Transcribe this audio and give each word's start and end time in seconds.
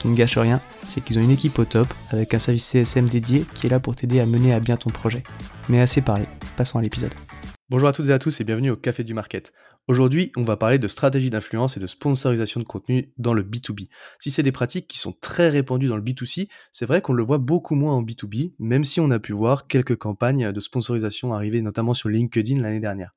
Qui 0.00 0.08
ne 0.08 0.16
gâche 0.16 0.38
rien, 0.38 0.62
c'est 0.88 1.04
qu'ils 1.04 1.18
ont 1.18 1.22
une 1.22 1.30
équipe 1.30 1.58
au 1.58 1.66
top 1.66 1.86
avec 2.08 2.32
un 2.32 2.38
service 2.38 2.64
CSM 2.64 3.06
dédié 3.06 3.44
qui 3.54 3.66
est 3.66 3.70
là 3.70 3.80
pour 3.80 3.94
t'aider 3.94 4.18
à 4.18 4.24
mener 4.24 4.54
à 4.54 4.58
bien 4.58 4.78
ton 4.78 4.88
projet. 4.88 5.22
Mais 5.68 5.78
assez 5.78 6.00
parlé, 6.00 6.24
passons 6.56 6.78
à 6.78 6.82
l'épisode. 6.82 7.12
Bonjour 7.68 7.86
à 7.86 7.92
toutes 7.92 8.08
et 8.08 8.12
à 8.12 8.18
tous 8.18 8.40
et 8.40 8.44
bienvenue 8.44 8.70
au 8.70 8.76
Café 8.76 9.04
du 9.04 9.12
Market. 9.12 9.52
Aujourd'hui, 9.88 10.32
on 10.36 10.42
va 10.42 10.56
parler 10.56 10.78
de 10.78 10.88
stratégie 10.88 11.28
d'influence 11.28 11.76
et 11.76 11.80
de 11.80 11.86
sponsorisation 11.86 12.60
de 12.60 12.64
contenu 12.64 13.12
dans 13.18 13.34
le 13.34 13.42
B2B. 13.42 13.88
Si 14.18 14.30
c'est 14.30 14.42
des 14.42 14.52
pratiques 14.52 14.88
qui 14.88 14.98
sont 14.98 15.12
très 15.12 15.50
répandues 15.50 15.88
dans 15.88 15.96
le 15.96 16.02
B2C, 16.02 16.48
c'est 16.72 16.86
vrai 16.86 17.02
qu'on 17.02 17.12
le 17.12 17.22
voit 17.22 17.38
beaucoup 17.38 17.74
moins 17.74 17.94
en 17.94 18.02
B2B, 18.02 18.54
même 18.58 18.84
si 18.84 19.00
on 19.00 19.10
a 19.10 19.18
pu 19.18 19.32
voir 19.32 19.66
quelques 19.66 19.96
campagnes 19.96 20.50
de 20.50 20.60
sponsorisation 20.60 21.34
arriver 21.34 21.60
notamment 21.60 21.92
sur 21.92 22.08
LinkedIn 22.08 22.62
l'année 22.62 22.80
dernière. 22.80 23.14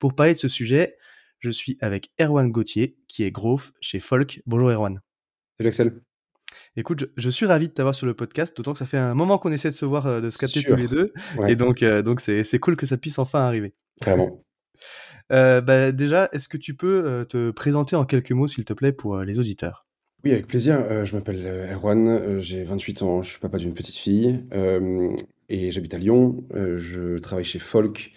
Pour 0.00 0.14
parler 0.14 0.34
de 0.34 0.38
ce 0.40 0.48
sujet, 0.48 0.96
je 1.38 1.50
suis 1.50 1.78
avec 1.80 2.10
Erwan 2.20 2.50
Gauthier, 2.50 2.96
qui 3.06 3.22
est 3.22 3.30
growth 3.30 3.72
chez 3.80 4.00
Folk. 4.00 4.42
Bonjour 4.46 4.70
Erwan. 4.70 5.00
Salut 5.58 5.68
Axel. 5.68 6.00
Écoute, 6.76 7.08
je, 7.16 7.30
suis 7.30 7.46
ravi 7.46 7.68
de 7.68 7.72
t'avoir 7.72 7.94
sur 7.94 8.04
le 8.04 8.14
podcast, 8.14 8.56
d'autant 8.56 8.72
que 8.72 8.80
ça 8.80 8.86
fait 8.86 8.98
un 8.98 9.14
moment 9.14 9.38
qu'on 9.38 9.52
essaie 9.52 9.70
de 9.70 9.76
se 9.76 9.84
voir, 9.84 10.06
euh, 10.06 10.20
de 10.20 10.28
se 10.28 10.38
capter 10.38 10.64
tous 10.64 10.74
les 10.74 10.88
deux. 10.88 11.12
Et 11.46 11.54
donc, 11.54 11.84
euh, 11.84 12.02
donc 12.02 12.20
c'est, 12.20 12.42
c'est 12.42 12.58
cool 12.58 12.74
que 12.74 12.84
ça 12.84 12.96
puisse 12.96 13.20
enfin 13.20 13.40
arriver. 13.40 13.74
Vraiment. 14.02 14.42
Euh, 15.30 15.60
bah, 15.60 15.92
déjà, 15.92 16.28
est-ce 16.32 16.48
que 16.48 16.56
tu 16.56 16.74
peux 16.74 17.04
euh, 17.06 17.24
te 17.24 17.52
présenter 17.52 17.94
en 17.94 18.04
quelques 18.04 18.32
mots, 18.32 18.48
s'il 18.48 18.64
te 18.64 18.72
plaît, 18.72 18.90
pour 18.90 19.18
les 19.18 19.38
auditeurs? 19.38 19.86
Oui, 20.24 20.32
avec 20.32 20.48
plaisir. 20.48 21.04
je 21.04 21.14
m'appelle 21.14 21.68
Erwan, 21.70 22.40
j'ai 22.40 22.64
28 22.64 23.02
ans, 23.02 23.22
je 23.22 23.30
suis 23.30 23.38
papa 23.38 23.58
d'une 23.58 23.74
petite 23.74 23.96
fille 23.96 24.42
et 25.50 25.70
j'habite 25.70 25.92
à 25.92 25.98
Lyon. 25.98 26.42
je 26.54 27.18
travaille 27.18 27.44
chez 27.44 27.58
Folk, 27.58 28.10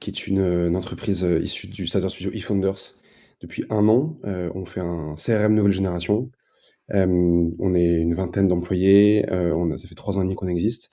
qui 0.00 0.10
est 0.10 0.26
une, 0.26 0.74
entreprise 0.74 1.22
issue 1.22 1.68
du 1.68 1.86
startup 1.86 2.10
studio 2.10 2.32
eFounders 2.32 2.96
depuis 3.40 3.64
un 3.70 3.86
an. 3.86 4.18
on 4.24 4.66
fait 4.66 4.80
un 4.80 5.14
CRM 5.14 5.54
nouvelle 5.54 5.72
génération. 5.72 6.28
On 6.92 7.74
est 7.74 8.00
une 8.00 8.14
vingtaine 8.14 8.48
d'employés. 8.48 9.24
on 9.30 9.70
a, 9.70 9.78
ça 9.78 9.88
fait 9.88 9.94
trois 9.94 10.18
ans 10.18 10.20
et 10.20 10.24
demi 10.24 10.34
qu'on 10.34 10.48
existe. 10.48 10.90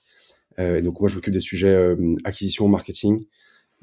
et 0.58 0.82
donc 0.82 1.00
moi, 1.00 1.08
je 1.08 1.14
m'occupe 1.16 1.34
des 1.34 1.40
sujets 1.40 1.96
acquisition, 2.24 2.68
marketing, 2.68 3.24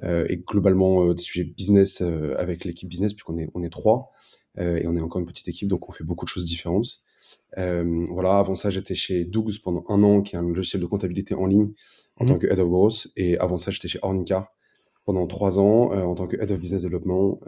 euh, 0.04 0.26
et 0.30 0.38
globalement 0.38 1.04
euh, 1.04 1.14
des 1.14 1.22
sujets 1.22 1.44
business 1.44 2.02
euh, 2.02 2.34
avec 2.38 2.64
l'équipe 2.64 2.88
business 2.88 3.14
puisqu'on 3.14 3.38
est 3.38 3.50
on 3.54 3.64
est 3.64 3.70
trois 3.70 4.12
et 4.58 4.88
on 4.88 4.96
est 4.98 5.00
encore 5.00 5.22
une 5.22 5.26
petite 5.26 5.48
équipe 5.48 5.70
donc 5.70 5.88
on 5.88 5.94
fait 5.94 6.04
beaucoup 6.04 6.26
de 6.26 6.30
choses 6.30 6.44
différentes. 6.44 7.00
voilà, 7.56 8.40
avant 8.40 8.56
ça 8.56 8.70
j'étais 8.70 8.96
chez 8.96 9.24
Dougs 9.24 9.54
pendant 9.64 9.86
un 9.88 10.04
an 10.04 10.22
qui 10.22 10.36
est 10.36 10.40
un 10.40 10.42
logiciel 10.42 10.82
de 10.82 10.86
comptabilité 10.86 11.34
en 11.34 11.46
ligne 11.46 11.72
en 12.18 12.26
tant 12.26 12.36
mmh. 12.36 12.40
que 12.40 12.48
head 12.48 12.60
of 12.60 12.68
growth 12.68 13.08
et 13.16 13.38
avant 13.38 13.58
ça 13.58 13.72
j'étais 13.72 13.88
chez 13.88 14.00
Ornica 14.02 14.52
pendant 15.10 15.26
trois 15.26 15.58
ans 15.58 15.92
en 15.92 16.14
tant 16.14 16.28
que 16.28 16.38
head 16.38 16.52
of 16.52 16.60
business 16.60 16.84
development. 16.84 17.40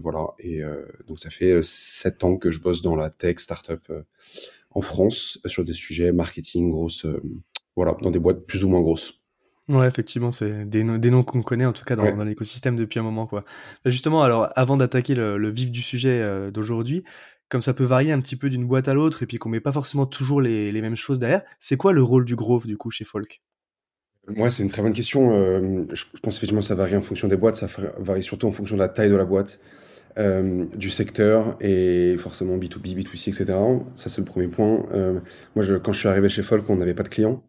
voilà, 0.00 0.28
et 0.38 0.60
donc 1.08 1.18
ça 1.18 1.30
fait 1.30 1.60
sept 1.64 2.22
ans 2.22 2.36
que 2.36 2.52
je 2.52 2.60
bosse 2.60 2.80
dans 2.80 2.94
la 2.94 3.10
tech 3.10 3.40
startup 3.40 3.92
en 4.70 4.80
France 4.82 5.40
sur 5.46 5.64
des 5.64 5.72
sujets 5.72 6.12
marketing, 6.12 6.70
grosses, 6.70 7.06
voilà, 7.74 7.96
dans 8.02 8.12
des 8.12 8.20
boîtes 8.20 8.46
plus 8.46 8.62
ou 8.62 8.68
moins 8.68 8.82
grosses. 8.82 9.18
Ouais, 9.68 9.86
effectivement, 9.88 10.30
c'est 10.30 10.64
des, 10.68 10.82
noms 10.84 11.22
qu'on 11.24 11.42
connaît 11.42 11.66
en 11.66 11.72
tout 11.72 11.84
cas 11.84 11.94
dans, 11.94 12.24
l'écosystème 12.24 12.74
depuis 12.76 13.00
un 13.00 13.02
moment, 13.02 13.26
quoi. 13.26 13.44
Bah, 13.84 13.90
justement, 13.90 14.22
alors 14.22 14.48
avant 14.54 14.76
d'attaquer 14.76 15.16
le, 15.16 15.50
vif 15.50 15.72
du 15.72 15.82
sujet 15.82 16.20
euh, 16.22 16.52
d'aujourd'hui, 16.52 17.04
comme 17.50 17.60
ça 17.60 17.74
peut 17.74 17.84
varier 17.84 18.12
un 18.12 18.20
petit 18.20 18.36
peu 18.36 18.48
d'une 18.48 18.66
boîte 18.66 18.88
à 18.88 18.94
l'autre 18.94 19.24
et 19.24 19.26
puis 19.26 19.38
qu'on 19.38 19.48
met 19.48 19.60
pas 19.60 19.72
forcément 19.72 20.06
toujours 20.06 20.40
les, 20.40 20.80
mêmes 20.80 20.96
choses 20.96 21.18
derrière, 21.18 21.42
c'est 21.60 21.76
quoi 21.76 21.92
le 21.92 22.02
rôle 22.02 22.24
du 22.24 22.36
growth 22.36 22.66
du 22.66 22.78
coup 22.78 22.90
chez 22.90 23.04
Folk? 23.04 23.42
Ouais, 24.36 24.50
c'est 24.50 24.62
une 24.62 24.68
très 24.68 24.82
bonne 24.82 24.92
question. 24.92 25.32
Euh, 25.32 25.84
je 25.92 26.04
pense 26.22 26.36
effectivement 26.36 26.60
que 26.60 26.66
ça 26.66 26.74
varie 26.74 26.96
en 26.96 27.00
fonction 27.00 27.28
des 27.28 27.36
boîtes, 27.36 27.56
ça 27.56 27.68
varie 27.98 28.22
surtout 28.22 28.46
en 28.46 28.52
fonction 28.52 28.76
de 28.76 28.80
la 28.80 28.88
taille 28.88 29.10
de 29.10 29.16
la 29.16 29.24
boîte, 29.24 29.60
euh, 30.18 30.66
du 30.74 30.90
secteur 30.90 31.56
et 31.60 32.16
forcément 32.18 32.56
B2B, 32.56 32.94
B2C, 32.94 33.28
etc. 33.28 33.58
Ça, 33.94 34.10
c'est 34.10 34.20
le 34.20 34.24
premier 34.24 34.48
point. 34.48 34.84
moi, 35.54 35.64
je, 35.64 35.74
quand 35.74 35.92
je 35.92 36.00
suis 36.00 36.08
arrivé 36.08 36.28
chez 36.28 36.42
Folk, 36.42 36.68
on 36.68 36.76
n'avait 36.76 36.94
pas 36.94 37.04
de 37.04 37.08
clients. 37.08 37.42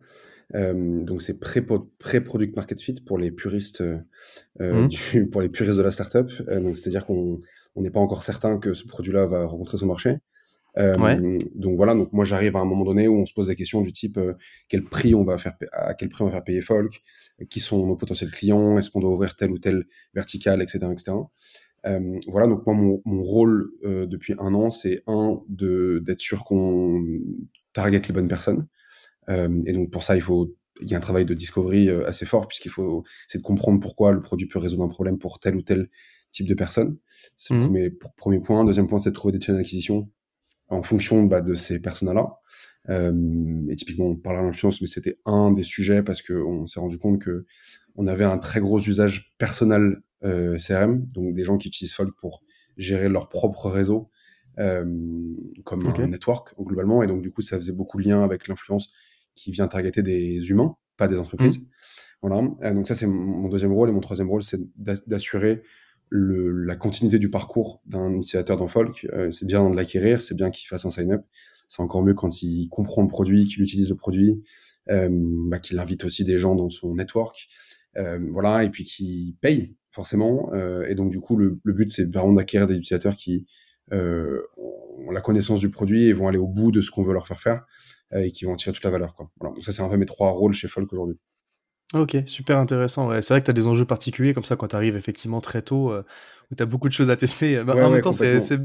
Euh, 0.56 1.04
donc 1.04 1.22
c'est 1.22 1.40
pré-product 1.40 2.56
market 2.56 2.82
fit 2.82 2.96
pour 3.06 3.18
les 3.18 3.32
puristes, 3.32 3.82
euh, 3.82 4.88
mmh. 4.88 5.28
pour 5.32 5.42
les 5.42 5.50
puristes 5.50 5.78
de 5.78 5.82
la 5.82 5.92
startup. 5.92 6.32
Euh, 6.48 6.60
donc 6.60 6.78
c'est-à-dire 6.78 7.06
qu'on 7.06 7.42
n'est 7.76 7.92
pas 7.92 8.00
encore 8.00 8.24
certain 8.24 8.58
que 8.58 8.74
ce 8.74 8.86
produit-là 8.88 9.28
va 9.28 9.46
rencontrer 9.46 9.78
son 9.78 9.86
marché. 9.86 10.18
Donc 10.80 11.76
voilà, 11.76 11.94
donc 11.94 12.14
moi 12.14 12.26
j'arrive 12.26 12.56
à 12.56 12.60
un 12.60 12.66
moment 12.66 12.86
donné 12.86 13.08
où 13.08 13.16
on 13.16 13.26
se 13.26 13.34
pose 13.34 13.48
des 13.48 13.56
questions 13.56 13.82
du 13.82 13.92
type 13.92 14.20
quel 14.68 14.84
prix 14.84 15.14
on 15.14 15.24
va 15.24 15.38
faire, 15.38 15.54
à 15.74 15.94
quel 15.94 16.10
prix 16.10 16.24
on 16.24 16.28
va 16.28 16.32
faire 16.32 16.44
payer 16.44 16.62
Folk, 16.62 17.02
qui 17.50 17.60
sont 17.60 17.86
nos 17.86 17.96
potentiels 17.96 18.32
clients, 18.32 18.78
est-ce 18.78 18.90
qu'on 18.90 19.02
doit 19.02 19.12
ouvrir 19.12 19.36
tel 19.36 19.52
ou 19.52 19.60
tel 19.60 19.86
vertical, 20.14 20.62
etc., 20.62 20.88
etc. 20.92 21.18
voilà, 22.28 22.48
donc 22.48 22.66
moi 22.66 22.76
mon, 22.76 23.02
mon 23.06 23.24
rôle 23.24 23.72
depuis 23.84 24.36
un 24.40 24.54
an, 24.54 24.70
c'est 24.70 25.04
un 25.08 25.42
de 25.50 26.02
d'être 26.06 26.22
sûr 26.22 26.44
qu'on 26.46 27.04
target 27.74 28.02
les 28.08 28.14
bonnes 28.14 28.28
personnes. 28.28 28.68
Euh, 29.30 29.62
et 29.66 29.74
donc 29.74 29.92
pour 29.92 30.04
ça, 30.04 30.16
il 30.16 30.22
faut 30.22 30.56
il 30.82 30.88
y 30.90 30.94
a 30.94 30.98
un 30.98 31.02
travail 31.02 31.26
de 31.26 31.34
discovery 31.34 31.90
euh, 31.90 32.08
assez 32.08 32.26
fort 32.26 32.48
puisqu'il 32.48 32.72
faut 32.72 33.04
c'est 33.28 33.38
de 33.38 33.44
comprendre 33.44 33.82
pourquoi 33.82 34.14
le 34.14 34.22
produit 34.22 34.48
peut 34.48 34.60
résoudre 34.60 34.84
un 34.84 34.90
problème 34.90 35.18
pour 35.18 35.40
tel 35.40 35.56
ou 35.56 35.62
tel 35.62 35.90
type 36.32 36.48
de 36.48 36.54
personne. 36.54 36.98
C'est 37.36 37.54
le 37.54 37.60
mmh. 37.60 37.64
premier, 37.64 37.90
premier 38.18 38.40
point. 38.40 38.64
Deuxième 38.64 38.88
point, 38.88 39.00
c'est 39.00 39.10
de 39.10 39.16
trouver 39.16 39.38
des 39.38 39.44
channels 39.44 39.62
d'acquisition 39.62 40.10
en 40.70 40.84
fonction 40.84 41.24
bah, 41.24 41.42
de 41.42 41.56
ces 41.56 41.80
personnes-là. 41.80 42.40
Euh, 42.90 43.68
et 43.70 43.76
typiquement, 43.76 44.06
on 44.06 44.16
parle 44.16 44.46
d'influence, 44.46 44.82
mais 44.82 44.88
c'était 44.88 45.20
un 45.26 45.52
des 45.52 45.64
sujets 45.64 46.02
parce 46.02 46.22
qu'on 46.22 46.66
s'est 46.68 46.80
rendu 46.80 46.98
compte 46.98 47.22
que 47.22 47.46
on 47.96 48.08
avait 48.08 48.26
un 48.26 48.38
très 48.38 48.62
gros 48.62 48.80
usage 48.80 49.34
personnel 49.38 49.98
euh, 50.24 50.58
CRM, 50.58 51.06
donc 51.14 51.34
des 51.34 51.44
gens 51.44 51.58
qui 51.58 51.68
utilisent 51.68 51.94
Folk 51.94 52.16
pour 52.18 52.44
gérer 52.78 53.10
leur 53.10 53.30
propre 53.30 53.70
réseau 53.70 54.10
euh, 54.60 54.86
comme 55.64 55.88
un 55.88 56.08
network 56.08 56.54
globalement. 56.60 57.04
Et 57.04 57.08
donc 57.08 57.22
du 57.22 57.32
coup, 57.32 57.42
ça 57.42 57.58
faisait 57.58 57.74
beaucoup 57.74 57.98
de 57.98 58.08
lien 58.08 58.24
avec 58.24 58.48
l'influence 58.48 58.90
qui 59.36 59.52
vient 59.52 59.68
targeter 59.68 60.02
des 60.02 60.50
humains, 60.50 60.76
pas 60.98 61.08
des 61.08 61.18
entreprises. 61.18 61.60
Mmh. 61.60 61.66
Voilà. 62.22 62.50
Euh, 62.64 62.74
donc 62.74 62.88
ça, 62.88 62.96
c'est 62.96 63.08
mon 63.08 63.48
deuxième 63.50 63.72
rôle. 63.72 63.90
Et 63.90 63.94
mon 63.94 64.02
troisième 64.02 64.30
rôle, 64.30 64.44
c'est 64.44 64.60
d'assurer 64.76 65.64
la 66.12 66.76
continuité 66.76 67.20
du 67.20 67.30
parcours 67.30 67.82
d'un 67.86 68.12
utilisateur 68.14 68.58
dans 68.58 68.68
Folk. 68.68 69.08
Euh, 69.14 69.32
c'est 69.32 69.46
bien 69.46 69.70
de 69.70 69.76
l'acquérir, 69.76 70.22
c'est 70.22 70.36
bien 70.36 70.50
qu'il 70.50 70.68
fasse 70.68 70.86
un 70.86 70.92
sign-up. 70.92 71.24
C'est 71.68 71.82
encore 71.82 72.04
mieux 72.04 72.16
quand 72.16 72.42
il 72.42 72.68
comprend 72.70 73.02
le 73.02 73.08
produit, 73.08 73.46
qu'il 73.46 73.62
utilise 73.62 73.90
le 73.90 73.96
produit, 73.96 74.44
euh, 74.90 75.10
bah, 75.12 75.60
qu'il 75.60 75.78
invite 75.80 76.04
aussi 76.04 76.24
des 76.24 76.40
gens 76.40 76.56
dans 76.56 76.70
son 76.70 76.96
network. 76.96 77.48
Euh, 77.98 78.20
voilà, 78.32 78.64
et 78.64 78.70
puis 78.70 78.84
qu'il 78.84 79.36
paye 79.42 79.76
forcément. 79.92 80.52
Euh, 80.54 80.86
et 80.88 80.96
donc 80.96 81.12
du 81.12 81.20
coup, 81.20 81.36
le, 81.36 81.60
le 81.64 81.74
but, 81.74 81.92
c'est 81.92 82.12
vraiment 82.12 82.34
d'acquérir 82.34 82.68
des 82.68 82.76
utilisateurs 82.76 83.16
qui 83.16 83.46
ont 83.92 85.12
la 85.12 85.22
connaissance 85.22 85.60
du 85.60 85.72
produit 85.72 86.06
et 86.06 86.14
vont 86.14 86.28
aller 86.28 86.38
au 86.38 86.48
bout 86.48 86.72
de 86.72 86.82
ce 86.82 86.92
qu'on 86.92 87.02
veut 87.02 87.14
leur 87.14 87.28
faire 87.28 87.42
faire. 87.42 87.66
Euh, 88.14 88.22
et 88.22 88.32
qui 88.32 88.46
vont 88.46 88.54
en 88.54 88.56
tirer 88.56 88.74
toute 88.74 88.84
la 88.84 88.90
valeur. 88.90 89.14
Quoi. 89.14 89.30
Voilà. 89.40 89.54
Donc 89.54 89.64
ça, 89.64 89.72
c'est 89.72 89.84
un 89.84 89.90
peu 89.90 89.98
mes 89.98 90.08
trois 90.08 90.32
rôles 90.32 90.54
chez 90.54 90.68
Folk 90.68 90.92
aujourd'hui. 90.92 91.18
OK, 91.96 92.18
super 92.28 92.60
intéressant, 92.60 93.08
ouais. 93.10 93.24
C'est 93.24 93.34
vrai 93.34 93.42
que 93.42 93.46
tu 93.46 93.50
as 93.52 93.54
des 93.54 93.66
enjeux 93.66 93.86
particuliers 93.86 94.34
comme 94.36 94.44
ça 94.44 94.56
quand 94.56 94.68
tu 94.68 94.76
arrives 94.76 94.96
effectivement 94.96 95.42
très 95.42 95.64
tôt, 95.64 95.92
heu, 95.92 96.04
où 96.52 96.56
tu 96.56 96.62
as 96.62 96.68
beaucoup 96.68 96.88
de 96.88 96.94
choses 96.94 97.10
à 97.10 97.18
tester. 97.18 97.64
Bah, 97.64 97.78
Ouais, 97.78 97.82
en 97.82 97.90
même 97.90 98.02
temps, 98.02 98.14
c'est 98.14 98.40
complètement. 98.40 98.42
c'est 98.42 98.60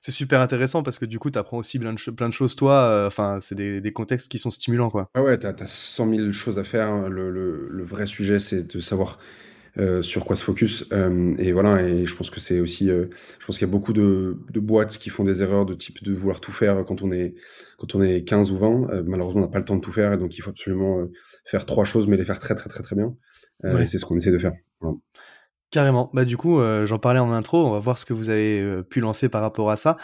c'est 0.00 0.12
super 0.12 0.40
intéressant 0.40 0.82
parce 0.82 0.98
que 0.98 1.04
du 1.04 1.18
coup, 1.18 1.30
tu 1.30 1.38
apprends 1.38 1.58
aussi 1.58 1.78
plein 1.78 1.92
de 1.92 1.98
ch 1.98 2.10
plein 2.14 2.28
de 2.28 2.32
choses 2.34 2.56
toi, 2.56 2.88
heu, 3.04 3.06
enfin, 3.06 3.38
c'est 3.42 3.54
des 3.54 3.82
des 3.82 3.92
contextes 3.92 4.30
qui 4.30 4.38
sont 4.38 4.50
stimulants, 4.50 4.88
quoi. 4.90 5.10
Ouais, 5.16 5.22
ouais, 5.22 5.38
tu 5.38 5.46
as 5.46 5.52
tu 5.52 5.62
as 5.64 5.66
100 5.66 6.06
000 6.06 6.32
choses 6.32 6.58
à 6.58 6.64
faire, 6.64 6.88
hein. 6.88 7.08
Le 7.08 7.30
le 7.30 7.68
le 7.68 7.82
vrai 7.82 8.06
sujet, 8.06 8.38
c'est 8.40 8.62
de 8.76 8.80
savoir, 8.80 9.18
heu, 9.78 10.02
sur 10.02 10.24
quoi 10.24 10.36
se 10.36 10.44
focus, 10.44 10.86
hem 10.92 11.34
et 11.38 11.52
voilà 11.52 11.82
et 11.82 12.06
je 12.06 12.14
pense 12.16 12.30
que 12.30 12.40
c'est 12.40 12.60
aussi, 12.60 12.90
heu, 12.90 13.10
je 13.38 13.46
pense 13.46 13.58
qu'il 13.58 13.66
y 13.66 13.70
a 13.70 13.72
beaucoup 13.72 13.92
de 13.92 14.38
de 14.50 14.60
boîtes 14.60 14.98
qui 14.98 15.10
font 15.10 15.24
des 15.24 15.42
erreurs 15.42 15.66
de 15.66 15.74
type 15.74 16.02
de 16.02 16.12
vouloir 16.12 16.40
tout 16.40 16.52
faire 16.52 16.84
quand 16.84 17.02
on 17.02 17.10
est 17.10 17.34
quand 17.78 17.94
on 17.94 18.02
est 18.02 18.22
15 18.24 18.50
ou 18.52 18.58
20. 18.58 18.88
Heu, 18.92 19.02
malheureusement, 19.06 19.40
on 19.42 19.44
n'a 19.44 19.50
pas 19.50 19.58
le 19.58 19.64
temps 19.64 19.76
de 19.76 19.80
tout 19.80 19.92
faire 19.92 20.12
et 20.12 20.18
donc 20.18 20.36
il 20.36 20.42
faut 20.42 20.50
absolument, 20.50 21.06
faire 21.44 21.66
3 21.66 21.84
choses, 21.84 22.06
mais 22.06 22.16
les 22.16 22.24
faire 22.24 22.38
très, 22.38 22.54
très, 22.54 22.68
très, 22.70 22.82
très 22.82 22.96
bien, 22.96 23.14
Ouais. 23.64 23.86
c'est 23.86 23.98
ce 23.98 24.04
qu'on 24.06 24.16
essaie 24.16 24.32
de 24.32 24.38
faire. 24.38 24.52
Voilà. 24.80 24.96
Carrément. 25.70 26.10
Bah, 26.14 26.24
du 26.24 26.36
coup, 26.36 26.60
j'en 26.84 26.98
parlais 26.98 27.20
en 27.20 27.30
intro, 27.30 27.64
on 27.64 27.70
va 27.70 27.78
voir 27.78 27.96
ce 27.96 28.04
que 28.04 28.12
vous 28.12 28.28
avez, 28.28 28.82
pu 28.90 29.00
lancer 29.00 29.28
par 29.28 29.40
rapport 29.40 29.70
à 29.70 29.76
ça. 29.76 29.96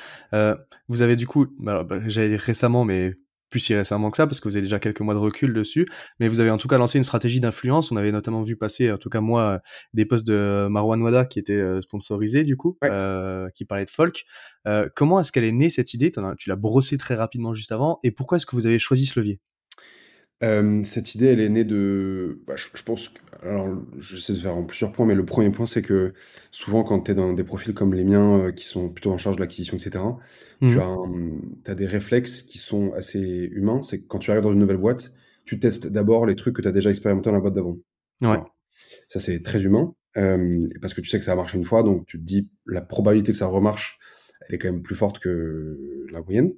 Vous 0.89 1.03
avez 1.03 1.17
du 1.17 1.27
coup, 1.27 1.47
bah, 1.59 1.83
bah, 1.83 1.99
j'allais 2.07 2.29
dire 2.29 2.41
récemment, 2.41 2.85
mais 2.85 3.15
plus 3.50 3.60
si 3.60 3.75
récemment 3.75 4.10
que 4.10 4.16
ça, 4.16 4.26
parce 4.26 4.40
que 4.40 4.48
vous 4.48 4.56
avez 4.56 4.62
déjà 4.64 4.78
quelques 4.78 5.00
mois 5.00 5.14
de 5.14 5.19
recul 5.20 5.52
dessus. 5.54 5.87
Mais 6.20 6.28
vous 6.28 6.40
avez 6.40 6.50
en 6.50 6.58
tout 6.58 6.69
cas 6.69 6.78
lancé 6.78 6.98
une 6.98 7.04
stratégie 7.04 7.40
d'influence. 7.40 7.93
On 7.93 7.96
avait 7.96 8.12
notamment 8.12 8.43
vu 8.43 8.56
passer, 8.56 8.90
en 8.93 8.98
tout 8.98 9.08
cas 9.10 9.20
moi, 9.20 9.60
des 9.94 10.04
posts 10.06 10.26
de 10.26 10.66
Marwan 10.70 11.00
Wada 11.02 11.25
qui 11.26 11.38
étaient, 11.38 11.54
heu, 11.54 11.81
sponsorisés 11.81 12.43
du 12.44 12.56
coup, 12.56 12.78
Ouais. 12.82 12.90
heu, 12.90 13.48
qui 13.54 13.64
parlaient 13.64 13.84
de 13.84 13.90
folk. 13.90 14.25
Heu, 14.66 14.90
comment 14.96 15.20
est-ce 15.20 15.32
qu'elle 15.32 15.44
est 15.44 15.52
née 15.52 15.70
cette 15.70 15.94
idée? 15.94 16.10
Tu 16.38 16.48
l'as 16.48 16.56
brossée 16.56 16.98
très 16.98 17.14
rapidement 17.14 17.54
juste 17.54 17.72
avant 17.72 18.00
et 18.02 18.10
pourquoi 18.10 18.37
est-ce 18.37 18.46
que 18.46 18.56
vous 18.56 18.66
avez 18.66 18.78
choisi 18.78 19.06
ce 19.06 19.19
levier? 19.20 19.40
Cette 20.85 21.15
idée, 21.15 21.27
elle 21.27 21.41
est 21.41 21.49
née 21.49 21.65
de 21.65 22.41
bah, 22.47 22.55
je 22.56 22.67
je 22.75 22.83
pense 22.83 23.09
que 23.09 23.21
alors, 23.43 23.69
j'essaie 23.99 24.33
de 24.33 24.38
faire 24.38 24.56
en 24.56 24.65
plusieurs 24.65 24.93
points, 24.93 25.06
mais 25.06 25.15
le 25.15 25.25
premier 25.25 25.50
point, 25.50 25.67
c'est 25.67 25.83
que 25.83 26.15
souvent, 26.50 26.85
quand 26.85 27.00
tu 27.03 27.11
es 27.12 27.15
dans 27.15 27.33
des 27.35 27.44
profils 27.44 27.75
comme 27.75 27.94
les 27.94 28.03
miens, 28.05 28.47
heu, 28.49 28.53
qui 28.53 28.65
sont 28.65 28.88
plutôt 28.91 29.12
en 29.12 29.19
charge 29.19 29.37
de 29.37 29.41
l'acquisition 29.43 29.77
et 29.77 29.81
cetera, 29.81 30.19
tu 30.67 30.79
Mmh 30.79 30.81
as 30.81 30.87
un, 30.87 31.31
tu 31.65 31.71
as 31.71 31.75
des 31.75 31.87
réflexes 31.87 32.43
qui 32.43 32.59
sont 32.59 32.93
assez 32.93 33.49
humains. 33.53 33.83
C'est 33.83 34.00
que 34.00 34.06
quand 34.09 34.19
tu 34.19 34.31
arrives 34.31 34.43
dans 34.43 34.53
une 34.53 34.59
nouvelle 34.59 34.79
boîte, 34.79 35.12
tu 35.44 35.59
testes 35.61 35.87
d'abord 35.87 36.27
les 36.27 36.35
trucs 36.35 36.56
que 36.56 36.62
tu 36.62 36.69
as 36.69 36.73
déjà 36.73 36.91
expérimentés 36.91 37.27
dans 37.31 37.35
la 37.35 37.41
boîte 37.41 37.55
d'avant. 37.55 37.77
Ouais. 38.23 38.43
Ça, 39.09 39.21
c'est 39.21 39.43
très 39.43 39.62
humain, 39.62 39.94
parce 40.81 40.94
que 40.94 41.00
tu 41.00 41.09
sais 41.09 41.19
que 41.19 41.25
ça 41.25 41.32
a 41.32 41.37
marché 41.37 41.56
une 41.59 41.65
fois, 41.65 41.82
donc 41.82 42.06
tu 42.06 42.19
te 42.19 42.25
dis: 42.25 42.49
«La 42.67 42.81
probabilité 42.82 43.32
que 43.32 43.39
ça 43.39 43.47
remarche, 43.47 43.99
elle 44.49 44.55
est 44.55 44.59
quand 44.59 44.71
même 44.73 44.83
plus 44.83 44.97
forte 44.97 45.19
que 45.19 46.06
la 46.12 46.23
moyenne». 46.23 46.53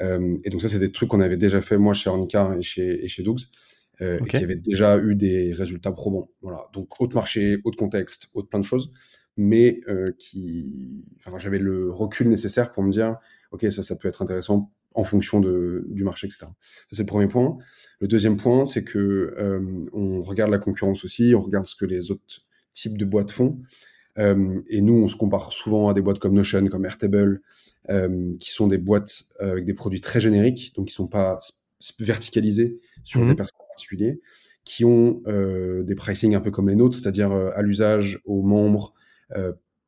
Hem 0.00 0.38
et 0.44 0.50
donc 0.50 0.62
ça, 0.62 0.68
c'est 0.68 0.78
des 0.78 0.92
trucs 0.92 1.08
qu'on 1.10 1.20
avait 1.20 1.36
déjà 1.36 1.60
fait, 1.62 1.78
moi, 1.78 1.94
chez 1.94 2.10
Ornica 2.10 2.54
et 2.58 2.62
chez 2.62 3.04
et 3.04 3.08
chez 3.08 3.22
heu 3.22 4.18
et 4.24 4.28
qui 4.28 4.36
avaient 4.36 4.56
déjà 4.56 4.98
eu 4.98 5.14
des 5.14 5.52
résultats 5.52 5.92
probants. 5.92 6.30
Voilà, 6.40 6.66
donc 6.72 7.00
autre 7.00 7.14
marché, 7.14 7.58
autre 7.64 7.76
contexte, 7.78 8.28
autre 8.34 8.48
plein 8.48 8.58
de 8.60 8.64
choses, 8.64 8.92
mais 9.36 9.80
heu, 9.88 10.14
qui 10.18 11.04
enfin, 11.24 11.38
j'avais 11.38 11.58
le 11.58 11.90
recul 11.90 12.28
nécessaire 12.28 12.72
pour 12.72 12.82
me 12.82 12.90
dire: 12.90 13.16
«OK, 13.52 13.66
ça, 13.70 13.82
ça 13.82 13.96
peut 13.96 14.08
être 14.08 14.22
intéressant 14.22 14.72
en 14.94 15.04
fonction 15.04 15.40
de 15.40 15.86
du 15.88 16.04
marché» 16.04 16.26
et 16.26 16.30
cetera. 16.30 16.54
Ça, 16.90 16.96
c'est 16.96 17.02
le 17.02 17.06
premier 17.06 17.28
point. 17.28 17.56
Le 18.00 18.08
deuxième 18.08 18.36
point, 18.36 18.64
c'est 18.64 18.82
que, 18.84 19.34
on 19.92 20.22
regarde 20.22 20.50
la 20.50 20.58
concurrence 20.58 21.04
aussi, 21.04 21.34
on 21.36 21.40
regarde 21.40 21.66
ce 21.66 21.76
que 21.76 21.86
les 21.86 22.10
autres 22.10 22.46
types 22.72 22.98
de 22.98 23.04
boîtes 23.04 23.30
font 23.30 23.60
Hem 24.16 24.62
et 24.68 24.80
nous, 24.82 24.94
on 24.94 25.08
se 25.08 25.16
compare 25.16 25.52
souvent 25.52 25.88
à 25.88 25.94
des 25.94 26.02
boîtes 26.02 26.18
comme 26.18 26.34
Notion, 26.34 26.66
comme 26.68 26.84
Airtable, 26.84 27.40
hem, 27.88 28.36
qui 28.38 28.50
sont 28.50 28.66
des 28.68 28.78
boîtes, 28.78 29.24
heu, 29.40 29.50
avec 29.50 29.64
des 29.64 29.74
produits 29.74 30.00
très 30.00 30.20
génériques, 30.20 30.74
donc 30.76 30.88
qui 30.88 30.94
sont 30.94 31.08
pas 31.08 31.38
verticalisés 32.00 32.78
sur 33.04 33.24
des 33.26 33.32
Mmh 33.32 33.36
personnes 33.36 33.58
en 33.60 33.68
particulier, 33.68 34.20
qui 34.64 34.84
ont, 34.84 35.22
des 35.84 35.94
pricing 35.96 36.34
un 36.34 36.40
peu 36.40 36.50
comme 36.50 36.68
les 36.68 36.76
nôtres, 36.76 36.96
c'est-à-dire, 36.96 37.32
à 37.32 37.62
l'usage, 37.62 38.20
aux 38.24 38.42
membres, 38.42 38.92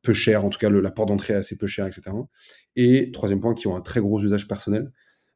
peu 0.01 0.13
cher, 0.13 0.45
en 0.45 0.49
tout 0.49 0.59
cas 0.59 0.69
le 0.69 0.81
la 0.81 0.91
porte 0.91 1.09
d'entrée 1.09 1.33
est 1.33 1.37
assez 1.37 1.55
peu 1.57 1.67
cher 1.67 1.87
et 1.87 1.91
cetera 1.91 2.27
et 2.75 3.11
troisième 3.11 3.39
point, 3.41 3.53
qui 3.55 3.67
ont 3.67 3.75
un 3.75 3.81
très 3.81 4.01
gros 4.01 4.21
usage 4.21 4.47
personnel. 4.47 4.91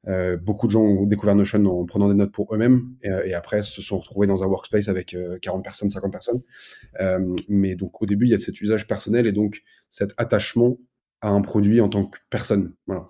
Heu, 0.07 0.37
beaucoup 0.37 0.67
de 0.67 0.71
gens 0.71 0.81
ont 0.81 1.05
découvert 1.05 1.35
Notion 1.35 1.65
en 1.65 1.85
prenant 1.85 2.07
des 2.07 2.13
notes 2.15 2.31
pour 2.31 2.53
eux-mêmes 2.55 2.95
et 3.01 3.09
heu 3.09 3.27
et 3.27 3.33
après 3.33 3.63
se 3.63 3.81
sont 3.81 3.99
retrouvés 3.99 4.27
dans 4.27 4.43
un 4.43 4.47
workspace 4.47 4.87
avec, 4.87 5.13
heu, 5.13 5.37
40 5.41 5.61
personnes, 5.63 5.89
50 5.89 6.11
personnes 6.11 6.41
euh, 7.01 7.35
mais 7.49 7.75
donc 7.75 8.01
au 8.01 8.05
début, 8.05 8.25
il 8.25 8.31
y 8.31 8.35
a 8.35 8.39
cet 8.39 8.61
usage 8.61 8.87
personnel 8.87 9.27
et 9.27 9.31
donc 9.31 9.63
cet 9.89 10.13
attachement 10.17 10.77
à 11.21 11.29
un 11.29 11.41
produit 11.41 11.81
en 11.81 11.89
tant 11.89 12.05
que 12.05 12.17
personne. 12.29 12.73
Voilà. 12.87 13.07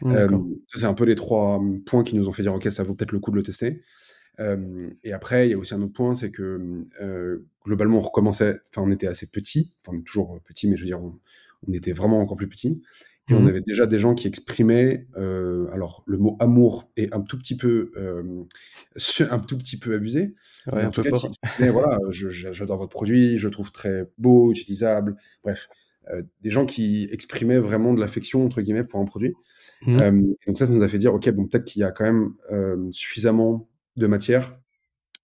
Mmh, 0.00 0.12
Euh, 0.12 0.28
c'est 0.68 0.84
un 0.86 0.94
peu 0.94 1.04
les 1.04 1.14
trois 1.14 1.56
hum, 1.56 1.82
points 1.84 2.04
qui 2.04 2.16
nous 2.16 2.28
ont 2.28 2.32
fait 2.32 2.42
dire, 2.42 2.54
OK, 2.54 2.64
ça 2.70 2.82
vaut 2.82 2.94
peut-être 2.94 3.12
le 3.12 3.20
coup 3.20 3.30
de 3.30 3.36
le 3.36 3.42
tester. 3.42 3.82
Euh, 4.40 4.90
et 5.04 5.12
après, 5.12 5.48
il 5.48 5.50
y 5.52 5.54
a 5.54 5.58
aussi 5.58 5.74
un 5.74 5.82
autre 5.82 5.92
point, 5.92 6.14
c'est 6.14 6.30
que 6.30 6.84
euh, 7.02 7.46
globalement, 7.66 7.98
on 7.98 8.02
recommençait, 8.02 8.58
enfin, 8.70 8.82
on 8.86 8.90
était 8.92 9.06
assez 9.08 9.26
petits, 9.28 9.74
enfin, 9.82 9.96
on 9.96 10.00
est 10.00 10.04
toujours 10.04 10.40
petit, 10.44 10.68
mais 10.68 10.76
je 10.76 10.82
veux 10.82 10.86
dire, 10.88 11.02
on, 11.02 11.18
on 11.68 11.72
était 11.72 11.92
vraiment 11.92 12.20
encore 12.20 12.36
plus 12.36 12.48
petits. 12.48 12.82
Et 13.30 13.34
on 13.34 13.40
Mmh 13.42 13.46
avait 13.46 13.60
déjà 13.60 13.86
des 13.86 13.98
gens 13.98 14.14
qui 14.14 14.26
exprimaient, 14.26 15.06
euh, 15.16 15.68
alors 15.72 16.02
le 16.06 16.18
mot 16.18 16.36
amour 16.40 16.90
est 16.96 17.14
un 17.14 17.20
tout 17.20 17.38
petit 17.38 17.56
peu, 17.56 17.92
euh, 17.96 18.44
un 19.30 19.38
tout 19.38 19.56
petit 19.56 19.76
peu 19.78 19.94
abusé, 19.94 20.34
Ouais, 20.72 20.82
un 20.82 20.90
peu 20.90 21.02
cas 21.02 21.10
fort. 21.10 21.30
voilà, 21.58 21.98
j'adore 22.10 22.78
votre 22.78 22.90
produit, 22.90 23.38
je 23.38 23.46
le 23.46 23.52
trouve 23.52 23.72
très 23.72 24.10
beau, 24.18 24.50
utilisable, 24.50 25.16
bref, 25.44 25.68
euh, 26.12 26.22
des 26.40 26.50
gens 26.50 26.66
qui 26.66 27.08
exprimaient 27.12 27.58
vraiment 27.58 27.94
de 27.94 28.00
l'affection 28.00 28.44
entre 28.44 28.62
guillemets 28.62 28.84
pour 28.84 29.00
un 29.00 29.04
produit. 29.04 29.34
Mmh. 29.86 30.00
Et 30.00 30.46
donc 30.48 30.58
ça, 30.58 30.66
ça 30.66 30.72
nous 30.72 30.82
a 30.82 30.88
fait 30.88 30.98
dire, 30.98 31.14
ok, 31.14 31.30
bon, 31.30 31.46
peut-être 31.46 31.64
qu'il 31.64 31.80
y 31.80 31.84
a 31.84 31.92
quand 31.92 32.04
même 32.04 32.32
suffisamment 32.92 33.68
de 33.96 34.06
matière 34.06 34.58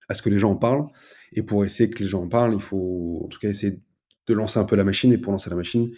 à 0.08 0.14
ce 0.14 0.22
que 0.22 0.28
les 0.30 0.38
gens 0.38 0.52
en 0.52 0.56
parlent. 0.56 0.84
Et 1.32 1.42
pour 1.42 1.64
essayer 1.64 1.90
que 1.90 2.02
les 2.02 2.08
gens 2.08 2.22
en 2.22 2.28
parlent, 2.28 2.54
il 2.54 2.60
faut 2.60 3.22
en 3.24 3.28
tout 3.28 3.38
cas 3.38 3.48
essayer 3.48 3.80
de 4.26 4.34
lancer 4.34 4.58
un 4.58 4.64
peu 4.64 4.76
la 4.76 4.84
machine. 4.84 5.12
Et 5.12 5.18
pour 5.18 5.32
lancer 5.32 5.50
la 5.50 5.56
machine, 5.56 5.90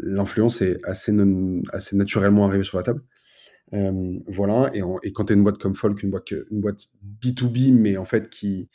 l'influence 0.00 0.62
est 0.62 0.78
assez, 0.84 1.12
non- 1.12 1.62
assez 1.72 1.96
naturellement 1.96 2.46
arrivée 2.46 2.64
sur 2.64 2.78
la 2.78 2.84
table. 2.84 3.02
Euh, 3.74 4.18
voilà. 4.26 4.70
Et, 4.74 4.82
en- 4.82 4.98
et 5.02 5.12
quand 5.12 5.26
tu 5.26 5.32
es 5.32 5.36
une 5.36 5.42
boîte 5.44 5.58
comme 5.58 5.74
Folk, 5.74 6.02
une 6.02 6.10
boîte, 6.10 6.32
une 6.50 6.60
boîte 6.60 6.86
B2B, 7.22 7.72
mais 7.72 7.96
en 7.96 8.04
fait 8.04 8.28
qui, 8.30 8.68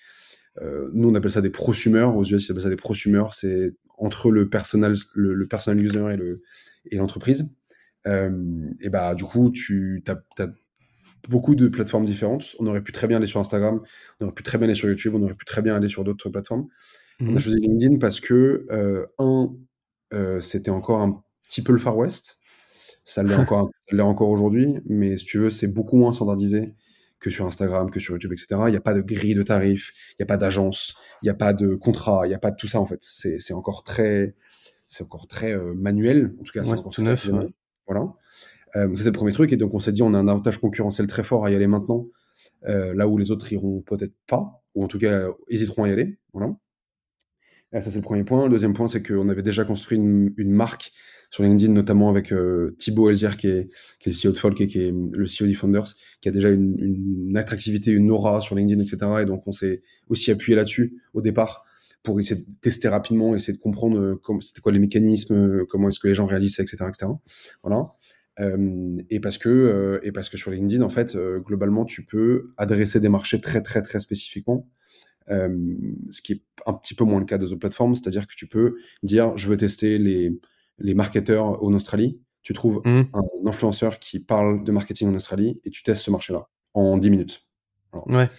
euh, 0.61 0.89
nous 0.93 1.09
on 1.09 1.15
appelle 1.15 1.31
ça 1.31 1.41
des 1.41 1.49
prosumers, 1.49 2.15
aux 2.15 2.23
US 2.25 2.47
ils 2.47 2.51
appellent 2.51 2.63
ça 2.63 2.69
des 2.69 2.75
prosumers, 2.75 3.33
c'est 3.33 3.75
entre 3.97 4.31
le 4.31 4.49
personal, 4.49 4.95
le, 5.15 5.33
le 5.33 5.47
personal 5.47 5.79
user 5.83 6.05
et 6.11 6.17
le 6.17 6.41
et 6.85 6.97
l'entreprise. 6.97 7.49
Euh, 8.07 8.69
et 8.81 8.89
bah 8.89 9.15
du 9.15 9.23
coup 9.25 9.51
tu 9.51 10.03
as, 10.07 10.47
beaucoup 11.29 11.55
de 11.55 11.67
plateformes 11.67 12.05
différentes. 12.05 12.55
On 12.59 12.65
aurait 12.67 12.81
pu 12.83 12.91
très 12.91 13.07
bien 13.07 13.17
aller 13.17 13.27
sur 13.27 13.39
Instagram, 13.39 13.79
on 14.19 14.25
aurait 14.25 14.33
pu 14.33 14.43
très 14.43 14.57
bien 14.57 14.67
aller 14.67 14.75
sur 14.75 14.89
YouTube, 14.89 15.13
on 15.15 15.21
aurait 15.23 15.35
pu 15.35 15.45
très 15.45 15.61
bien 15.61 15.75
aller 15.75 15.87
sur 15.89 16.03
d'autres 16.03 16.29
plateformes. 16.29 16.67
On 17.19 17.35
a 17.35 17.37
Mmh 17.37 17.39
choisi 17.39 17.59
LinkedIn 17.59 17.97
parce 17.99 18.19
que, 18.19 18.65
un, 19.19 19.55
c'était 20.41 20.71
encore 20.71 21.01
un 21.01 21.23
petit 21.47 21.61
peu 21.61 21.73
le 21.73 21.79
Far 21.79 21.97
West. 21.97 22.39
Ça 23.03 23.23
l'est 23.23 23.35
encore, 23.35 23.69
ça 23.89 24.05
encore 24.05 24.29
aujourd'hui, 24.29 24.75
mais 24.85 25.17
si 25.17 25.25
tu 25.25 25.39
veux, 25.39 25.49
c'est 25.49 25.67
beaucoup 25.67 25.97
moins 25.97 26.13
standardisé 26.13 26.73
que 27.19 27.29
sur 27.29 27.45
Instagram, 27.45 27.89
que 27.89 27.99
sur 27.99 28.15
YouTube, 28.15 28.33
etc. 28.33 28.61
Il 28.67 28.71
n'y 28.71 28.77
a 28.77 28.81
pas 28.81 28.95
de 28.95 29.01
grille 29.01 29.35
de 29.35 29.43
tarifs, 29.43 29.93
il 30.11 30.15
n'y 30.19 30.23
a 30.23 30.25
pas 30.25 30.37
d'agence, 30.37 30.95
il 31.21 31.25
n'y 31.25 31.29
a 31.29 31.35
pas 31.35 31.53
de 31.53 31.75
contrat, 31.75 32.21
il 32.25 32.29
n'y 32.29 32.35
a 32.35 32.39
pas 32.39 32.51
de 32.51 32.55
tout 32.55 32.67
ça 32.67 32.79
en 32.79 32.85
fait. 32.85 32.99
C'est, 33.01 33.53
encore 33.53 33.83
très, 33.83 34.35
c'est 34.87 35.03
encore 35.03 35.27
très 35.27 35.53
euh, 35.53 35.73
manuel. 35.75 36.33
En 36.39 36.43
tout 36.43 36.51
cas, 36.51 36.63
c'est 36.63 36.71
Ouais, 36.71 36.77
c'est 36.77 36.81
encore 36.81 36.93
tout 36.93 37.03
neuf, 37.03 37.27
ouais. 37.27 37.47
Voilà. 37.87 38.13
Euh, 38.75 38.95
ça, 38.95 39.03
c'est 39.03 39.09
le 39.09 39.13
premier 39.13 39.33
truc. 39.33 39.51
Et 39.53 39.57
donc, 39.57 39.73
on 39.73 39.79
s'est 39.79 39.91
dit, 39.91 40.01
on 40.01 40.13
a 40.13 40.17
un 40.17 40.27
avantage 40.27 40.57
concurrentiel 40.59 41.07
très 41.07 41.23
fort 41.23 41.45
à 41.45 41.51
y 41.51 41.55
aller 41.55 41.67
maintenant, 41.67 42.07
euh, 42.65 42.93
là 42.93 43.07
où 43.07 43.17
les 43.17 43.31
autres 43.31 43.51
iront 43.51 43.81
peut-être 43.81 44.15
pas, 44.27 44.63
ou 44.75 44.83
en 44.83 44.87
tout 44.87 44.97
cas, 44.97 45.11
euh, 45.11 45.31
hésiteront 45.49 45.83
à 45.83 45.89
y 45.89 45.91
aller. 45.91 46.17
Voilà. 46.33 46.55
Euh, 47.73 47.81
ça, 47.81 47.89
c'est 47.91 47.97
le 47.97 48.01
premier 48.01 48.23
point. 48.23 48.45
Le 48.45 48.51
deuxième 48.51 48.73
point, 48.73 48.87
c'est 48.87 49.05
qu'on 49.05 49.29
avait 49.29 49.41
déjà 49.41 49.63
construit 49.63 49.97
une, 49.97 50.33
une 50.37 50.51
marque 50.51 50.91
sur 51.31 51.43
LinkedIn, 51.43 51.71
notamment 51.71 52.09
avec 52.09 52.33
euh, 52.33 52.75
Thibaut 52.77 53.09
Elzière, 53.09 53.37
qui 53.37 53.47
est, 53.47 53.69
qui 53.99 54.09
est 54.09 54.11
le 54.11 54.29
CEO 54.29 54.33
de 54.33 54.37
Folk 54.37 54.59
et 54.59 54.67
qui 54.67 54.79
est 54.79 54.91
le 54.91 55.25
CEO 55.25 55.47
d'eFounders, 55.47 55.95
qui 56.19 56.27
a 56.27 56.31
déjà 56.31 56.49
une, 56.49 56.75
une 57.29 57.37
attractivité, 57.37 57.91
une 57.91 58.11
aura 58.11 58.41
sur 58.41 58.55
LinkedIn, 58.55 58.81
etc. 58.81 59.21
Et 59.21 59.25
donc, 59.25 59.47
on 59.47 59.53
s'est 59.53 59.81
aussi 60.09 60.31
appuyé 60.31 60.55
là-dessus 60.55 61.01
au 61.13 61.21
départ 61.21 61.63
pour 62.03 62.19
essayer 62.19 62.41
de 62.41 62.45
tester 62.61 62.87
rapidement, 62.87 63.35
essayer 63.35 63.53
de 63.53 63.61
comprendre 63.61 63.99
euh, 63.99 64.39
c'était 64.41 64.61
quoi 64.61 64.71
les 64.71 64.79
mécanismes, 64.79 65.35
euh, 65.35 65.65
comment 65.69 65.89
est-ce 65.89 65.99
que 65.99 66.07
les 66.07 66.15
gens 66.15 66.25
réalisent, 66.25 66.59
etc., 66.59 66.85
etc. 66.89 67.11
Voilà. 67.63 67.93
Euh, 68.39 68.97
et 69.09 69.19
parce 69.19 69.37
que 69.37 69.49
euh, 69.49 69.99
et 70.03 70.11
parce 70.11 70.29
que 70.29 70.37
sur 70.37 70.51
LinkedIn, 70.51 70.81
en 70.83 70.89
fait, 70.89 71.15
euh, 71.15 71.39
globalement, 71.39 71.85
tu 71.85 72.03
peux 72.03 72.53
adresser 72.57 72.99
des 72.99 73.09
marchés 73.09 73.39
très 73.39 73.61
très 73.61 73.81
très 73.81 73.99
spécifiquement, 73.99 74.67
euh, 75.29 75.75
ce 76.09 76.21
qui 76.21 76.33
est 76.33 76.41
un 76.65 76.73
petit 76.73 76.93
peu 76.93 77.03
moins 77.03 77.19
le 77.19 77.25
cas 77.25 77.37
des 77.37 77.45
autres 77.45 77.59
plateformes. 77.59 77.95
C'est-à-dire 77.95 78.27
que 78.27 78.35
tu 78.35 78.47
peux 78.47 78.75
dire, 79.03 79.37
je 79.37 79.47
veux 79.47 79.57
tester 79.57 79.97
les 79.97 80.39
les 80.79 80.93
marketeurs 80.93 81.63
en 81.63 81.73
Australie. 81.73 82.19
Tu 82.43 82.53
trouves 82.53 82.81
Mmh. 82.85 83.03
un 83.13 83.47
influenceur 83.47 83.99
qui 83.99 84.19
parle 84.19 84.63
de 84.63 84.71
marketing 84.71 85.09
en 85.09 85.15
Australie 85.15 85.61
et 85.63 85.69
tu 85.69 85.83
testes 85.83 86.01
ce 86.01 86.11
marché-là 86.11 86.47
en 86.73 86.97
10 86.97 87.09
minutes. 87.09 87.45
Ouais. 88.07 88.29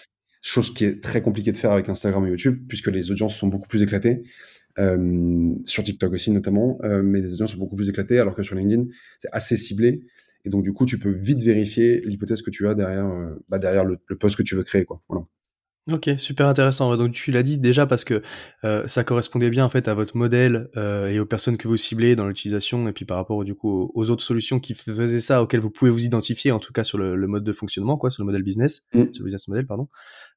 Chose 0.41 0.75
qui 0.75 0.85
est 0.85 1.01
très 1.01 1.23
compliquée 1.23 1.53
de 1.53 1.57
faire 1.57 1.71
avec 1.71 1.89
Instagram 1.89 2.27
et 2.27 2.31
YouTube, 2.31 2.65
puisque 2.67 2.89
les 2.89 3.12
audiences 3.12 3.37
sont 3.37 3.47
beaucoup 3.47 3.69
plus 3.69 3.83
éclatées. 3.83 4.23
Euh, 4.79 5.55
sur 5.67 5.85
TikTok 5.85 6.15
aussi 6.15 6.31
notamment, 6.31 6.79
euh, 6.83 7.03
mais 7.03 7.21
les 7.21 7.35
audiences 7.35 7.53
sont 7.53 7.59
beaucoup 7.59 7.77
plus 7.77 7.91
éclatées, 7.91 8.19
alors 8.19 8.35
que 8.35 8.43
sur 8.43 8.57
LinkedIn, 8.57 8.87
c'est 9.19 9.29
assez 9.31 9.57
ciblé. 9.57 10.01
Et 10.45 10.51
donc, 10.51 10.65
du 10.65 10.73
coup, 10.73 10.87
tu 10.87 10.99
peux 10.99 11.11
vite 11.11 11.43
vérifier 11.43 12.01
l'hypothèse 12.01 12.43
que 12.43 12.51
tu 12.51 12.67
as 12.67 12.75
derrière, 12.75 13.09
bah, 13.49 13.59
derrière 13.59 13.85
le, 13.85 13.99
le, 14.07 14.19
post 14.19 14.35
que 14.35 14.43
tu 14.43 14.57
veux 14.57 14.65
créer. 14.65 14.85
Quoi. 14.85 15.01
Voilà. 15.09 15.27
OK, 15.91 16.09
super 16.19 16.47
intéressant. 16.47 16.97
donc 16.97 17.11
tu 17.12 17.33
l'as 17.33 17.43
dit 17.43 17.59
déjà 17.59 17.87
parce 17.87 18.05
que, 18.05 18.23
heu, 18.62 18.85
ça 18.87 19.03
correspondait 19.03 19.51
bien 19.51 19.65
en 19.65 19.69
fait 19.69 19.89
à 19.89 19.95
votre 19.95 20.17
modèle, 20.17 20.71
heu, 20.77 21.09
et 21.11 21.19
aux 21.19 21.27
personnes 21.27 21.57
que 21.57 21.67
vous 21.67 21.77
ciblez 21.77 22.15
dans 22.15 22.29
l'utilisation 22.29 22.87
et 22.87 22.93
puis 22.93 23.05
par 23.05 23.17
rapport 23.17 23.43
du 23.43 23.57
coup 23.57 23.91
aux 23.93 24.09
autres 24.09 24.23
solutions 24.23 24.61
qui 24.61 24.75
faisaient 24.75 25.19
ça, 25.19 25.43
auxquelles 25.43 25.59
vous 25.59 25.71
pouvez 25.71 25.91
vous 25.91 26.05
identifier 26.05 26.53
en 26.53 26.61
tout 26.61 26.73
cas 26.73 26.85
sur 26.85 26.99
le 26.99 27.17
le 27.17 27.27
mode 27.27 27.43
de 27.43 27.51
fonctionnement 27.53 27.97
quoi, 27.97 28.12
sur 28.12 28.23
le 28.23 28.27
modèle 28.27 28.45
business, 28.45 28.83
Mmh. 28.95 29.12
sur 29.12 29.23
le 29.23 29.25
business 29.25 29.49
model 29.49 29.67
pardon. 29.67 29.89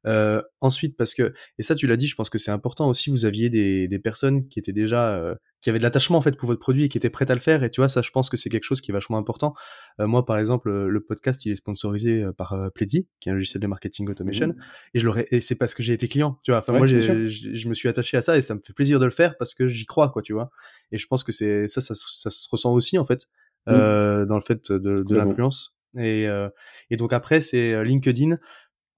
Heu, 0.07 0.43
ensuite 0.61 0.95
parce 0.95 1.15
que 1.15 1.33
et 1.59 1.63
ça 1.63 1.75
tu 1.75 1.87
l'as 1.87 1.97
dit, 1.97 2.07
je 2.07 2.15
pense 2.15 2.29
que 2.29 2.37
c'est 2.39 2.51
important 2.51 2.87
aussi, 2.87 3.09
vous 3.09 3.25
aviez 3.25 3.49
des 3.49 3.89
des 3.89 3.99
personnes 3.99 4.47
qui 4.47 4.59
étaient 4.59 4.73
déjà, 4.73 5.17
heu, 5.17 5.35
qui 5.65 5.71
avaient 5.71 5.79
de 5.79 5.83
l'attachement 5.83 6.19
en 6.19 6.21
fait 6.21 6.37
pour 6.37 6.45
votre 6.45 6.59
produit 6.59 6.83
et 6.83 6.89
qui 6.89 6.97
étaient 6.99 7.09
prêtes 7.09 7.31
à 7.31 7.33
le 7.33 7.39
faire 7.41 7.63
et 7.63 7.71
tu 7.71 7.81
vois 7.81 7.89
ça 7.89 8.03
je 8.03 8.11
pense 8.11 8.29
que 8.29 8.37
c'est 8.37 8.49
quelque 8.51 8.63
chose 8.65 8.81
qui 8.81 8.91
est 8.91 8.93
vachement 8.93 9.17
important. 9.17 9.55
Heu, 9.99 10.05
moi 10.05 10.23
par 10.23 10.37
exemple, 10.37 10.69
le 10.71 10.99
podcast 11.01 11.43
il 11.45 11.53
est 11.53 11.55
sponsorisé, 11.55 12.21
heu, 12.23 12.33
par, 12.33 12.53
heu, 12.53 12.69
Pledzi, 12.69 13.07
qui 13.19 13.29
est 13.29 13.31
un 13.31 13.35
logiciel 13.35 13.61
de 13.61 13.67
marketing 13.67 14.07
automation 14.09 14.49
Mmh. 14.49 14.53
et 14.93 14.99
je 14.99 15.05
l'aurais 15.07 15.27
et 15.31 15.41
c'est 15.41 15.55
parce 15.55 15.73
que 15.73 15.81
j'ai 15.81 15.93
été 15.93 16.07
client, 16.07 16.39
tu 16.43 16.51
vois? 16.51 16.59
Enfin 16.59 16.73
Ouais, 16.73 16.79
moi 16.79 16.85
je 16.87 17.67
me 17.67 17.73
suis 17.73 17.89
attaché 17.89 18.15
à 18.17 18.21
ça 18.21 18.37
et 18.37 18.43
ça 18.43 18.53
me 18.53 18.59
fait 18.63 18.73
plaisir 18.73 18.99
de 18.99 19.05
le 19.05 19.11
faire 19.11 19.37
parce 19.37 19.55
que 19.55 19.67
j'y 19.67 19.87
crois 19.87 20.09
quoi, 20.11 20.21
tu 20.21 20.33
vois? 20.33 20.51
Et 20.91 20.99
je 20.99 21.07
pense 21.07 21.23
que 21.23 21.31
c'est 21.31 21.67
ça 21.67 21.81
ça 21.81 21.95
ça 21.95 22.29
se 22.29 22.47
ressent 22.51 22.71
aussi 22.73 22.99
en 22.99 23.05
fait, 23.05 23.25
Mmh. 23.67 23.73
heu, 23.73 24.25
dans 24.27 24.35
le 24.35 24.41
fait 24.41 24.71
de 24.71 25.01
de 25.03 25.15
l'influence 25.15 25.75
et 25.97 26.27
heu 26.27 26.49
et 26.91 26.97
donc 26.97 27.11
après 27.13 27.41
c'est, 27.41 27.71
heu, 27.73 27.81
LinkedIn 27.83 28.37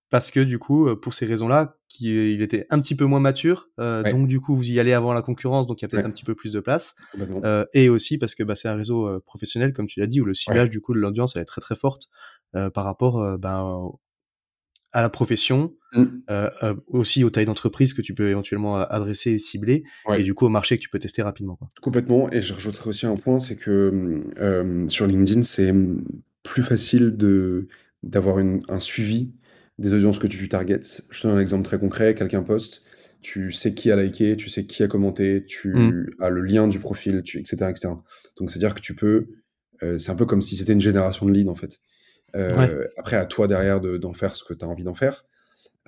parce 0.09 0.31
que 0.31 0.39
du 0.39 0.57
coup, 0.59 0.87
heu, 0.87 0.99
pour 0.99 1.13
ces 1.13 1.25
raisons-là, 1.25 1.77
qui 1.89 2.09
il 2.33 2.41
était 2.41 2.65
un 2.69 2.79
petit 2.79 2.95
peu 2.95 3.05
moins 3.05 3.19
mature, 3.19 3.67
Ouais. 3.77 4.09
donc 4.11 4.27
du 4.27 4.39
coup 4.39 4.55
vous 4.55 4.69
y 4.69 4.79
allez 4.79 4.93
avant 4.93 5.13
la 5.13 5.21
concurrence, 5.21 5.67
donc 5.67 5.81
il 5.81 5.83
y 5.83 5.85
a 5.85 5.89
peut-être 5.89 6.03
Ouais. 6.05 6.09
un 6.09 6.11
petit 6.13 6.23
peu 6.25 6.35
plus 6.35 6.51
de 6.51 6.59
place, 6.59 6.95
et 7.73 7.89
aussi 7.89 8.17
parce 8.17 8.35
que, 8.35 8.43
bah, 8.43 8.55
c'est 8.55 8.67
un 8.69 8.75
réseau, 8.75 9.19
professionnel 9.21 9.73
comme 9.73 9.87
tu 9.87 9.99
l'as 9.99 10.07
dit, 10.07 10.21
où 10.21 10.25
le 10.25 10.33
ciblage 10.33 10.65
Ouais. 10.65 10.69
du 10.69 10.81
coup 10.81 10.93
de 10.93 10.99
l'audience 10.99 11.35
elle 11.35 11.41
est 11.43 11.45
très, 11.45 11.61
très 11.61 11.75
forte, 11.75 12.07
par 12.53 12.83
rapport, 12.85 13.37
ben, 13.39 13.89
à 14.93 15.01
la 15.01 15.09
profession, 15.09 15.73
Mmh. 15.93 16.05
aussi 16.87 17.23
aux 17.23 17.29
tailles 17.29 17.45
d'entreprise 17.45 17.93
que 17.93 18.01
tu 18.01 18.13
peux 18.13 18.29
éventuellement 18.29 18.75
adresser 18.75 19.31
et 19.31 19.39
cibler 19.39 19.83
et 20.17 20.23
du 20.23 20.33
coup 20.33 20.45
au 20.45 20.49
marché 20.49 20.77
que 20.77 20.81
tu 20.83 20.89
peux 20.89 20.99
tester 20.99 21.21
rapidement, 21.21 21.55
quoi. 21.55 21.69
Complètement 21.81 22.29
et 22.31 22.41
je 22.41 22.53
rajouterais 22.53 22.89
aussi 22.89 23.05
un 23.05 23.15
point, 23.15 23.39
c'est 23.39 23.55
que, 23.55 24.23
sur 24.89 25.07
LinkedIn, 25.07 25.43
c'est, 25.43 25.73
plus 26.43 26.63
facile 26.63 27.17
de 27.17 27.67
d'avoir 28.03 28.37
un 28.37 28.79
suivi 28.79 29.33
des 29.77 29.93
audiences 29.93 30.19
que 30.19 30.27
tu 30.27 30.49
targets. 30.49 30.79
Je 31.09 31.21
te 31.21 31.27
donne 31.27 31.37
un 31.37 31.41
exemple 31.41 31.63
très 31.63 31.79
concret, 31.79 32.15
quelqu'un 32.15 32.43
poste, 32.43 32.81
tu 33.21 33.51
sais 33.51 33.73
qui 33.73 33.91
a 33.91 33.95
liké, 33.95 34.37
tu 34.37 34.49
sais 34.49 34.65
qui 34.65 34.83
a 34.83 34.87
commenté, 34.87 35.45
tu 35.45 36.15
as 36.19 36.29
le 36.29 36.41
lien 36.41 36.67
du 36.67 36.79
profil, 36.79 37.21
tu 37.23 37.39
et 37.39 37.45
cetera 37.45 37.71
et 37.71 37.75
cetera. 37.75 38.03
Donc 38.37 38.49
c'est-à-dire 38.49 38.73
que 38.73 38.81
tu 38.81 38.95
peux, 38.95 39.27
heu, 39.83 39.97
c'est 39.99 40.11
un 40.11 40.15
peu 40.15 40.25
comme 40.25 40.41
si 40.41 40.55
c'était 40.55 40.73
une 40.73 40.81
génération 40.81 41.25
de 41.25 41.31
leads, 41.31 41.49
en 41.49 41.55
fait. 41.55 41.79
Ouais. 42.35 42.69
Heu, 42.69 42.89
après 42.97 43.15
à 43.15 43.25
toi 43.25 43.47
derrière 43.47 43.79
de 43.79 43.97
d'en 43.97 44.13
faire 44.13 44.35
ce 44.35 44.43
que 44.43 44.53
tu 44.53 44.65
as 44.65 44.67
envie 44.67 44.83
d'en 44.83 44.95
faire. 44.95 45.25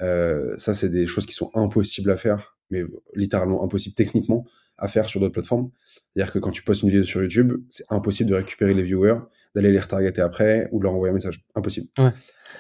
Heu, 0.02 0.56
ça, 0.58 0.74
c'est 0.74 0.90
des 0.90 1.06
choses 1.08 1.26
qui 1.26 1.34
sont 1.34 1.52
impossibles 1.54 2.10
à 2.12 2.18
faire, 2.18 2.58
mais 2.70 2.84
littéralement 3.16 3.64
impossibles 3.64 3.96
techniquement 3.96 4.46
à 4.78 4.88
faire 4.88 5.08
sur 5.08 5.20
d'autres 5.20 5.34
plateformes. 5.34 5.72
C'est-à-dire 5.86 6.32
que 6.32 6.40
quand 6.40 6.52
tu 6.52 6.64
postes 6.64 6.84
une 6.84 6.90
vidéo 6.90 7.04
sur 7.04 7.22
YouTube, 7.22 7.54
c'est 7.70 7.84
impossible 7.90 8.30
de 8.30 8.36
récupérer 8.36 8.74
les 8.74 8.84
viewers, 8.84 9.20
d'aller 9.56 9.72
les 9.72 9.80
retargeter 9.80 10.22
après 10.22 10.70
ou 10.72 10.80
de 10.80 10.84
leur 10.86 10.94
envoyer 10.96 11.12
un 11.12 11.16
message. 11.16 11.42
Impossible. 11.56 11.88
Ouais. 11.98 12.12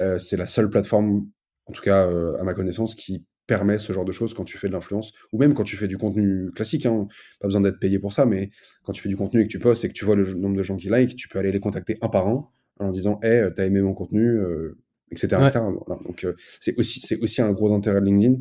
Heu, 0.01 0.19
c'est 0.19 0.37
la 0.37 0.45
seule 0.45 0.69
plateforme, 0.69 1.27
en 1.67 1.73
tout 1.73 1.81
cas, 1.81 2.09
heu, 2.11 2.39
à 2.39 2.43
ma 2.43 2.53
connaissance, 2.53 2.95
qui 2.95 3.25
permet 3.47 3.79
ce 3.79 3.93
genre 3.93 4.05
de 4.05 4.11
choses 4.11 4.33
quand 4.35 4.45
tu 4.45 4.57
fais 4.59 4.67
de 4.67 4.73
l'influence 4.73 5.11
ou 5.33 5.39
même 5.39 5.53
quand 5.55 5.63
tu 5.63 5.75
fais 5.77 5.87
du 5.87 5.97
contenu 5.97 6.51
classique, 6.51 6.85
hein. 6.85 7.07
Pas 7.41 7.47
besoin 7.47 7.61
d'être 7.61 7.79
payé 7.79 7.99
pour 7.99 8.13
ça, 8.13 8.25
mais 8.25 8.51
quand 8.83 8.93
tu 8.93 9.01
fais 9.01 9.09
du 9.09 9.17
contenu 9.17 9.41
et 9.41 9.45
que 9.45 9.49
tu 9.51 9.59
postes 9.59 9.83
et 9.85 9.87
que 9.89 9.93
tu 9.93 10.05
vois 10.05 10.15
le 10.15 10.33
nombre 10.35 10.55
de 10.57 10.63
gens 10.63 10.77
qui 10.77 10.89
like, 10.89 11.15
tu 11.15 11.27
peux 11.29 11.39
aller 11.39 11.51
les 11.51 11.59
contacter 11.59 11.97
un 12.01 12.09
par 12.09 12.27
un 12.27 12.47
en 12.79 12.83
leur 12.85 12.91
disant: 12.93 13.19
«Hey, 13.23 13.41
heu, 13.41 13.53
tu 13.55 13.61
as 13.61 13.65
aimé 13.65 13.81
mon 13.81 13.93
contenu?» 13.95 14.39
heu, 14.39 14.77
et 15.11 15.17
cetera 15.17 15.41
et 15.41 15.43
Ouais. 15.45 15.49
cetera. 15.49 15.71
Voilà, 15.87 16.01
donc 16.03 16.25
c'est 16.61 16.77
aussi 16.77 16.99
c'est 17.01 17.19
aussi 17.21 17.41
un 17.41 17.51
gros 17.51 17.73
intérêt 17.73 18.01
de 18.01 18.05
LinkedIn. 18.05 18.35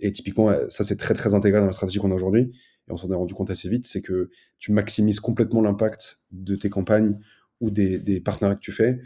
Et 0.00 0.12
typiquement, 0.12 0.50
ça, 0.70 0.84
c'est 0.84 0.96
très, 0.96 1.14
très 1.14 1.34
intégré 1.34 1.60
dans 1.60 1.66
la 1.66 1.72
stratégie 1.72 1.98
qu'on 1.98 2.10
a 2.12 2.14
aujourd'hui 2.14 2.52
et 2.88 2.92
on 2.92 2.96
s'en 2.96 3.10
est 3.10 3.14
rendu 3.14 3.34
compte 3.34 3.50
assez 3.50 3.68
vite, 3.68 3.86
c'est 3.86 4.02
que 4.02 4.30
tu 4.58 4.72
maximises 4.72 5.20
complètement 5.20 5.60
l'impact 5.62 6.20
de 6.32 6.56
tes 6.56 6.70
campagnes 6.70 7.18
ou 7.60 7.70
des 7.70 7.98
des 7.98 8.20
partenariats 8.20 8.56
que 8.56 8.60
tu 8.60 8.72
fais 8.72 9.00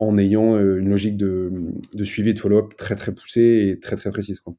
en 0.00 0.18
ayant, 0.18 0.56
heu, 0.56 0.78
une 0.80 0.88
logique 0.90 1.16
de, 1.18 1.52
de 1.94 2.04
suivi 2.04 2.30
et 2.30 2.34
de 2.34 2.38
follow-up 2.40 2.74
très, 2.76 2.96
très 2.96 3.12
poussée 3.14 3.70
et 3.70 3.80
très, 3.80 3.96
très 3.96 4.10
précise, 4.10 4.40
quoi. 4.40 4.54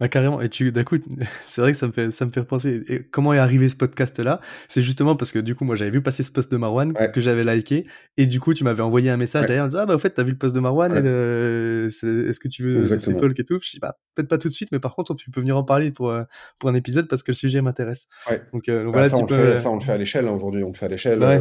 Ouais, 0.00 0.08
carrément 0.08 0.40
et 0.40 0.48
tu 0.48 0.72
d'un 0.72 0.84
coup, 0.84 0.96
c'est 1.48 1.60
vrai 1.60 1.72
que 1.72 1.78
ça 1.78 1.86
me 1.86 1.92
fait 1.92 2.10
ça 2.10 2.26
me 2.26 2.30
fait 2.30 2.40
repenser 2.40 2.82
et 2.88 3.02
comment 3.04 3.32
est 3.32 3.38
arrivé 3.38 3.68
ce 3.68 3.76
podcast-là? 3.76 4.40
C'est 4.68 4.82
justement 4.82 5.16
parce 5.16 5.32
que 5.32 5.38
du 5.38 5.54
coup, 5.54 5.64
moi, 5.64 5.76
j'avais 5.76 5.90
vu 5.90 6.02
passer 6.02 6.22
ce 6.22 6.30
post 6.30 6.50
de 6.52 6.56
Marwan 6.56 6.92
Ouais. 6.98 7.10
que 7.12 7.20
j'avais 7.20 7.42
liké 7.44 7.86
et 8.16 8.26
du 8.26 8.40
coup, 8.40 8.54
tu 8.54 8.64
m'avais 8.64 8.82
envoyé 8.82 9.10
un 9.10 9.16
message 9.16 9.42
Ouais. 9.42 9.46
derrière 9.48 9.64
en 9.64 9.68
disant: 9.68 9.80
«Ah 9.82 9.86
bah, 9.86 9.94
au 9.94 9.98
fait, 9.98 10.14
tu 10.14 10.20
as 10.20 10.24
vu 10.24 10.32
le 10.32 10.38
post 10.38 10.54
de 10.54 10.60
Marwan 10.60 10.92
Ouais. 10.92 11.90
c'est 11.90 12.06
est-ce 12.30 12.40
que 12.40 12.48
tu 12.48 12.62
veux 12.62 12.78
Exactement. 12.80 13.18
Folk 13.18 13.38
et 13.40 13.44
tout?» 13.44 13.58
je 13.62 13.70
dis: 13.70 13.78
«Bah, 13.80 13.96
peut-être 14.14 14.28
pas 14.28 14.38
tout 14.38 14.48
de 14.48 14.52
suite, 14.54 14.68
mais 14.72 14.78
par 14.80 14.94
contre, 14.94 15.14
tu 15.14 15.30
peux 15.30 15.40
venir 15.40 15.56
en 15.56 15.64
parler 15.64 15.90
pour, 15.90 16.10
heu, 16.10 16.24
pour 16.58 16.68
un 16.68 16.74
épisode 16.74 17.08
parce 17.08 17.22
que 17.22 17.30
le 17.30 17.36
sujet 17.36 17.60
m'intéresse». 17.62 18.08
Ouais. 18.28 18.40
Donc 18.52 18.66
donc 18.66 18.94
Bah, 18.94 19.04
ça, 19.04 19.16
on 19.16 19.22
le 19.22 19.26
peu, 19.26 19.34
fait 19.34 19.52
heu 19.54 19.56
ça, 19.56 19.70
on 19.70 19.76
le 19.76 19.80
fait 19.80 19.92
à 19.92 19.98
l'échelle, 19.98 20.26
hein, 20.28 20.32
aujourd'hui. 20.32 20.62
On 20.64 20.68
le 20.68 20.74
fait 20.74 20.86
à 20.86 20.88
l'échelle, 20.88 21.18
Bah, 21.18 21.40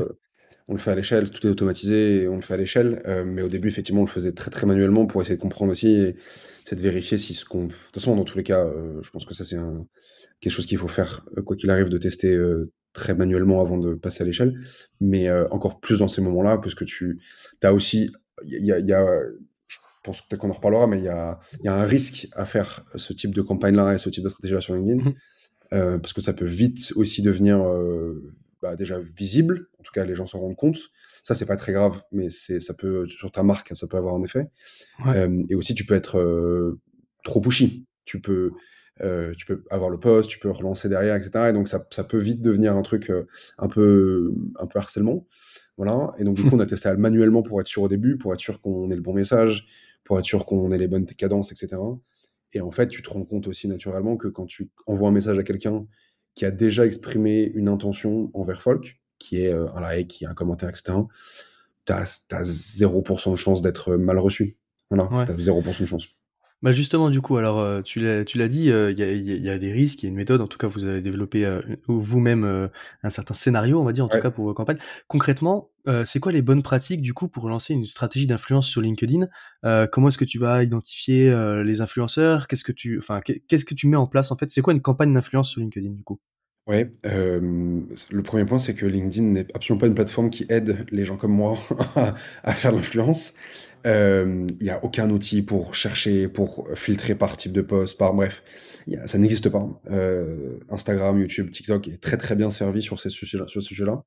on 0.72 0.74
le 0.76 0.80
fait 0.80 0.92
à 0.92 0.96
l'échelle, 0.96 1.30
tout 1.30 1.46
est 1.46 1.50
automatisé 1.50 2.24
et 2.24 2.28
on 2.30 2.38
le 2.38 2.42
fait 2.42 2.54
à 2.54 2.58
l'échelle. 2.58 3.02
Heu, 3.06 3.26
mais 3.26 3.42
au 3.42 3.50
début, 3.50 3.68
effectivement, 3.68 4.02
on 4.02 4.06
le 4.06 4.10
faisait 4.10 4.32
très, 4.32 4.50
très 4.50 4.66
manuellement 4.66 5.06
pour 5.06 5.22
essayer 5.22 5.36
de 5.36 5.42
comprendre 5.42 5.74
aussi 5.74 5.90
et 5.94 6.16
c'est 6.64 6.78
de 6.78 6.82
vérifier 6.82 7.18
si 7.18 7.34
ce 7.34 7.44
qu'on 7.44 7.66
de 7.66 7.72
toute 7.74 7.94
façon, 7.94 8.16
dans 8.16 8.24
tous 8.24 8.38
les 8.38 8.44
cas, 8.44 8.66
heu, 8.66 9.02
je 9.04 9.10
pense 9.10 9.26
que 9.26 9.34
ça, 9.34 9.44
c'est 9.44 9.58
un 9.58 9.86
quelque 10.40 10.54
chose 10.54 10.66
qu'il 10.66 10.78
faut 10.78 10.88
faire, 10.88 11.26
heu, 11.38 11.42
quoi 11.42 11.58
qu'il 11.58 11.70
arrive, 11.70 11.90
de 11.90 11.98
tester, 11.98 12.40
très 12.94 13.16
manuellement 13.16 13.60
avant 13.62 13.78
de 13.78 13.96
passer 13.96 14.24
à 14.24 14.26
l'échelle. 14.26 14.58
Mais 15.02 15.30
encore 15.52 15.82
plus 15.82 16.00
dans 16.00 16.08
ces 16.08 16.22
moments-là, 16.22 16.58
puisque 16.58 16.86
tu 16.86 17.20
tu 17.60 17.68
as 17.68 17.74
aussi 17.74 18.10
il 18.46 18.66
y 18.66 18.72
a 18.72 18.80
y 18.80 18.88
je 19.68 19.78
pense 20.04 20.22
peut-être 20.22 20.40
qu'on 20.40 20.50
en 20.50 20.54
reparlera, 20.54 20.88
mais 20.88 21.00
il 21.00 21.04
y 21.04 21.10
a 21.10 21.38
y 21.64 21.68
a 21.68 21.76
un 21.76 21.84
risque 21.86 22.30
à 22.34 22.46
faire 22.46 22.86
ce 22.96 23.12
type 23.12 23.36
de 23.36 23.42
campagne-là 23.42 23.94
et 23.94 23.98
ce 23.98 24.10
type 24.10 24.24
de 24.24 24.30
stratégie-là 24.30 24.62
sur 24.62 24.74
LinkedIn. 24.76 25.10
Mmh 25.10 25.14
parce 26.02 26.12
que 26.12 26.20
ça 26.20 26.34
peut 26.34 26.44
vite 26.44 26.92
aussi 26.98 27.22
devenir, 27.22 27.58
bah, 28.62 28.76
déjà 28.76 29.00
visible. 29.00 29.68
En 29.80 29.84
tout 29.84 29.92
cas, 29.94 30.06
les 30.06 30.16
gens 30.16 30.26
s'en 30.26 30.40
rendent 30.40 30.56
compte. 30.56 30.80
Ça, 31.24 31.36
c'est 31.36 31.46
pas 31.46 31.58
très 31.58 31.74
grave, 31.74 32.02
mais 32.12 32.30
c'est 32.30 32.60
ça 32.60 32.74
peut 32.74 33.08
sur 33.08 33.32
ta 33.32 33.44
marque, 33.44 33.76
ça 33.76 33.88
peut 33.88 33.98
avoir 33.98 34.16
un 34.16 34.24
effet. 34.24 34.48
Ouais. 35.06 35.18
Hem 35.18 35.46
et 35.50 35.56
aussi 35.56 35.76
tu 35.76 35.86
peux 35.86 35.96
être, 35.96 36.20
heu, 36.20 36.80
trop 37.24 37.42
pushy. 37.42 37.86
Tu 38.06 38.20
peux, 38.22 38.52
heu, 39.02 39.34
tu 39.38 39.46
peux 39.46 39.64
avoir 39.70 39.90
le 39.90 40.00
post, 40.00 40.30
tu 40.30 40.40
peux 40.40 40.50
relancer 40.52 40.90
derrière 40.90 41.16
et 41.16 41.22
cetera 41.22 41.50
et 41.50 41.54
donc 41.54 41.68
ça 41.68 41.86
ça 41.92 42.04
peut 42.04 42.18
vite 42.20 42.42
devenir 42.42 42.76
un 42.76 42.82
truc, 42.82 43.12
un 43.58 43.68
peu 43.68 44.34
un 44.60 44.68
peu 44.68 44.80
harcèlement. 44.80 45.28
Voilà 45.78 46.10
et 46.20 46.24
donc 46.24 46.36
du 46.36 46.44
coup, 46.44 46.56
on 46.56 46.60
a 46.60 46.66
testé 46.66 46.94
manuellement 46.98 47.44
pour 47.44 47.62
être 47.62 47.68
sûr 47.68 47.84
au 47.84 47.88
début, 47.88 48.18
pour 48.18 48.34
être 48.34 48.40
sûr 48.40 48.62
qu'on 48.62 48.90
ait 48.92 48.96
le 48.96 49.02
bon 49.02 49.14
message, 49.14 49.66
pour 50.04 50.20
être 50.20 50.26
sûr 50.26 50.46
qu'on 50.46 50.72
ait 50.72 50.78
les 50.78 50.88
bonnes 50.88 51.06
cadences 51.06 51.52
et 51.52 51.56
cetera 51.56 51.98
et 52.54 52.60
en 52.60 52.72
fait, 52.72 52.90
tu 52.90 53.02
te 53.02 53.10
rends 53.10 53.24
compte 53.24 53.48
aussi 53.48 53.70
naturellement 53.70 54.18
que 54.18 54.28
quand 54.28 54.46
tu 54.46 54.72
envoies 54.86 55.08
un 55.08 55.14
message 55.14 55.38
à 55.38 55.44
quelqu'un 55.44 55.88
qui 56.36 56.46
a 56.46 56.52
déjà 56.52 56.86
exprimé 56.86 57.52
une 57.56 57.68
intention 57.68 58.32
envers 58.34 58.62
Folk, 58.62 59.00
qui 59.20 59.42
est, 59.42 59.54
heu, 59.54 59.68
un 59.76 59.82
like, 59.82 60.08
qui 60.10 60.24
est 60.24 60.28
un 60.28 60.34
commentaire 60.34 60.70
et 60.70 60.76
cetera, 60.76 61.08
tu 61.86 61.94
as 61.94 62.26
tu 62.30 62.36
as 62.36 62.44
0 62.44 63.04
de 63.32 63.36
chance 63.36 63.62
d'être 63.62 63.96
mal 63.96 64.18
reçu. 64.20 64.58
Voilà, 64.90 65.12
Ouais. 65.12 65.26
tu 65.26 65.32
as 65.32 65.38
0 65.38 65.62
de 65.62 65.86
chance. 65.86 66.08
Bah, 66.62 66.72
justement, 66.72 67.10
du 67.10 67.22
coup, 67.22 67.38
alors, 67.38 67.60
heu, 67.60 67.82
tu 67.84 68.00
l'as 68.00 68.48
dit, 68.48 68.66
il 68.66 68.66
y 68.68 68.72
a 68.72 68.90
il 68.92 69.00
y 69.00 69.04
a 69.04 69.12
il 69.14 69.44
y 69.44 69.50
a 69.50 69.58
des 69.58 69.72
risques, 69.72 70.04
il 70.04 70.06
y 70.06 70.08
a 70.08 70.10
une 70.10 70.16
méthode, 70.16 70.42
en 70.42 70.48
tout 70.48 70.60
cas, 70.60 70.68
vous 70.68 70.86
avez 70.86 71.02
développé, 71.02 71.60
vous-même, 71.88 72.70
un 73.02 73.10
certain 73.10 73.34
scénario, 73.34 73.80
on 73.82 73.84
va 73.84 73.94
dire, 73.94 74.06
en 74.06 74.10
tout 74.10 74.20
cas, 74.20 74.30
pour 74.30 74.46
vos 74.46 74.54
campagnes. 74.54 74.78
Concrètement, 75.08 75.71
heu, 75.88 76.06
c'est 76.06 76.20
quoi 76.20 76.32
les 76.32 76.42
bonnes 76.42 76.64
pratiques, 76.64 77.02
du 77.02 77.14
coup, 77.14 77.28
pour 77.28 77.50
lancer 77.50 77.74
une 77.74 77.86
stratégie 77.86 78.28
d'influence 78.28 78.68
sur 78.68 78.82
LinkedIn? 78.82 79.28
Heu, 79.66 79.88
comment 79.92 80.08
est-ce 80.10 80.18
que 80.18 80.26
tu 80.26 80.40
vas 80.40 80.64
identifier, 80.64 81.30
heu, 81.30 81.62
les 81.64 81.82
influenceurs? 81.82 82.48
Qu'est-ce 82.48 82.64
que 82.64 82.72
tu 82.72 82.98
enfin, 83.00 83.22
qu'est 83.22 83.42
qu'est-ce 83.48 83.66
que 83.66 83.74
tu 83.76 83.88
mets 83.88 83.98
en 83.98 84.08
place, 84.08 84.32
en 84.32 84.38
fait? 84.38 84.52
C'est 84.52 84.62
quoi 84.62 84.74
une 84.74 84.82
campagne 84.82 85.14
d'influence 85.14 85.50
sur 85.50 85.62
LinkedIn, 85.62 85.92
du 85.92 86.04
coup? 86.04 86.20
C 87.96 88.08
le 88.12 88.24
1er 88.24 88.46
point, 88.46 88.60
c'est 88.60 88.74
que 88.74 88.86
LinkedIn 88.86 89.24
n'est 89.28 89.48
absolument 89.56 89.80
pas 89.82 89.88
une 89.88 89.96
plateforme 89.96 90.30
qui 90.30 90.46
aide 90.50 90.86
les 90.92 91.06
gens 91.06 91.18
comme 91.18 91.32
moi 91.34 91.58
à 92.44 92.54
faire 92.54 92.72
l'influence. 92.72 93.34
Il 93.86 94.58
y 94.62 94.70
a 94.70 94.84
aucun 94.84 95.10
outil 95.10 95.42
pour 95.42 95.74
chercher, 95.76 96.28
pour 96.28 96.68
filtrer 96.76 97.16
par 97.16 97.36
type 97.38 97.52
de 97.52 97.62
post, 97.62 97.98
par 97.98 98.14
bref, 98.14 98.44
ça 99.06 99.18
n'existe 99.18 99.50
pas. 99.50 99.68
Instagram, 100.70 101.20
YouTube, 101.20 101.50
TikTok 101.50 101.88
est 101.88 102.02
très, 102.02 102.18
très 102.18 102.36
bien 102.36 102.52
servi 102.52 102.82
sur 102.82 103.00
ces 103.00 103.10
sujets-là 103.10 103.46
sur 103.48 103.62
ce 103.62 103.68
sujet-là. 103.68 104.04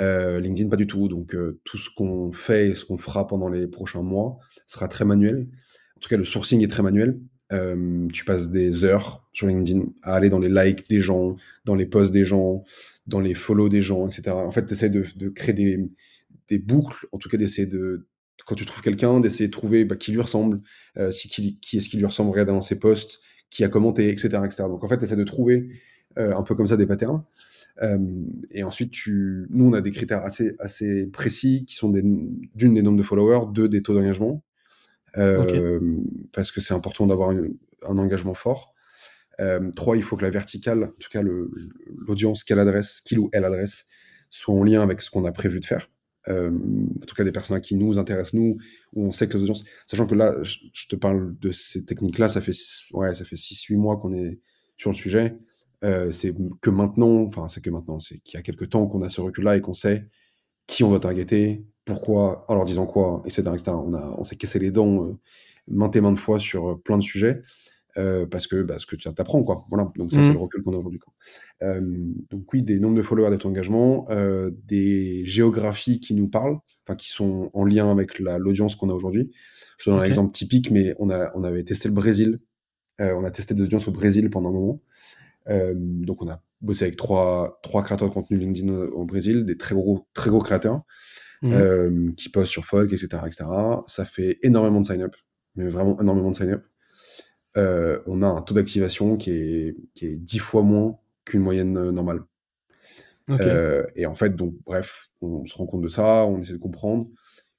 Heu, 0.00 0.38
LinkedIn, 0.40 0.68
pas 0.68 0.76
du 0.76 0.86
tout. 0.86 1.08
Donc 1.08 1.34
heu, 1.34 1.60
tout 1.64 1.78
ce 1.78 1.90
qu'on 1.94 2.32
fait 2.32 2.70
et 2.70 2.74
ce 2.74 2.84
qu'on 2.84 2.98
fera 2.98 3.26
pendant 3.26 3.48
les 3.48 3.66
prochains 3.66 4.02
mois 4.02 4.38
sera 4.66 4.88
très 4.88 5.04
manuel. 5.04 5.48
En 5.96 6.00
tout 6.00 6.08
cas, 6.08 6.16
le 6.16 6.24
sourcing 6.24 6.62
est 6.62 6.68
très 6.68 6.82
manuel. 6.82 7.20
Hem, 7.50 8.10
tu 8.10 8.24
passes 8.24 8.50
des 8.50 8.84
heures 8.84 9.28
sur 9.32 9.46
LinkedIn 9.46 9.84
à 10.02 10.14
aller 10.14 10.30
dans 10.30 10.38
les 10.38 10.48
likes 10.48 10.88
des 10.88 11.00
gens, 11.00 11.36
dans 11.64 11.74
les 11.74 11.86
posts 11.86 12.12
des 12.12 12.24
gens, 12.24 12.64
dans 13.06 13.20
les 13.20 13.34
follow 13.34 13.68
des 13.68 13.82
gens 13.82 14.08
et 14.08 14.12
cetera. 14.12 14.46
En 14.46 14.50
fait, 14.50 14.64
tu 14.66 14.72
essaies 14.72 14.90
de 14.90 15.28
créer 15.28 15.54
des 15.54 15.90
des 16.48 16.58
boucles, 16.58 17.06
en 17.12 17.18
tout 17.18 17.28
cas 17.28 17.36
d'essayer 17.36 17.66
de 17.66 18.06
quand 18.46 18.56
tu 18.56 18.66
trouves 18.66 18.82
quelqu'un, 18.82 19.20
d'essayer 19.20 19.46
de 19.46 19.52
trouver, 19.52 19.84
bah, 19.84 19.96
qui 19.96 20.10
lui 20.12 20.20
ressemble, 20.20 20.60
si 21.10 21.28
qui 21.28 21.58
qui 21.60 21.76
est-ce 21.76 21.88
qui 21.88 21.96
lui 21.96 22.06
ressemblerait 22.06 22.44
dans 22.44 22.60
ses 22.60 22.78
posts, 22.78 23.20
qui 23.50 23.62
a 23.64 23.68
commenté 23.68 24.08
et 24.10 24.18
cetera 24.18 24.46
et 24.46 24.50
cetera. 24.50 24.68
Donc 24.68 24.82
en 24.82 24.88
fait, 24.88 24.98
tu 24.98 25.04
essaies 25.04 25.16
de 25.16 25.24
trouver, 25.24 25.68
heu, 26.18 26.36
un 26.36 26.42
peu 26.42 26.54
comme 26.54 26.66
ça 26.66 26.76
des 26.76 26.86
patterns. 26.86 27.22
Hem 27.80 28.30
et 28.50 28.62
ensuite 28.64 28.90
tu 28.90 29.46
nous, 29.50 29.66
on 29.66 29.72
a 29.72 29.80
des 29.80 29.90
critères 29.90 30.24
assez 30.24 30.54
assez 30.58 31.06
précis 31.06 31.64
qui 31.66 31.74
sont 31.74 31.90
d'une, 31.90 32.48
des 32.54 32.82
nombres 32.82 32.98
de 32.98 33.02
followers, 33.02 33.46
2 33.52 33.68
des 33.68 33.82
taux 33.82 33.94
d'engagement. 33.94 34.42
euh, 35.18 36.00
parce 36.32 36.50
que 36.50 36.60
c'est 36.60 36.74
important 36.74 37.06
d'avoir 37.06 37.30
un 37.30 37.98
engagement 37.98 38.34
fort. 38.34 38.72
Euh, 39.40 39.70
trois, 39.72 39.96
il 39.96 40.02
faut 40.02 40.16
que 40.16 40.22
la 40.22 40.30
verticale, 40.30 40.84
en 40.84 40.98
tout 40.98 41.08
cas 41.10 41.22
l'audience 41.22 42.44
qu'elle 42.44 42.58
adresse, 42.58 43.00
qu'il 43.00 43.18
ou 43.18 43.28
elle 43.32 43.44
adresse, 43.44 43.86
soit 44.30 44.54
en 44.54 44.62
lien 44.62 44.82
avec 44.82 45.00
ce 45.00 45.10
qu'on 45.10 45.24
a 45.24 45.32
prévu 45.32 45.60
de 45.60 45.64
faire. 45.64 45.88
Euh, 46.28 46.50
en 46.50 47.06
tout 47.06 47.16
cas 47.16 47.24
des 47.24 47.32
personnes 47.32 47.60
qui 47.60 47.74
nous 47.74 47.98
intéressent 47.98 48.34
nous, 48.34 48.56
où 48.92 49.06
on 49.06 49.12
sait 49.12 49.28
que 49.28 49.36
les 49.36 49.42
audiences, 49.42 49.64
sachant 49.86 50.06
que 50.06 50.14
là, 50.14 50.36
je, 50.42 50.86
te 50.88 50.94
parle 50.94 51.36
de 51.40 51.50
ces 51.50 51.84
techniques-là, 51.84 52.28
ça 52.28 52.40
fait 52.40 52.56
ouais, 52.92 53.14
ça 53.14 53.24
fait 53.24 53.36
six, 53.36 53.60
huit 53.64 53.76
mois 53.76 53.98
qu'on 53.98 54.12
est 54.12 54.38
sur 54.76 54.90
le 54.90 54.94
sujet. 54.94 55.36
Euh, 55.84 56.12
c'est 56.12 56.34
que 56.60 56.70
maintenant, 56.70 57.24
enfin 57.26 57.48
c'est 57.48 57.60
que 57.60 57.70
maintenant, 57.70 57.98
c'est 57.98 58.18
qu'il 58.18 58.38
y 58.38 58.40
a 58.40 58.42
quelques 58.42 58.70
temps 58.70 58.86
qu'on 58.86 59.02
a 59.02 59.08
ce 59.08 59.20
recul-là 59.20 59.56
et 59.56 59.60
qu'on 59.60 59.74
sait 59.74 60.08
qui 60.66 60.84
on 60.84 60.90
doit 60.90 61.00
targeter, 61.00 61.66
pourquoi, 61.84 62.44
en 62.48 62.54
leur 62.54 62.64
disant 62.64 62.86
quoi, 62.86 63.22
etc. 63.24 63.42
etc. 63.52 63.72
On, 63.72 63.94
a, 63.94 64.14
on 64.18 64.24
s'est 64.24 64.36
cassé 64.36 64.58
les 64.58 64.70
dents 64.70 65.04
euh, 65.04 65.18
maintes 65.68 65.96
et 65.96 66.00
maintes 66.00 66.18
fois 66.18 66.38
sur 66.38 66.70
euh, 66.70 66.76
plein 66.76 66.98
de 66.98 67.02
sujets. 67.02 67.42
Euh, 67.98 68.26
parce 68.26 68.46
que 68.46 68.62
parce 68.62 68.86
que 68.86 68.96
tu 68.96 69.06
apprends 69.06 69.42
quoi 69.42 69.66
voilà 69.68 69.92
donc 69.96 70.10
ça 70.12 70.22
c'est 70.22 70.30
mmh. 70.30 70.32
le 70.32 70.38
recul 70.38 70.62
qu'on 70.62 70.72
a 70.72 70.78
aujourd'hui 70.78 70.98
donc 71.60 72.50
oui 72.54 72.62
des 72.62 72.80
nombres 72.80 72.96
de 72.96 73.02
followers 73.02 73.36
des 73.36 73.44
engagement 73.44 74.06
euh, 74.08 74.50
des 74.64 75.26
géographies 75.26 76.00
qui 76.00 76.14
nous 76.14 76.26
parlent 76.26 76.56
enfin 76.86 76.96
qui 76.96 77.10
sont 77.10 77.50
en 77.52 77.66
lien 77.66 77.90
avec 77.90 78.18
l'audience 78.18 78.76
qu'on 78.76 78.88
a 78.88 78.94
aujourd'hui 78.94 79.30
je 79.76 79.84
te 79.84 79.90
donne 79.90 79.98
un 79.98 80.04
exemple 80.04 80.32
typique 80.32 80.70
mais 80.70 80.94
on 81.00 81.10
a 81.10 81.32
on 81.34 81.44
avait 81.44 81.64
testé 81.64 81.88
le 81.88 81.94
Brésil 81.94 82.40
on 82.98 83.24
a 83.24 83.30
testé 83.30 83.52
des 83.52 83.64
audiences 83.64 83.88
au 83.88 83.92
Brésil 83.92 84.30
pendant 84.30 84.48
un 84.48 84.52
moment 84.52 84.80
donc 85.46 86.22
on 86.22 86.28
a 86.28 86.42
bossé 86.60 86.84
avec 86.84 86.96
trois 86.96 87.58
trois 87.62 87.82
créateurs 87.82 88.08
de 88.08 88.14
contenu 88.14 88.38
LinkedIn 88.38 88.72
au, 88.72 89.04
Brésil 89.04 89.44
des 89.44 89.56
très 89.56 89.74
gros 89.74 90.06
très 90.14 90.30
gros 90.30 90.40
créateurs 90.40 90.82
mmh. 91.42 92.14
qui 92.14 92.28
postent 92.28 92.52
sur 92.52 92.64
Folk 92.64 92.92
etc 92.92 93.22
etc 93.26 93.44
ça 93.86 94.04
fait 94.04 94.38
énormément 94.42 94.80
de 94.80 94.86
sign 94.86 95.02
up 95.02 95.16
mais 95.56 95.68
vraiment 95.68 96.00
énormément 96.00 96.30
de 96.30 96.36
sign 96.36 96.50
up 96.50 96.64
euh, 97.56 98.00
on 98.06 98.22
a 98.22 98.26
un 98.26 98.42
taux 98.42 98.54
d'activation 98.54 99.16
qui 99.16 99.30
est, 99.30 99.76
qui 99.94 100.06
est 100.06 100.16
10 100.16 100.38
fois 100.38 100.62
moins 100.62 100.98
qu'une 101.24 101.40
moyenne 101.40 101.76
euh, 101.76 101.92
normale. 101.92 102.20
Euh, 103.30 103.86
et 103.94 104.04
en 104.06 104.14
fait, 104.14 104.36
donc, 104.36 104.54
bref, 104.66 105.10
on 105.20 105.46
se 105.46 105.54
rend 105.54 105.66
compte 105.66 105.82
de 105.82 105.88
ça, 105.88 106.26
on 106.26 106.40
essaie 106.40 106.52
de 106.52 106.58
comprendre, 106.58 107.08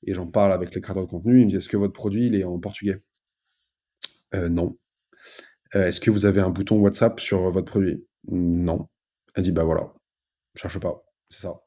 et 0.04 0.14
j'en 0.14 0.28
parle 0.28 0.52
avec 0.52 0.76
les 0.76 0.82
créateurs 0.82 1.06
de 1.06 1.10
contenu, 1.10 1.40
ils 1.40 1.46
me 1.46 1.50
disent, 1.50 1.60
est-ce 1.60 1.70
que 1.70 1.78
votre 1.78 1.94
produit, 1.94 2.28
il 2.28 2.36
est 2.36 2.44
en 2.44 2.60
portugais? 2.60 3.02
Non. 4.34 4.76
Est-ce 5.74 6.00
que 6.00 6.12
vous 6.12 6.26
avez 6.26 6.42
un 6.42 6.50
bouton 6.50 6.80
WhatsApp 6.80 7.20
sur 7.20 7.50
votre 7.52 7.72
produit? 7.72 8.06
Non. 8.28 8.88
Elle 9.36 9.44
dit, 9.44 9.52
bah 9.52 9.64
voilà, 9.64 9.94
cherche 10.56 10.80
pas, 10.80 11.04
c'est 11.30 11.42
ça. 11.42 11.62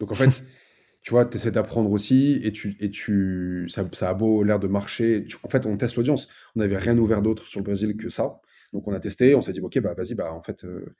Donc 0.00 0.12
en 0.12 0.14
fait, 0.14 0.42
tu 1.02 1.12
vois, 1.12 1.24
tu 1.24 1.36
essaies 1.36 1.52
d'apprendre 1.52 1.90
aussi 1.90 2.40
et 2.42 2.52
tu, 2.52 2.76
et 2.80 2.90
tu, 2.90 3.68
ça, 3.68 3.88
ça 3.92 4.10
a 4.10 4.14
beau 4.14 4.42
l'air 4.42 4.58
de 4.58 4.66
marcher. 4.66 5.26
en 5.44 5.48
fait, 5.48 5.64
on 5.66 5.76
teste 5.76 5.96
l'audience. 5.96 6.26
On 6.56 6.60
n'avait 6.60 6.78
rien 6.78 6.98
ouvert 6.98 7.22
d'autre 7.22 7.46
sur 7.46 7.60
le 7.60 7.64
Brésil 7.64 7.96
que 7.96 8.08
ça. 8.08 8.40
Donc, 8.72 8.88
on 8.88 8.92
a 8.92 9.00
testé, 9.00 9.34
on 9.34 9.42
s'est 9.42 9.52
dit, 9.52 9.60
OK, 9.60 9.78
bah, 9.78 9.94
vas-y, 9.94 10.14
bah, 10.14 10.32
en 10.32 10.42
fait, 10.42 10.64
euh, 10.64 10.94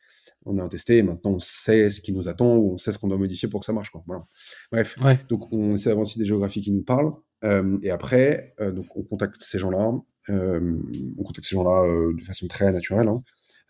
on 0.45 0.59
a 0.59 0.69
testé 0.69 0.99
et 0.99 1.03
maintenant 1.03 1.33
on 1.33 1.39
sait 1.41 1.91
ce 1.91 2.01
qui 2.01 2.13
nous 2.13 2.29
attend 2.29 2.57
ou 2.57 2.75
on 2.75 2.77
sait 2.79 2.93
ce 2.93 2.99
qu'on 2.99 3.09
doit 3.09 3.19
modifier 3.19 3.49
pour 3.49 3.61
que 3.61 3.67
ça 3.67 3.73
marche, 3.73 3.91
quoi. 3.91 4.05
Voilà. 4.07 4.25
Bref. 4.71 4.95
Donc, 5.29 5.53
on 5.53 5.75
essaie 5.75 5.91
d'avancer 5.91 6.19
des 6.19 6.25
géographies 6.25 6.63
qui 6.63 6.71
nous 6.71 6.85
parlent. 6.85 7.13
Euh, 7.45 7.77
et 7.83 7.91
après, 7.91 8.55
euh, 8.61 8.71
donc, 8.71 8.97
on 8.97 9.03
contacte 9.03 9.43
ces 9.43 9.59
gens-là. 9.59 9.93
On 10.29 11.23
contacte 11.25 11.47
ces 11.47 11.55
gens-là 11.55 12.13
de 12.13 12.25
façon 12.25 12.47
très 12.47 12.73
naturelle. 12.73 13.09
Hein. 13.09 13.23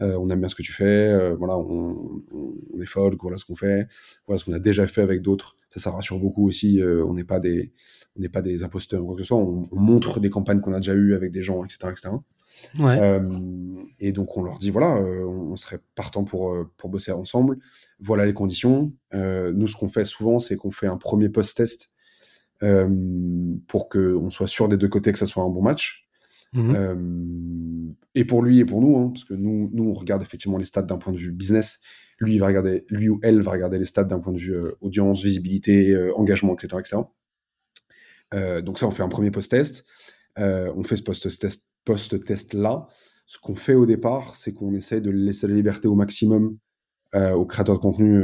Euh, 0.02 0.16
on 0.18 0.28
aime 0.28 0.40
bien 0.40 0.48
ce 0.48 0.54
que 0.54 0.62
tu 0.62 0.72
fais, 0.72 1.08
euh, 1.08 1.34
voilà, 1.36 1.56
on, 1.56 2.22
on, 2.32 2.80
est 2.80 2.86
folle, 2.86 3.16
voilà 3.18 3.38
ce 3.38 3.46
qu'on 3.46 3.56
fait, 3.56 3.88
voilà 4.26 4.38
ce 4.38 4.44
qu'on 4.44 4.52
a 4.52 4.58
déjà 4.58 4.86
fait 4.86 5.00
avec 5.00 5.22
d'autres. 5.22 5.56
Ça, 5.70 5.80
ça 5.80 5.90
rassure 5.90 6.20
beaucoup 6.20 6.46
aussi. 6.46 6.80
Euh, 6.80 7.04
on 7.04 7.14
n'est 7.14 7.24
pas 7.24 7.40
des, 7.40 7.72
on 8.16 8.20
n'est 8.20 8.28
pas 8.28 8.42
des 8.42 8.62
imposteurs 8.62 9.02
ou 9.02 9.06
quoi 9.06 9.16
que 9.16 9.22
ce 9.22 9.28
soit. 9.28 9.38
On, 9.38 9.66
montre 9.72 10.20
des 10.20 10.28
campagnes 10.28 10.60
qu'on 10.60 10.74
a 10.74 10.80
déjà 10.80 10.94
eues 10.94 11.14
avec 11.14 11.32
des 11.32 11.42
gens, 11.42 11.64
etc., 11.64 11.92
etc. 11.92 12.10
Ouais. 12.78 13.20
et 14.00 14.12
donc 14.12 14.34
on 14.38 14.42
leur 14.42 14.56
dit 14.58 14.70
voilà, 14.70 14.94
on, 14.94 15.56
serait 15.56 15.80
partant 15.94 16.24
pour 16.24 16.56
pour 16.78 16.88
bosser 16.88 17.12
ensemble. 17.12 17.58
Voilà 18.00 18.24
les 18.24 18.32
conditions. 18.32 18.92
nous, 19.12 19.68
ce 19.68 19.76
qu'on 19.76 19.88
fait 19.88 20.04
souvent, 20.04 20.38
c'est 20.38 20.56
qu'on 20.56 20.70
fait 20.70 20.86
un 20.86 20.96
premier 20.96 21.28
post-test 21.28 21.90
pour 22.60 23.88
que 23.88 24.14
on 24.14 24.30
soit 24.30 24.48
sûr 24.48 24.68
des 24.68 24.78
deux 24.78 24.88
côtés 24.88 25.12
que 25.12 25.18
ça 25.18 25.26
soit 25.26 25.42
un 25.42 25.50
bon 25.50 25.62
match. 25.62 26.05
Mmh 26.56 26.74
euh, 26.74 27.92
et 28.14 28.24
pour 28.24 28.42
lui 28.42 28.60
et 28.60 28.64
pour 28.64 28.80
nous, 28.80 28.96
hein, 28.96 29.10
parce 29.10 29.24
que 29.24 29.34
nous, 29.34 29.68
nous, 29.74 29.90
on 29.90 29.92
regarde 29.92 30.22
effectivement 30.22 30.56
les 30.56 30.64
stats 30.64 30.82
d'un 30.82 30.96
point 30.96 31.12
de 31.12 31.18
vue 31.18 31.32
business. 31.32 31.80
Lui, 32.18 32.32
il 32.34 32.38
va 32.38 32.46
regarder, 32.46 32.86
lui 32.88 33.10
ou 33.10 33.20
elle 33.22 33.42
va 33.42 33.50
regarder 33.50 33.78
les 33.78 33.84
stats 33.84 34.04
d'un 34.04 34.18
point 34.18 34.32
de 34.32 34.38
vue 34.38 34.54
euh, 34.54 34.72
audience, 34.80 35.22
visibilité, 35.22 35.92
euh, 35.92 36.16
engagement, 36.16 36.54
etc., 36.54 36.80
etc. 36.80 37.02
donc 38.62 38.78
ça, 38.78 38.86
on 38.86 38.90
fait 38.90 39.02
un 39.02 39.08
premier 39.08 39.30
post-test. 39.30 39.84
on 40.38 40.82
fait 40.82 40.96
ce 40.96 41.02
post-test, 41.02 41.68
post-test 41.84 42.54
là. 42.54 42.88
Ce 43.26 43.38
qu'on 43.38 43.54
fait 43.54 43.74
au 43.74 43.84
départ, 43.84 44.34
c'est 44.36 44.52
qu'on 44.52 44.72
essaie 44.74 45.02
de 45.02 45.10
laisser 45.10 45.46
la 45.46 45.54
liberté 45.54 45.86
au 45.86 45.94
maximum 45.94 46.56
au 47.14 47.46
créateur 47.46 47.76
de 47.76 47.80
contenu 47.80 48.22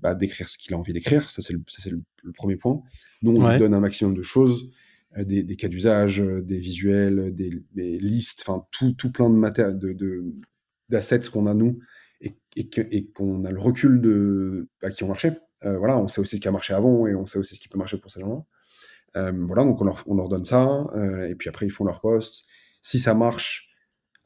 bah, 0.00 0.14
d'écrire 0.14 0.48
ce 0.48 0.58
qu'il 0.58 0.74
a 0.74 0.78
envie 0.78 0.92
d'écrire. 0.92 1.30
Ça, 1.30 1.42
c'est 1.42 1.52
le, 1.52 1.62
le, 1.90 2.02
le, 2.22 2.32
premier 2.32 2.56
point. 2.56 2.80
Nous, 3.22 3.36
on 3.36 3.50
lui 3.50 3.58
donne 3.58 3.74
un 3.74 3.80
maximum 3.80 4.14
de 4.14 4.22
choses. 4.22 4.70
Euh, 5.16 5.24
des, 5.24 5.56
cas 5.56 5.68
d'usage, 5.68 6.20
euh, 6.20 6.42
des 6.42 6.58
visuels, 6.58 7.34
des, 7.34 7.62
des 7.72 7.98
listes, 7.98 8.44
enfin 8.46 8.64
tout, 8.72 8.92
tout, 8.92 9.12
plein 9.12 9.30
de 9.30 9.36
matériel, 9.36 9.78
de, 9.78 10.24
d'assets 10.88 11.20
qu'on 11.32 11.46
a 11.46 11.54
nous 11.54 11.78
et, 12.20 12.36
et, 12.56 13.06
qu'on 13.12 13.44
a 13.44 13.52
le 13.52 13.60
recul 13.60 14.00
de 14.00 14.68
bah, 14.82 14.90
qui 14.90 15.04
ont 15.04 15.08
marché. 15.08 15.32
Euh, 15.64 15.78
voilà, 15.78 15.98
on 15.98 16.08
sait 16.08 16.20
aussi 16.20 16.36
ce 16.36 16.40
qui 16.40 16.48
a 16.48 16.52
marché 16.52 16.74
avant 16.74 17.06
et 17.06 17.14
on 17.14 17.26
sait 17.26 17.38
aussi 17.38 17.54
ce 17.54 17.60
qui 17.60 17.68
peut 17.68 17.78
marcher 17.78 17.98
pour 17.98 18.10
ces 18.10 18.20
gens-là. 18.20 18.44
Euh, 19.16 19.32
voilà, 19.46 19.62
donc 19.64 19.80
on 19.80 19.84
leur, 19.84 20.02
on 20.06 20.16
leur 20.16 20.28
donne 20.28 20.44
ça 20.44 20.86
euh, 20.94 21.28
et 21.28 21.36
puis 21.36 21.48
après 21.48 21.66
ils 21.66 21.70
font 21.70 21.84
leur 21.84 22.00
post. 22.00 22.46
Si 22.82 22.98
ça 22.98 23.14
marche, 23.14 23.70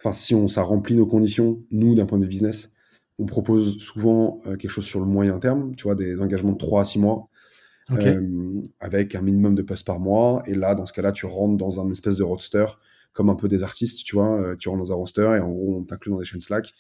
enfin 0.01 0.15
si 0.15 0.35
on 0.35 0.49
ça 0.49 0.63
remplit 0.63 0.97
nos 0.97 1.07
conditions, 1.07 1.63
nous 1.71 1.95
d'un 1.95 2.07
point 2.07 2.19
de 2.19 2.25
vue 2.25 2.31
business, 2.31 2.73
on 3.19 3.27
propose 3.27 3.79
souvent 3.79 4.39
quelque 4.45 4.69
chose 4.69 4.87
sur 4.87 5.01
le 5.01 5.07
moyen 5.07 5.39
terme, 5.39 5.75
tu 5.77 5.83
vois, 5.85 5.97
des 5.97 6.21
engagements 6.21 6.53
de 6.53 6.59
3 6.59 6.83
à 6.83 6.85
6 6.85 7.01
mois 7.01 7.29
euh, 7.91 8.63
avec 8.81 9.15
un 9.15 9.23
minimum 9.23 9.55
de 9.55 9.63
posts 9.63 9.87
par 9.87 10.01
mois. 10.01 10.43
Et 10.47 10.55
là, 10.55 10.75
dans 10.75 10.87
ce 10.87 10.93
cas-là, 10.93 11.13
tu 11.13 11.27
rentres 11.27 11.57
dans 11.57 11.85
un 11.85 11.91
espèce 11.91 12.17
de 12.17 12.25
roster, 12.25 12.67
comme 13.13 13.31
un 13.31 13.35
peu 13.35 13.49
des 13.49 13.63
artistes, 13.63 14.05
tu 14.05 14.17
vois. 14.17 14.41
Euh, 14.41 14.57
tu 14.57 14.69
rentres 14.69 14.85
dans 14.85 14.93
un 14.93 14.97
roster 14.97 15.37
et 15.37 15.41
en 15.41 15.51
gros, 15.51 15.77
on 15.79 15.85
t'inclut 15.85 16.11
dans 16.11 16.19
des 16.19 16.25
chaînes 16.25 16.41
Slack. 16.41 16.75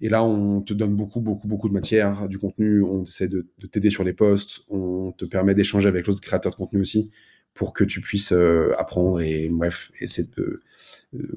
Et 0.00 0.08
là, 0.08 0.22
on 0.22 0.60
te 0.60 0.74
donne 0.74 0.94
beaucoup, 0.94 1.20
beaucoup, 1.20 1.48
beaucoup 1.48 1.68
de 1.68 1.74
matière, 1.74 2.28
du 2.28 2.38
contenu. 2.38 2.82
On 2.82 3.04
essaie 3.04 3.28
de, 3.28 3.46
de 3.58 3.66
t'aider 3.66 3.90
sur 3.90 4.04
les 4.04 4.12
posts. 4.12 4.60
On 4.68 5.12
te 5.12 5.24
permet 5.24 5.54
d'échanger 5.54 5.88
avec 5.88 6.06
l'autre 6.06 6.20
créateur 6.20 6.52
de 6.52 6.56
contenu 6.56 6.80
aussi 6.80 7.10
pour 7.56 7.72
que 7.72 7.84
tu 7.84 8.00
puisses 8.00 8.32
euh, 8.32 8.72
apprendre 8.78 9.20
et 9.20 9.48
bref, 9.50 9.90
essayer 10.00 10.28
de, 10.36 10.62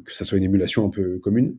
que 0.04 0.14
ça 0.14 0.26
soit 0.26 0.38
une 0.38 0.44
émulation 0.44 0.86
un 0.86 0.90
peu 0.90 1.18
commune. 1.20 1.56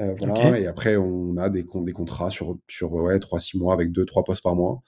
Euh, 0.00 0.14
voilà, 0.18 0.58
et 0.58 0.66
après, 0.66 0.96
on 0.96 1.36
a 1.36 1.48
des, 1.48 1.64
des 1.64 1.92
contrats 1.92 2.30
sur, 2.30 2.58
sur 2.68 2.92
ouais, 2.92 3.18
3-6 3.18 3.58
mois 3.58 3.74
avec 3.74 3.90
2-3 3.90 4.24
postes 4.24 4.42
par 4.42 4.54
mois, 4.54 4.82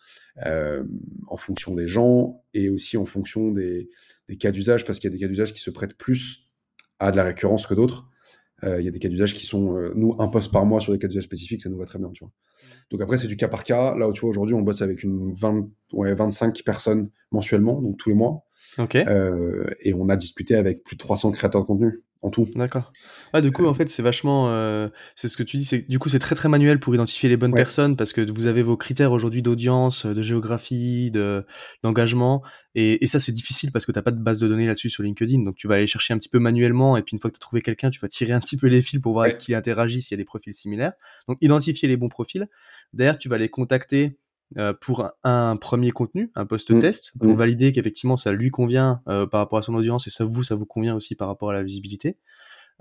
euh, 0.46 0.85
en 1.27 1.37
fonction 1.37 1.75
des 1.75 1.88
gens 1.88 2.42
et 2.55 2.68
aussi 2.68 2.96
en 2.96 3.05
fonction 3.05 3.51
des, 3.51 3.90
des 4.29 4.37
cas 4.37 4.53
d'usage, 4.53 4.85
parce 4.85 4.99
qu'il 4.99 5.11
y 5.11 5.12
a 5.12 5.16
des 5.16 5.20
cas 5.20 5.29
d'usage 5.29 5.53
qui 5.53 5.61
se 5.61 5.70
prêtent 5.70 5.96
plus 5.96 6.49
à 6.99 7.11
de 7.11 7.16
la 7.16 7.25
récurrence 7.25 7.66
que 7.66 7.75
d'autres. 7.75 8.07
Euh, 8.62 8.79
il 8.81 8.85
y 8.85 8.88
a 8.88 8.90
des 8.90 8.99
cas 8.99 9.09
d'usage 9.09 9.35
qui 9.35 9.46
sont, 9.46 9.75
nous, 9.94 10.14
un 10.18 10.29
poste 10.29 10.53
par 10.53 10.64
mois 10.66 10.81
sur 10.81 10.92
des 10.92 10.99
cas 10.99 11.09
d'usage 11.09 11.25
spécifiques, 11.25 11.62
ça 11.62 11.70
nous 11.70 11.79
va 11.79 11.87
très 11.87 11.99
bien, 11.99 12.11
tu 12.12 12.25
vois. 12.25 12.33
Donc 12.90 13.01
après, 13.01 13.18
c'est 13.18 13.27
du 13.27 13.37
cas 13.37 13.49
par 13.49 13.64
cas. 13.64 13.96
Là 13.96 14.09
où 14.09 14.12
tu 14.12 14.20
vois, 14.20 14.31
aujourd'hui, 14.31 14.55
on 14.55 14.61
bosse 14.61 14.83
avec 14.83 15.03
une 15.03 15.33
20, 15.33 15.68
ouais, 15.92 16.14
25 16.14 16.62
personnes 16.62 17.11
mensuellement, 17.33 17.81
donc 17.81 17.96
tous 17.96 18.11
les 18.11 18.14
mois. 18.14 18.44
Ok. 18.79 18.96
Euh, 18.96 19.64
et 19.81 19.94
on 19.94 20.09
a 20.09 20.16
discuté 20.16 20.55
avec 20.55 20.85
plus 20.85 20.96
de 20.96 21.01
300 21.01 21.33
créateurs 21.33 21.62
de 21.62 21.66
contenu 21.66 22.03
en 22.23 22.31
tout. 22.31 22.46
D'accord. 22.55 22.92
Ah, 23.33 23.40
du 23.40 23.51
coup, 23.51 23.66
en 23.66 23.73
fait, 23.73 23.88
c'est 23.88 24.03
vachement, 24.03 24.51
euh, 24.51 24.88
c'est 25.16 25.29
ce 25.29 25.37
que 25.37 25.42
tu 25.42 25.57
dis, 25.57 25.64
c'est 25.64 25.88
du 25.88 25.99
coup, 25.99 26.11
c'est 26.11 26.18
très 26.18 26.35
très 26.35 26.49
manuel 26.49 26.79
pour 26.79 26.94
identifier 26.94 27.29
les 27.29 27.37
bonnes 27.37 27.55
personnes 27.55 27.96
parce 27.96 28.12
que 28.12 28.31
vous 28.31 28.46
avez 28.46 28.61
vos 28.62 28.77
critères 28.77 29.12
aujourd'hui 29.12 29.40
d'audience, 29.40 30.05
de 30.05 30.20
géographie, 30.20 31.11
de 31.11 31.46
d'engagement, 31.83 32.42
et, 32.75 33.03
et, 33.03 33.07
ça 33.07 33.20
c'est 33.20 33.33
difficile 33.33 33.73
parce 33.73 33.87
que 33.87 33.92
t'as 33.92 34.03
pas 34.03 34.11
de 34.11 34.23
base 34.23 34.38
de 34.38 34.49
données 34.49 34.66
là-dessus 34.66 34.90
sur 34.90 35.03
LinkedIn, 35.03 35.44
donc 35.44 35.57
tu 35.57 35.66
vas 35.66 35.77
aller 35.77 35.87
chercher 35.87 36.12
un 36.12 36.18
petit 36.18 36.29
peu 36.29 36.38
manuellement, 36.38 36.96
et 36.96 37.03
puis 37.03 37.14
une 37.14 37.20
fois 37.20 37.31
que 37.31 37.37
tu 37.37 37.38
as 37.38 37.46
trouvé 37.46 37.62
quelqu'un, 37.62 37.88
tu 37.88 38.01
vas 38.01 38.09
tirer 38.09 38.33
un 38.33 38.40
petit 38.40 38.59
peu 38.59 38.66
les 38.66 38.83
fils 38.83 39.01
pour 39.01 39.12
voir 39.12 39.25
avec 39.25 39.38
qui 39.38 39.55
interagit 39.55 40.03
s'il 40.03 40.12
y 40.12 40.18
a 40.18 40.23
des 40.23 40.27
profils 40.27 40.55
similaires. 40.55 40.92
Donc 41.27 41.38
identifier 41.40 41.88
les 41.88 41.96
bons 41.96 42.09
profils. 42.09 42.49
Derrière, 42.92 43.18
tu 43.18 43.29
vas 43.31 43.38
les 43.38 43.49
contacter 43.49 44.05
euh, 44.05 44.30
pour 44.80 45.08
un, 45.22 45.56
premier 45.56 45.90
contenu, 45.90 46.30
un 46.34 46.46
post-test, 46.46 47.12
mmh. 47.14 47.18
pour 47.18 47.34
mmh. 47.34 47.36
valider 47.36 47.72
qu'effectivement 47.72 48.16
ça 48.16 48.32
lui 48.32 48.50
convient 48.50 49.00
euh, 49.08 49.26
par 49.26 49.40
rapport 49.40 49.58
à 49.58 49.62
son 49.62 49.74
audience 49.74 50.06
et 50.06 50.10
ça 50.10 50.24
vous, 50.24 50.42
ça 50.42 50.54
vous 50.54 50.66
convient 50.66 50.94
aussi 50.94 51.14
par 51.14 51.28
rapport 51.28 51.50
à 51.50 51.52
la 51.52 51.62
visibilité. 51.62 52.16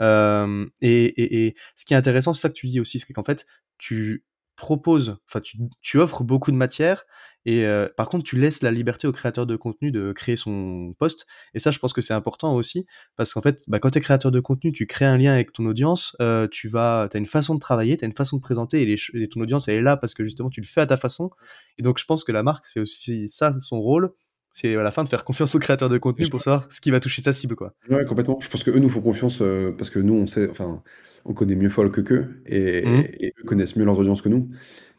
Euh, 0.02 0.66
et, 0.82 1.06
et, 1.06 1.48
et, 1.48 1.56
ce 1.76 1.86
qui 1.86 1.94
est 1.94 1.98
intéressant, 1.98 2.34
c'est 2.34 2.42
ça 2.42 2.50
que 2.50 2.54
tu 2.54 2.68
dis 2.68 2.80
aussi, 2.80 3.00
c'est 3.00 3.14
qu'en 3.14 3.24
fait, 3.24 3.46
tu 3.78 4.24
proposes, 4.60 5.18
enfin, 5.28 5.42
tu, 5.82 5.98
offres 6.00 6.24
beaucoup 6.24 6.52
de 6.52 6.58
matière 6.58 7.06
et 7.46 7.66
euh, 7.66 7.88
par 7.96 8.10
contre, 8.10 8.26
tu 8.26 8.38
laisses 8.38 8.62
la 8.62 8.70
liberté 8.70 9.08
au 9.08 9.14
créateur 9.14 9.46
de 9.48 9.56
contenu 9.56 9.92
de 9.92 10.12
créer 10.12 10.36
son 10.36 10.94
poste. 11.00 11.26
Et 11.54 11.60
ça, 11.60 11.72
je 11.72 11.80
pense 11.80 11.94
que 11.94 12.02
c'est 12.02 12.14
important 12.14 12.54
aussi, 12.54 12.86
parce 13.16 13.34
qu'en 13.34 13.42
fait, 13.42 13.62
bah, 13.68 13.80
quand 13.80 13.90
tu 13.92 13.98
es 13.98 14.02
créateur 14.02 14.32
de 14.32 14.42
contenu, 14.42 14.74
tu 14.74 14.86
crées 14.86 15.06
un 15.06 15.18
lien 15.18 15.32
avec 15.32 15.54
ton 15.54 15.66
audience, 15.66 16.18
euh, 16.22 16.48
tu 16.50 16.68
vas, 16.68 17.08
as 17.12 17.18
une 17.18 17.26
façon 17.26 17.56
de 17.56 17.60
travailler, 17.60 17.98
tu 17.98 18.04
as 18.04 18.08
une 18.08 18.16
façon 18.16 18.36
de 18.36 18.42
présenter, 18.42 18.82
et, 18.92 19.30
ton 19.30 19.40
audience, 19.40 19.70
elle 19.70 19.76
est 19.76 19.82
là 19.82 19.96
parce 19.96 20.14
que 20.14 20.26
justement, 20.26 20.50
tu 20.50 20.60
le 20.60 20.68
fais 20.68 20.82
à 20.82 20.86
ta 20.86 20.98
façon. 20.98 21.32
Et 21.78 21.82
donc, 21.82 21.98
je 21.98 22.06
pense 22.06 22.26
que 22.26 22.34
la 22.34 22.44
marque, 22.44 22.68
c'est 22.68 22.82
aussi 22.82 23.30
ça, 23.30 23.54
son 23.62 23.80
rôle, 23.80 24.12
c'est 24.60 24.76
à 24.76 24.84
la 24.84 24.92
fin 24.92 25.04
de 25.04 25.10
faire 25.10 25.24
confiance 25.24 25.56
au 25.56 25.60
créateur 25.60 25.90
de 25.90 25.98
contenu 25.98 26.28
pour 26.30 26.42
savoir 26.42 26.68
ce 26.72 26.82
qui 26.82 26.92
va 26.92 27.00
toucher 27.00 27.22
sa 27.22 27.34
cible, 27.34 27.56
quoi. 27.56 27.74
Ouais, 27.90 28.04
complètement. 28.06 28.40
Je 28.42 28.50
pense 28.50 28.64
que 28.64 28.72
eux 28.72 28.80
nous 28.80 28.90
font 28.90 29.02
confiance 29.02 29.40
euh, 29.42 29.72
parce 29.72 29.90
que 29.90 30.00
nous, 30.00 30.16
on 30.16 30.28
sait, 30.28 30.50
enfin, 30.50 30.84
on 31.26 31.34
connaît 31.34 31.56
mieux 31.56 31.70
Folk 31.70 32.04
qu'eux 32.04 32.42
et, 32.46 32.86
Mhm. 32.86 33.04
et 33.20 33.34
eux 33.40 33.44
connaissent 33.46 33.76
mieux 33.76 33.86
leurs 33.86 33.98
audiences 34.00 34.22
que 34.22 34.30
nous. 34.30 34.50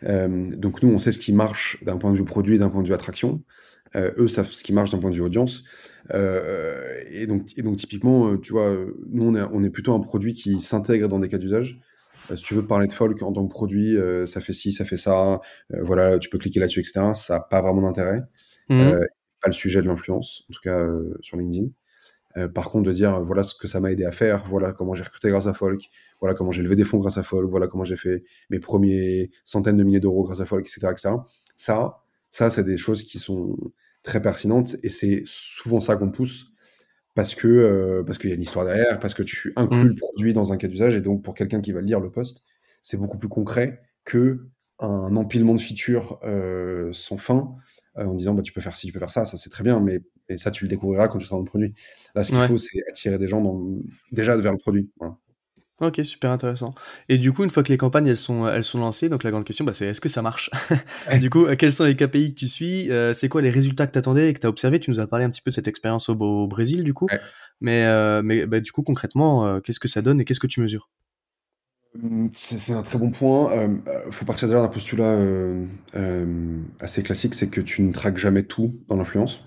Euh, 0.04 0.54
donc 0.56 0.82
nous, 0.82 0.90
on 0.90 0.98
sait 0.98 1.12
ce 1.12 1.18
qui 1.20 1.32
marche 1.32 1.76
d'un 1.82 1.96
point 1.98 2.12
de 2.12 2.16
vue 2.16 2.24
produit, 2.24 2.58
d'un 2.58 2.70
point 2.70 2.82
de 2.82 2.88
vue 2.88 2.94
attraction. 2.94 3.42
Euh, 3.96 4.12
eux 4.18 4.28
savent 4.28 4.50
ce 4.50 4.62
qui 4.62 4.72
marche 4.72 4.90
d'un 4.90 4.98
point 4.98 5.10
de 5.10 5.16
vue 5.16 5.22
audience. 5.22 5.64
Euh, 6.14 7.02
et, 7.10 7.26
donc, 7.26 7.48
et 7.56 7.62
donc 7.62 7.76
typiquement, 7.76 8.36
tu 8.36 8.52
vois, 8.52 8.76
nous, 9.10 9.24
on 9.24 9.34
est, 9.34 9.42
on 9.52 9.62
est 9.62 9.70
plutôt 9.70 9.92
un 9.94 10.00
produit 10.00 10.34
qui 10.34 10.60
s'intègre 10.60 11.08
dans 11.08 11.18
des 11.18 11.28
cas 11.28 11.38
d'usage. 11.38 11.78
Si 12.36 12.42
tu 12.44 12.54
veux 12.54 12.64
parler 12.64 12.86
de 12.86 12.92
Folk 12.92 13.20
en 13.22 13.32
tant 13.32 13.44
que 13.44 13.50
produit, 13.52 13.96
euh, 13.96 14.24
ça 14.24 14.40
fait 14.40 14.52
ci, 14.52 14.70
ça 14.70 14.84
fait 14.84 14.96
ça, 14.96 15.40
euh, 15.74 15.78
voilà, 15.82 16.18
tu 16.18 16.28
peux 16.28 16.38
cliquer 16.38 16.60
là-dessus, 16.60 16.78
etc. 16.78 17.12
Ça 17.14 17.34
n'a 17.34 17.40
pas 17.40 17.60
vraiment 17.60 17.82
d'intérêt. 17.82 18.20
Mhm. 18.68 18.80
Euh, 18.80 19.00
pas 19.40 19.48
le 19.48 19.54
sujet 19.54 19.82
de 19.82 19.86
l'influence, 19.86 20.44
en 20.50 20.54
tout 20.54 20.60
cas 20.62 20.80
euh, 20.80 21.16
sur 21.20 21.36
LinkedIn. 21.36 21.68
Euh, 22.36 22.48
par 22.48 22.70
contre, 22.70 22.88
de 22.88 22.92
dire 22.92 23.22
voilà 23.24 23.42
ce 23.42 23.54
que 23.54 23.66
ça 23.66 23.80
m'a 23.80 23.90
aidé 23.90 24.04
à 24.04 24.12
faire, 24.12 24.44
voilà 24.46 24.72
comment 24.72 24.94
j'ai 24.94 25.02
recruté 25.02 25.30
grâce 25.30 25.46
à 25.46 25.54
Folk, 25.54 25.88
voilà 26.20 26.34
comment 26.34 26.52
j'ai 26.52 26.62
levé 26.62 26.76
des 26.76 26.84
fonds 26.84 26.98
grâce 26.98 27.18
à 27.18 27.24
Folk, 27.24 27.50
voilà 27.50 27.66
comment 27.66 27.84
j'ai 27.84 27.96
fait 27.96 28.22
mes 28.50 28.60
premiers 28.60 29.30
centaines 29.44 29.76
de 29.76 29.82
milliers 29.82 30.00
d'euros 30.00 30.22
grâce 30.24 30.40
à 30.40 30.46
Folk, 30.46 30.60
etc., 30.60 30.92
etc. 30.92 31.14
Ça, 31.56 31.96
ça 32.30 32.50
c'est 32.50 32.62
des 32.64 32.76
choses 32.76 33.02
qui 33.02 33.18
sont 33.18 33.56
très 34.02 34.22
pertinentes 34.22 34.76
et 34.82 34.88
c'est 34.88 35.22
souvent 35.26 35.80
ça 35.80 35.96
qu'on 35.96 36.10
pousse 36.10 36.52
parce 37.14 37.34
que 37.34 37.48
euh, 37.48 38.02
parce 38.04 38.18
qu'il 38.18 38.30
y 38.30 38.32
a 38.32 38.36
une 38.36 38.42
histoire 38.42 38.64
derrière, 38.64 39.00
parce 39.00 39.14
que 39.14 39.22
tu 39.24 39.52
inclus 39.56 39.84
Mm. 39.84 39.88
le 39.88 39.94
produit 39.94 40.32
dans 40.32 40.52
un 40.52 40.56
cas 40.56 40.68
d'usage 40.68 40.94
et 40.94 41.00
donc 41.00 41.22
pour 41.22 41.34
quelqu'un 41.34 41.60
qui 41.60 41.72
va 41.72 41.80
lire 41.80 42.00
le 42.00 42.10
post, 42.10 42.44
c'est 42.82 42.96
beaucoup 42.96 43.18
plus 43.18 43.28
concret 43.28 43.80
que 44.04 44.46
un 44.80 45.14
empilement 45.16 45.54
de 45.54 45.60
features 45.60 46.18
euh, 46.24 46.90
sans 46.92 47.18
fin 47.18 47.54
euh, 47.98 48.04
en 48.06 48.14
disant 48.14 48.34
bah 48.34 48.42
tu 48.42 48.52
peux 48.52 48.60
faire 48.60 48.76
ci, 48.76 48.86
tu 48.86 48.92
peux 48.92 48.98
faire 48.98 49.10
ça, 49.10 49.24
ça 49.26 49.36
c'est 49.36 49.50
très 49.50 49.62
bien, 49.64 49.78
mais 49.80 50.00
et 50.28 50.36
ça 50.38 50.50
tu 50.50 50.64
le 50.64 50.68
découvriras 50.70 51.08
quand 51.08 51.18
tu 51.18 51.26
seras 51.26 51.36
dans 51.36 51.42
le 51.42 51.48
produit. 51.48 51.74
Là, 52.14 52.24
ce 52.24 52.30
qu'il 52.30 52.40
Ouais. 52.40 52.46
faut, 52.46 52.58
c'est 52.58 52.78
attirer 52.88 53.18
des 53.18 53.28
gens 53.28 53.40
dans, 53.40 53.60
déjà 54.12 54.36
vers 54.36 54.52
le 54.52 54.58
produit. 54.58 54.90
Voilà. 54.98 55.16
Ok, 55.80 55.98
super 56.04 56.30
intéressant. 56.30 56.74
Et 57.08 57.16
du 57.16 57.32
coup, 57.32 57.42
une 57.42 57.48
fois 57.48 57.62
que 57.62 57.70
les 57.72 57.78
campagnes 57.78 58.06
elles 58.06 58.18
sont, 58.18 58.46
elles 58.46 58.64
sont 58.64 58.78
lancées, 58.78 59.08
donc 59.08 59.22
la 59.24 59.30
grande 59.30 59.44
question, 59.44 59.64
bah, 59.64 59.72
c'est 59.72 59.86
est-ce 59.86 60.00
que 60.02 60.10
ça 60.10 60.20
marche? 60.20 60.50
Du 61.20 61.30
coup, 61.30 61.46
quels 61.58 61.72
sont 61.72 61.84
les 61.84 61.96
KPI 61.96 62.34
que 62.34 62.38
tu 62.40 62.48
suis? 62.48 62.90
Euh, 62.90 63.14
C'est 63.14 63.28
quoi 63.30 63.40
les 63.40 63.48
résultats 63.50 63.86
que 63.86 63.92
tu 63.92 63.98
attendais 63.98 64.28
et 64.28 64.34
que 64.34 64.40
tu 64.40 64.46
as 64.46 64.50
observé? 64.50 64.78
Tu 64.78 64.90
nous 64.90 65.00
as 65.00 65.06
parlé 65.06 65.24
un 65.24 65.30
petit 65.30 65.40
peu 65.40 65.50
de 65.50 65.54
cette 65.54 65.68
expérience 65.68 66.08
au, 66.10 66.14
au 66.14 66.46
Brésil, 66.46 66.84
du 66.84 66.92
coup. 66.92 67.06
Ouais. 67.10 67.18
Mais, 67.62 68.22
mais 68.22 68.46
bah, 68.46 68.60
du 68.60 68.72
coup, 68.72 68.82
concrètement, 68.82 69.58
qu'est-ce 69.62 69.80
que 69.80 69.88
ça 69.88 70.02
donne 70.02 70.20
et 70.20 70.24
qu'est-ce 70.26 70.40
que 70.40 70.46
tu 70.46 70.60
mesures? 70.60 70.88
Hum, 71.94 72.30
C'est 72.34 72.58
c'est 72.58 72.72
un 72.72 72.82
très 72.82 72.98
bon 72.98 73.10
point. 73.10 73.52
Euh, 73.52 73.68
euh, 73.88 74.10
faut 74.10 74.24
partir 74.24 74.48
déjà 74.48 74.60
d'un 74.60 74.68
postulat 74.68 75.12
euh, 75.18 75.66
euh, 75.96 76.62
assez 76.78 77.02
classique, 77.02 77.34
c'est 77.34 77.48
que 77.48 77.60
tu 77.60 77.82
ne 77.82 77.92
traques 77.92 78.18
jamais 78.18 78.44
tout 78.44 78.80
dans 78.88 78.96
l'influence. 78.96 79.40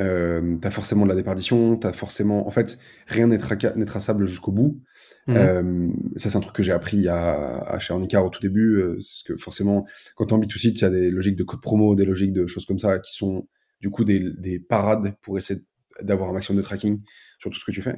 Euh, 0.00 0.56
t'as 0.62 0.70
forcément 0.70 1.02
de 1.04 1.08
la 1.08 1.16
déperdition, 1.16 1.76
t'as 1.76 1.92
forcément, 1.92 2.46
en 2.46 2.50
fait, 2.52 2.78
rien 3.08 3.26
n'est 3.26 3.38
traca- 3.38 3.76
n'est 3.76 3.84
traçable 3.84 4.26
jusqu'au 4.26 4.52
bout. 4.52 4.80
Mhm. 5.26 5.36
Euh, 5.36 5.88
ça, 6.14 6.30
c'est 6.30 6.36
un 6.36 6.40
truc 6.40 6.54
que 6.54 6.62
j'ai 6.62 6.70
appris 6.72 7.08
à, 7.08 7.58
à 7.58 7.78
chez 7.80 7.92
au 7.94 8.28
tout 8.30 8.40
début, 8.40 8.76
euh, 8.76 8.94
parce 8.94 9.24
que 9.26 9.36
forcément, 9.36 9.86
quand 10.14 10.26
t'es 10.26 10.34
en 10.34 10.38
B2C, 10.38 10.68
il 10.68 10.80
y 10.80 10.84
a 10.84 10.90
des 10.90 11.10
logiques 11.10 11.34
de 11.36 11.42
code 11.42 11.60
promo, 11.60 11.96
des 11.96 12.04
logiques 12.04 12.32
de 12.32 12.46
choses 12.46 12.64
comme 12.64 12.78
ça, 12.78 13.00
qui 13.00 13.12
sont 13.12 13.48
du 13.80 13.90
coup 13.90 14.04
des, 14.04 14.22
des 14.38 14.60
parades 14.60 15.14
pour 15.22 15.36
essayer 15.36 15.60
d'avoir 16.00 16.30
un 16.30 16.32
maximum 16.32 16.58
de 16.58 16.62
tracking 16.66 17.00
sur 17.40 17.50
tout 17.50 17.58
ce 17.58 17.64
que 17.64 17.72
tu 17.72 17.82
fais. 17.82 17.96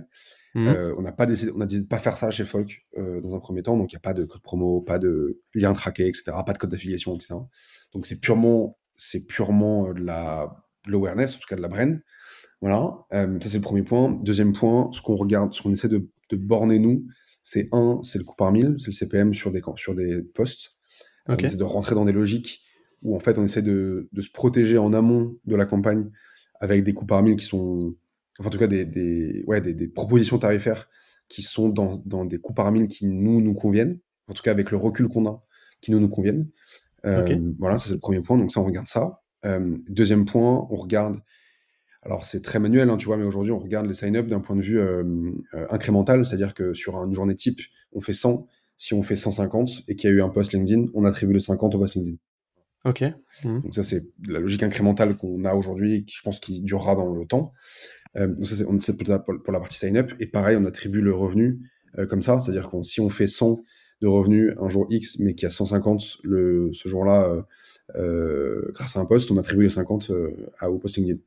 Mhm. 0.55 0.67
Euh, 0.67 0.95
on 0.99 1.03
n'a 1.03 1.13
pas 1.13 1.27
décidé, 1.27 1.53
on 1.55 1.61
a 1.61 1.67
décidé 1.67 1.85
de 1.85 1.89
pas 1.89 1.99
faire 1.99 2.17
ça 2.17 2.31
chez 2.31 2.45
Folk 2.45 2.87
euh, 2.99 3.21
dans 3.21 3.35
un 3.37 3.39
premier 3.39 3.63
temps, 3.63 3.77
donc 3.77 3.93
il 3.93 3.95
n'y 3.95 3.99
a 3.99 4.01
pas 4.01 4.15
de 4.15 4.25
code 4.25 4.43
promo, 4.43 4.81
pas 4.81 4.99
de 4.99 5.41
lien 5.55 5.73
traqué, 5.73 6.07
etc., 6.09 6.25
pas 6.45 6.53
de 6.53 6.59
code 6.59 6.71
d'affiliation, 6.71 7.15
etc. 7.15 7.35
Donc 7.93 8.07
c'est 8.07 8.17
purement, 8.21 8.79
c'est 8.97 9.27
purement 9.27 9.89
euh, 9.89 9.93
de 9.95 10.03
la 10.03 10.57
de 10.87 10.93
l'awareness, 10.93 11.37
en 11.37 11.39
tout 11.39 11.47
cas 11.49 11.57
de 11.57 11.61
la 11.63 11.69
brand. 11.69 12.01
Voilà, 12.61 12.93
Euh, 13.13 13.39
ça 13.41 13.49
c'est 13.49 13.59
le 13.59 13.63
premier 13.63 13.83
point. 13.83 14.13
Deuxième 14.23 14.53
point, 14.53 14.91
ce 14.93 15.01
qu'on 15.03 15.15
regarde, 15.17 15.55
ce 15.55 15.63
qu'on 15.63 15.73
essaie 15.73 15.89
de, 15.89 16.09
de 16.31 16.37
borner 16.37 16.79
nous, 16.79 17.07
c'est 17.43 17.69
un, 17.73 18.01
c'est 18.03 18.19
le 18.19 18.25
coût 18.25 18.35
par 18.37 18.51
mille, 18.53 18.77
c'est 18.79 18.87
le 18.89 18.93
CPM 18.93 19.33
sur 19.35 19.53
des 19.53 19.63
sur 19.77 19.95
des 19.95 20.23
posts. 20.23 20.71
Euh, 21.29 21.35
Ok. 21.35 21.41
On 21.43 21.47
essaie 21.47 21.57
de 21.57 21.65
rentrer 21.65 21.95
dans 21.95 22.05
des 22.07 22.13
logiques 22.13 22.63
où 23.03 23.15
en 23.15 23.21
fait 23.21 23.39
on 23.39 23.45
essaie 23.45 23.63
de, 23.63 24.09
de 24.13 24.21
se 24.21 24.31
protéger 24.31 24.79
en 24.79 24.93
amont 24.93 25.37
de 25.45 25.55
la 25.57 25.65
campagne 25.65 26.11
avec 26.61 26.83
des 26.83 26.93
coûts 26.93 27.07
par 27.07 27.23
mille 27.23 27.37
qui 27.37 27.47
sont, 27.47 27.95
enfin 28.40 28.48
en 28.48 28.50
tout 28.50 28.59
cas 28.59 28.66
des, 28.66 28.85
des, 28.85 29.44
ouais, 29.46 29.61
des, 29.61 29.74
des 29.74 29.87
propositions 29.87 30.38
tarifaires 30.38 30.88
qui 31.29 31.42
sont 31.42 31.68
dans, 31.68 32.03
dans 32.05 32.24
des 32.24 32.38
coûts 32.38 32.55
par 32.55 32.72
mille 32.72 32.88
qui 32.88 33.07
nous 33.07 33.40
nous 33.40 33.55
conviennent, 33.55 34.00
en 34.26 34.33
tout 34.33 34.42
cas 34.42 34.50
avec 34.50 34.70
le 34.70 34.76
recul 34.76 35.09
qu'on 35.09 35.26
a, 35.26 35.44
qui 35.81 35.92
nous 35.92 36.00
nous 36.00 36.09
conviennent. 36.09 36.48
Euh. 37.07 37.53
Voilà, 37.59 37.79
ça 37.79 37.87
c'est 37.87 37.94
le 37.94 38.00
premier 38.00 38.20
point, 38.20 38.37
donc 38.37 38.50
ça 38.50 38.61
on 38.61 38.64
regarde 38.64 38.88
ça. 38.88 39.20
Euh, 39.46 39.76
deuxième 39.88 40.24
point, 40.24 40.66
on 40.70 40.76
regarde, 40.76 41.20
alors 42.03 42.26
c'est 42.26 42.40
très 42.40 42.59
manuel, 42.59 42.90
hein, 42.90 42.96
tu 42.96 43.07
vois, 43.07 43.16
mais 43.16 43.24
aujourd'hui 43.24 43.53
on 43.53 43.59
regarde 43.59 43.87
les 43.87 43.94
sign-up 43.94 44.26
d'un 44.26 44.40
point 44.40 44.57
de 44.57 44.62
vue 44.62 44.79
euh, 44.79 45.05
incrémental, 45.70 46.26
c'est-à-dire 46.26 46.55
que 46.55 46.74
sur 46.74 46.96
une 46.96 47.14
journée 47.14 47.37
type, 47.37 47.61
on 47.92 48.00
fait 48.00 48.14
100, 48.14 48.46
si 48.76 48.94
on 48.94 49.03
fait 49.03 49.16
150 49.16 49.83
et 49.88 49.96
qu'il 49.96 50.11
y 50.11 50.12
a 50.12 50.16
eu 50.16 50.22
un 50.22 50.31
post 50.31 50.53
LinkedIn, 50.53 50.87
on 50.94 51.05
attribue 51.05 51.35
les 51.35 51.40
50 51.40 51.74
au 51.74 51.79
post 51.79 51.94
LinkedIn. 51.94 52.16
Ok. 52.85 53.05
Mhm. 53.45 53.62
Donc 53.62 53.75
ça, 53.75 53.83
c'est 53.83 54.07
la 54.27 54.38
logique 54.40 54.62
incrémentale 54.62 55.16
qu'on 55.16 55.45
a 55.45 55.55
aujourd'hui, 55.55 55.97
et 55.97 56.05
qui 56.05 56.16
je 56.16 56.23
pense 56.23 56.40
qui 56.40 56.61
durera 56.62 56.95
dans 56.95 57.14
le 57.14 57.27
temps. 57.27 57.53
Euh, 58.16 58.27
donc 58.27 58.47
ça, 58.47 58.57
c'est, 58.57 58.64
on, 58.66 58.79
c'est 58.79 58.97
pour, 58.97 59.09
la, 59.09 59.19
pour 59.19 59.53
la 59.53 59.61
partie 59.61 59.79
sign-up. 59.79 60.12
Et 60.19 60.27
pareil, 60.27 60.57
on 60.57 60.64
attribue 60.64 61.01
le 61.01 61.12
revenu 61.12 61.61
euh, 61.99 62.07
comme 62.07 62.23
ça, 62.23 62.40
c'est-à-dire 62.40 62.71
que 62.71 62.83
si 62.83 63.01
on 63.01 63.09
fait 63.09 63.27
100 63.27 63.62
de 64.01 64.07
revenus 64.07 64.55
un 64.59 64.69
jour 64.69 64.87
X, 64.88 65.19
mais 65.19 65.35
qu'il 65.35 65.45
y 65.45 65.47
a 65.47 65.51
150 65.51 66.19
le, 66.23 66.71
ce 66.73 66.88
jour-là, 66.88 67.45
euh, 67.97 68.71
grâce 68.73 68.97
à 68.97 69.01
un 69.01 69.05
post, 69.05 69.31
on 69.31 69.37
attribue 69.37 69.64
les 69.64 69.71
50 69.71 70.11
euh, 70.11 70.31
à, 70.59 70.71
au 70.71 70.79
post 70.79 70.97
LinkedIn. 70.97 71.19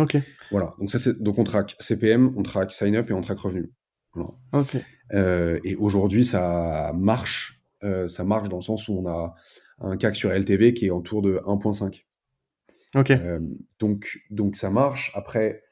Ok. 0.00 0.16
Voilà. 0.50 0.74
Donc 0.78 0.90
ça, 0.90 0.98
c'est, 0.98 1.22
donc 1.22 1.38
on 1.38 1.44
traque 1.44 1.76
CPM, 1.78 2.32
on 2.36 2.42
traque 2.42 2.72
sign-up 2.72 3.10
et 3.10 3.12
on 3.12 3.20
traque 3.20 3.38
revenu. 3.38 3.70
Voilà. 4.14 4.30
Ok. 4.52 4.76
Et 5.64 5.76
aujourd'hui, 5.76 6.24
ça 6.24 6.92
marche. 6.96 7.53
Euh, 7.84 8.08
ça 8.08 8.24
marche 8.24 8.48
dans 8.48 8.56
le 8.56 8.62
sens 8.62 8.88
où 8.88 8.94
on 8.98 9.06
a 9.06 9.34
un 9.78 9.96
CAC 9.96 10.16
sur 10.16 10.30
LTV 10.32 10.74
qui 10.74 10.86
est 10.86 10.90
autour 10.90 11.22
de 11.22 11.40
1.5. 11.44 12.06
Ok. 12.96 13.10
Euh, 13.10 13.40
donc, 13.78 14.20
donc 14.30 14.56
ça 14.56 14.70
marche. 14.70 15.12
Après, 15.14 15.62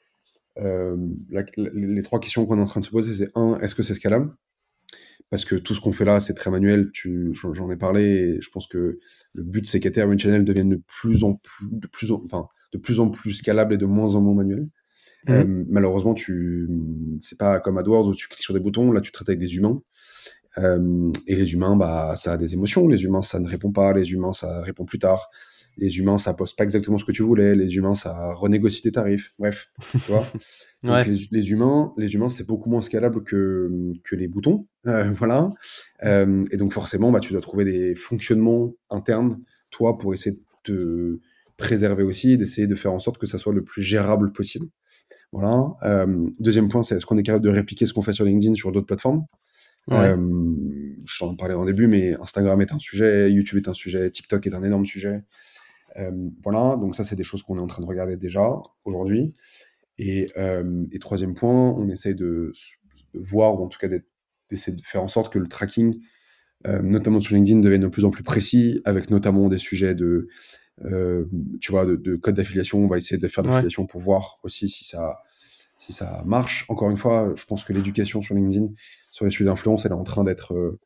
euh, 0.58 0.96
la- 1.30 1.44
la- 1.56 1.70
les 1.72 2.02
trois 2.02 2.20
questions 2.20 2.44
qu'on 2.46 2.58
est 2.58 2.62
en 2.62 2.66
train 2.66 2.80
de 2.80 2.84
se 2.84 2.90
poser, 2.90 3.14
c'est 3.14 3.30
un, 3.36 3.58
est-ce 3.60 3.74
que 3.74 3.82
c'est 3.82 3.94
scalable? 3.94 4.34
Parce 5.30 5.46
que 5.46 5.54
tout 5.54 5.72
ce 5.74 5.80
qu'on 5.80 5.92
fait 5.92 6.04
là, 6.04 6.20
c'est 6.20 6.34
très 6.34 6.50
manuel. 6.50 6.90
J'en 7.32 7.70
ai 7.70 7.76
parlé. 7.76 8.02
Et 8.04 8.42
je 8.42 8.50
pense 8.50 8.66
que 8.66 8.98
le 9.32 9.42
but, 9.42 9.66
c'est 9.66 9.80
qu'Ethereum 9.80 10.18
Channel 10.18 10.44
devienne 10.44 10.68
de 10.68 10.82
plus 10.86 11.24
en 11.24 11.34
plus, 11.36 11.68
de 11.70 11.86
plus 11.86 12.12
en, 12.12 12.22
enfin, 12.24 12.48
de 12.72 12.78
plus 12.78 13.00
en 13.00 13.08
plus 13.08 13.32
scalable 13.32 13.72
et 13.72 13.78
de 13.78 13.86
moins 13.86 14.14
en 14.14 14.20
moins 14.20 14.34
manuel. 14.34 14.68
Mhm. 15.28 15.34
Euh, 15.34 15.64
malheureusement, 15.68 16.12
tu, 16.14 16.68
c'est 17.20 17.38
pas 17.38 17.60
comme 17.60 17.78
AdWords 17.78 18.08
où 18.08 18.14
tu 18.14 18.28
cliques 18.28 18.42
sur 18.42 18.52
des 18.52 18.60
boutons. 18.60 18.92
Là, 18.92 19.00
tu 19.00 19.10
traites 19.12 19.28
avec 19.28 19.38
des 19.38 19.54
humains. 19.56 19.80
Euh, 20.58 21.10
et 21.26 21.34
les 21.36 21.52
humains, 21.54 21.76
bah, 21.76 22.14
ça 22.16 22.32
a 22.32 22.36
des 22.36 22.54
émotions. 22.54 22.86
Les 22.88 23.04
humains, 23.04 23.22
ça 23.22 23.38
ne 23.40 23.48
répond 23.48 23.72
pas. 23.72 23.92
Les 23.92 24.12
humains, 24.12 24.32
ça 24.32 24.60
répond 24.62 24.84
plus 24.84 24.98
tard. 24.98 25.28
Les 25.78 25.96
humains, 25.98 26.18
ça 26.18 26.34
poste 26.34 26.58
pas 26.58 26.64
exactement 26.64 26.98
ce 26.98 27.04
que 27.06 27.12
tu 27.12 27.22
voulais. 27.22 27.54
Les 27.54 27.76
humains, 27.76 27.94
ça 27.94 28.34
renégocie 28.34 28.82
tes 28.82 28.92
tarifs. 28.92 29.32
Bref, 29.38 29.70
tu 29.92 29.98
vois. 30.12 30.26
Donc, 30.82 30.92
Ouais. 30.92 31.04
les, 31.04 31.28
les 31.30 31.50
humains, 31.50 31.94
les 31.96 32.12
humains, 32.14 32.28
c'est 32.28 32.46
beaucoup 32.46 32.68
moins 32.68 32.82
scalable 32.82 33.22
que, 33.22 33.70
que 34.04 34.14
les 34.14 34.28
boutons. 34.28 34.66
Euh, 34.86 35.10
voilà. 35.16 35.50
Euh, 36.04 36.44
et 36.50 36.56
donc, 36.58 36.72
forcément, 36.72 37.10
bah, 37.10 37.20
tu 37.20 37.32
dois 37.32 37.40
trouver 37.40 37.64
des 37.64 37.94
fonctionnements 37.94 38.72
internes, 38.90 39.40
toi, 39.70 39.96
pour 39.96 40.12
essayer 40.12 40.36
de 40.36 40.42
te 40.64 41.18
préserver 41.56 42.02
aussi, 42.02 42.36
d'essayer 42.36 42.66
de 42.66 42.74
faire 42.74 42.92
en 42.92 42.98
sorte 42.98 43.16
que 43.18 43.26
ça 43.26 43.38
soit 43.38 43.52
le 43.54 43.64
plus 43.64 43.82
gérable 43.82 44.32
possible. 44.32 44.66
Voilà. 45.32 45.74
Deuxième 46.40 46.68
point, 46.68 46.82
c'est 46.82 46.96
est-ce 46.96 47.06
qu'on 47.06 47.16
est 47.16 47.22
capable 47.22 47.44
de 47.44 47.48
répliquer 47.50 47.86
ce 47.86 47.94
qu'on 47.94 48.02
fait 48.02 48.12
sur 48.12 48.24
LinkedIn 48.26 48.54
sur 48.54 48.70
d'autres 48.72 48.86
plateformes? 48.86 49.24
Ouais. 49.88 49.96
euh, 49.96 50.16
je 51.04 51.18
t'en 51.18 51.34
parlais 51.34 51.54
en 51.54 51.64
début, 51.64 51.88
mais 51.88 52.14
Instagram 52.20 52.60
est 52.62 52.72
un 52.72 52.78
sujet, 52.78 53.30
YouTube 53.32 53.58
est 53.64 53.68
un 53.68 53.74
sujet, 53.74 54.10
TikTok 54.10 54.46
est 54.46 54.54
un 54.54 54.62
énorme 54.62 54.86
sujet. 54.86 55.24
Euh, 55.96 56.10
voilà, 56.42 56.76
donc 56.76 56.94
ça, 56.94 57.04
c'est 57.04 57.16
des 57.16 57.24
choses 57.24 57.42
qu'on 57.42 57.58
est 57.58 57.60
en 57.60 57.66
train 57.66 57.82
de 57.82 57.88
regarder 57.88 58.16
déjà 58.16 58.48
aujourd'hui. 58.84 59.34
Et, 59.98 60.30
euh, 60.38 60.84
et 60.92 60.98
troisième 60.98 61.34
point, 61.34 61.72
on 61.72 61.88
essaye 61.88 62.14
de, 62.14 62.52
voir, 63.14 63.60
ou 63.60 63.64
en 63.64 63.68
tout 63.68 63.78
cas 63.78 63.88
d'essayer 64.48 64.74
de 64.76 64.82
faire 64.82 65.02
en 65.02 65.08
sorte 65.08 65.32
que 65.32 65.38
le 65.38 65.46
tracking, 65.48 65.98
notamment 66.82 67.20
sur 67.20 67.34
LinkedIn, 67.34 67.58
devienne 67.60 67.80
de 67.82 67.88
plus 67.88 68.04
en 68.04 68.10
plus 68.10 68.22
précis, 68.22 68.80
avec 68.84 69.10
notamment 69.10 69.48
des 69.48 69.58
sujets 69.58 69.94
de, 69.96 70.28
tu 71.60 71.72
vois, 71.72 71.84
de, 71.84 71.96
de 71.96 72.14
code 72.16 72.36
d'affiliation. 72.36 72.78
On 72.78 72.86
va 72.86 72.96
essayer 72.98 73.18
de 73.18 73.28
faire 73.28 73.42
de 73.42 73.48
Ouais. 73.48 73.54
l'affiliation 73.56 73.84
pour 73.86 74.00
voir 74.00 74.38
aussi 74.44 74.68
si 74.68 74.84
ça, 74.84 75.18
si 75.78 75.92
ça 75.92 76.22
marche. 76.24 76.64
Encore 76.68 76.88
une 76.88 76.96
fois, 76.96 77.32
je 77.36 77.44
pense 77.44 77.64
que 77.64 77.72
l'éducation 77.72 78.22
sur 78.22 78.34
LinkedIn, 78.36 78.68
sur 79.12 79.24
les 79.24 79.30
sujets 79.30 79.44
d'influence, 79.44 79.84
elle 79.86 79.92
est 79.92 79.94
en 79.94 80.02
train 80.02 80.24
d'être, 80.24 80.54
euh, 80.54 80.80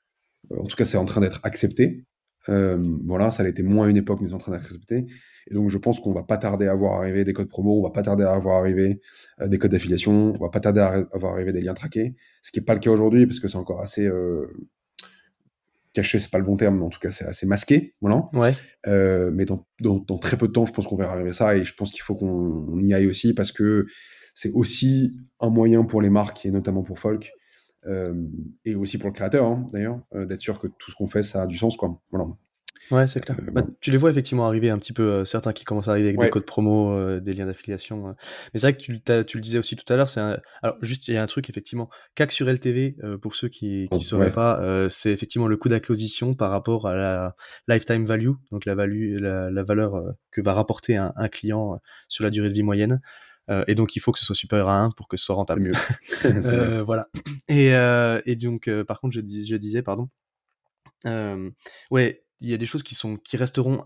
en 0.51 0.65
tout 0.65 0.77
cas, 0.77 0.85
c'est 0.85 0.99
en 0.99 1.07
train 1.07 1.23
d'être 1.23 1.41
accepté. 1.45 2.05
Euh, 2.49 2.79
voilà, 3.07 3.31
ça 3.31 3.43
l'était 3.43 3.63
moins 3.63 3.87
à 3.87 3.91
une 3.91 3.97
époque, 3.97 4.21
mais 4.21 4.29
c'est 4.29 4.35
en 4.35 4.39
train 4.39 4.53
d'être 4.53 4.67
accepté. 4.67 5.07
Et 5.49 5.55
donc, 5.55 5.71
je 5.71 5.79
pense 5.79 6.01
qu'on 6.01 6.13
va 6.13 6.25
pas 6.25 6.37
tarder 6.37 6.67
à 6.67 6.75
voir 6.75 6.95
arriver 6.95 7.25
des 7.25 7.33
codes 7.33 7.49
promo, 7.49 7.79
on 7.79 7.83
va 7.83 7.91
pas 7.91 8.03
tarder 8.03 8.25
à 8.25 8.39
voir 8.39 8.59
arriver 8.59 9.01
euh, 9.41 9.49
des 9.49 9.59
codes 9.59 9.71
d'affiliation, 9.71 10.33
on 10.39 10.45
va 10.45 10.51
pas 10.51 10.61
tarder 10.61 10.81
à, 10.81 11.07
voir 11.15 11.35
arriver 11.35 11.53
des 11.53 11.61
liens 11.61 11.75
traqués. 11.75 12.17
Ce 12.43 12.51
qui 12.51 12.59
est 12.59 12.65
pas 12.65 12.75
le 12.75 12.81
cas 12.81 12.91
aujourd'hui, 12.91 13.27
parce 13.27 13.41
que 13.41 13.49
c'est 13.49 13.57
encore 13.57 13.81
assez 13.81 14.07
euh, 14.07 14.47
caché, 15.93 16.19
c'est 16.19 16.31
pas 16.31 16.39
le 16.39 16.45
bon 16.45 16.57
terme, 16.57 16.79
mais 16.79 16.85
en 16.85 16.91
tout 16.91 16.99
cas, 16.99 17.11
c'est 17.11 17.27
assez 17.27 17.47
masqué. 17.47 17.93
Voilà. 18.01 18.27
Ouais. 18.33 18.53
Euh, 18.89 19.31
mais 19.33 19.45
dans, 19.45 19.67
dans, 19.81 19.99
dans, 19.99 20.19
très 20.19 20.37
peu 20.37 20.49
de 20.49 20.53
temps, 20.53 20.67
je 20.67 20.73
pense 20.73 20.87
qu'on 20.87 20.97
verra 20.97 21.13
arriver 21.13 21.33
ça 21.33 21.57
et 21.57 21.65
je 21.65 21.75
pense 21.75 21.93
qu'il 21.93 22.03
faut 22.03 22.17
qu'on 22.17 22.79
y 22.81 22.93
aille 22.93 23.07
aussi 23.07 23.33
parce 23.33 23.53
que 23.53 23.87
c'est 24.35 24.51
aussi 24.51 25.17
un 25.41 25.49
moyen 25.49 25.85
pour 25.85 26.03
les 26.03 26.11
marques 26.11 26.45
et 26.45 26.51
notamment 26.51 26.83
pour 26.83 26.99
Folk 26.99 27.25
euh, 27.25 27.46
et 28.65 28.75
aussi 28.75 28.99
pour 28.99 29.09
le 29.09 29.15
créateur 29.15 29.45
hein, 29.47 29.69
d'ailleurs 29.73 30.01
euh, 30.15 30.27
d'être 30.27 30.43
sûr 30.43 30.59
que 30.59 30.67
tout 30.67 30.91
ce 30.91 30.97
qu'on 30.97 31.07
fait 31.07 31.23
ça 31.23 31.43
a 31.43 31.47
du 31.47 31.57
sens 31.57 31.77
quoi. 31.77 32.01
Voilà. 32.11 32.27
Ouais, 32.91 33.09
c'est 33.09 33.21
clair. 33.21 33.37
Euh, 33.41 33.51
bah, 33.51 33.63
tu 33.81 33.91
les 33.91 33.97
vois 33.97 34.11
effectivement 34.11 34.47
arriver 34.47 34.71
un 34.71 34.79
petit 34.79 34.93
peu, 34.93 35.03
euh, 35.03 35.25
certains 35.25 35.53
qui 35.53 35.65
commencent 35.65 35.89
à 35.89 35.93
arriver 35.93 36.09
avec 36.09 36.21
des 36.21 36.31
codes 36.31 36.45
promo, 36.45 36.93
euh, 36.93 37.21
des 37.21 37.33
liens 37.33 37.47
d'affiliation. 37.47 38.15
Mais 38.55 38.61
c'est 38.61 38.67
vrai 38.67 38.77
que 38.77 38.83
tu, 38.83 39.01
tu, 39.01 39.37
le 39.37 39.41
disais 39.41 39.59
aussi 39.59 39.77
tout 39.77 39.93
à 39.93 39.97
l'heure, 39.97 40.09
c'est 40.09 40.21
alors 40.21 40.77
juste 40.83 41.09
il 41.09 41.15
y 41.15 41.17
a 41.17 41.23
un 41.23 41.27
truc 41.27 41.51
effectivement, 41.51 41.91
CAC 42.15 42.33
sur 42.33 42.49
LTV, 42.49 42.97
pour 43.21 43.35
ceux 43.35 43.49
qui 43.49 43.89
ne 43.91 44.01
sauraient 44.01 44.33
pas, 44.33 44.89
c'est 44.91 45.11
effectivement 45.11 45.49
le 45.49 45.57
coût 45.57 45.69
d'acquisition 45.69 46.35
par 46.35 46.51
rapport 46.51 46.87
à 46.87 46.95
la 46.95 47.37
lifetime 47.69 48.05
value, 48.05 48.33
donc 48.53 48.65
la, 48.65 48.75
value, 48.75 49.19
la, 49.19 49.63
valeur 49.63 50.15
que 50.31 50.41
va 50.41 50.53
rapporter 50.53 50.97
un, 50.97 51.13
un, 51.17 51.29
client 51.29 51.81
sur 52.09 52.25
la 52.25 52.31
durée 52.31 52.49
de 52.49 52.55
vie 52.55 52.63
moyenne. 52.63 53.01
Et 53.67 53.75
donc 53.75 53.97
il 53.97 54.01
faut 54.01 54.13
que 54.13 54.19
ce 54.19 54.25
soit 54.25 54.35
supérieur 54.35 54.69
à 54.69 54.81
1 54.81 54.91
pour 54.91 55.09
que 55.09 55.17
ce 55.17 55.25
soit 55.25 55.35
rentable. 55.35 55.63
Mieux. 55.63 56.83
voilà. 56.85 57.09
Et, 57.49 57.69
et 58.27 58.37
donc 58.37 58.71
par 58.87 59.01
contre 59.01 59.15
je, 59.15 59.21
dis, 59.21 59.47
je 59.47 59.57
disais, 59.57 59.83
pardon, 59.83 60.09
ouais, 61.91 62.25
il 62.41 62.51
y 62.51 62.55
a 62.55 62.59
des 62.59 62.67
choses 62.67 62.83
qui 62.83 62.95
sont 62.95 63.17
qui 63.17 63.37
resteront 63.37 63.85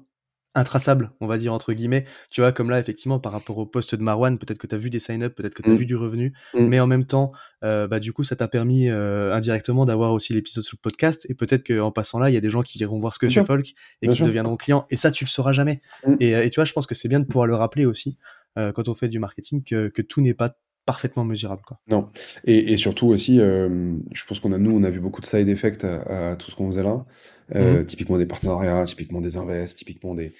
intraçables, 0.55 1.13
on 1.21 1.27
va 1.27 1.39
dire 1.39 1.53
entre 1.53 1.73
guillemets. 1.73 2.05
Tu 2.31 2.41
vois, 2.41 2.53
comme 2.53 2.71
là, 2.71 2.79
effectivement, 2.79 3.21
par 3.21 3.33
rapport 3.33 3.59
au 3.59 3.67
poste 3.67 3.95
de 3.95 4.03
Marwan, 4.03 4.37
peut-être 4.39 4.59
que 4.59 4.67
tu 4.67 4.75
as 4.75 4.79
vu 4.79 4.91
des 4.91 4.99
sign-up, 4.99 5.35
peut-être 5.35 5.55
que 5.55 5.63
tu 5.63 5.71
as 5.71 5.73
mmh. 5.73 5.77
vu 5.77 5.87
du 5.87 5.97
revenu, 5.97 6.35
mmh. 6.55 6.67
mais 6.67 6.81
en 6.81 6.87
même 6.87 7.05
temps, 7.05 7.33
euh, 7.63 7.87
bah, 7.87 8.01
du 8.01 8.13
coup, 8.13 8.25
ça 8.25 8.35
t'a 8.35 8.49
permis 8.49 8.89
euh, 8.89 9.33
indirectement 9.33 9.85
d'avoir 9.85 10.13
aussi 10.13 10.33
l'épisode 10.33 10.65
sur 10.65 10.77
le 10.77 10.83
podcast, 10.83 11.27
et 11.29 11.35
peut-être 11.35 11.65
qu'en 11.67 11.93
passant 11.93 12.19
là, 12.19 12.31
il 12.31 12.35
y 12.35 12.37
a 12.37 12.41
des 12.41 12.51
gens 12.51 12.63
qui 12.63 12.79
iront 12.81 12.99
voir 12.99 13.15
ce 13.15 13.21
que 13.21 13.29
fait 13.29 13.45
Folk 13.45 13.75
et 14.03 14.09
qui 14.09 14.23
deviendront 14.23 14.57
clients, 14.57 14.87
et 14.91 14.97
ça, 14.97 15.11
tu 15.11 15.25
le 15.25 15.29
sauras 15.29 15.53
jamais. 15.53 15.81
Mmh. 16.05 16.15
Et, 16.19 16.31
et, 16.33 16.51
tu 16.51 16.57
vois, 16.57 16.65
je 16.65 16.73
pense 16.73 16.87
que 16.87 16.95
c'est 16.95 17.09
bien 17.09 17.21
de 17.21 17.27
pouvoir 17.27 17.47
le 17.47 17.55
rappeler 17.55 17.87
aussi 17.87 18.19
euh, 18.59 18.73
quand 18.73 18.89
on 18.89 18.95
fait 18.95 19.09
du 19.09 19.19
marketing 19.19 19.63
que, 19.63 19.89
que 19.89 20.03
tout 20.03 20.21
n'est 20.21 20.35
pas 20.35 20.57
parfaitement 20.87 21.25
mesurable. 21.25 21.63
Quoi. 21.67 21.79
Non. 21.89 22.09
Et, 22.45 22.73
et 22.73 22.77
surtout 22.77 23.07
aussi, 23.07 23.39
euh, 23.39 23.97
je 24.13 24.25
pense 24.25 24.41
qu'on 24.41 24.53
a, 24.53 24.59
nous, 24.59 24.73
on 24.73 24.83
a 24.83 24.91
vu 24.91 25.01
beaucoup 25.01 25.21
de 25.21 25.27
side 25.27 25.49
effects 25.49 25.85
à, 25.85 26.37
tout 26.37 26.51
ce 26.51 26.57
qu'on 26.57 26.67
faisait 26.67 26.83
là. 26.83 27.05
Euh, 27.55 27.81
mhm. 27.81 27.87
Typiquement 27.87 28.19
des 28.19 28.27
partenariats, 28.27 28.85
typiquement 28.87 29.21
des 29.21 29.37
invests, 29.37 29.79
typiquement 29.79 30.15
des. 30.15 30.33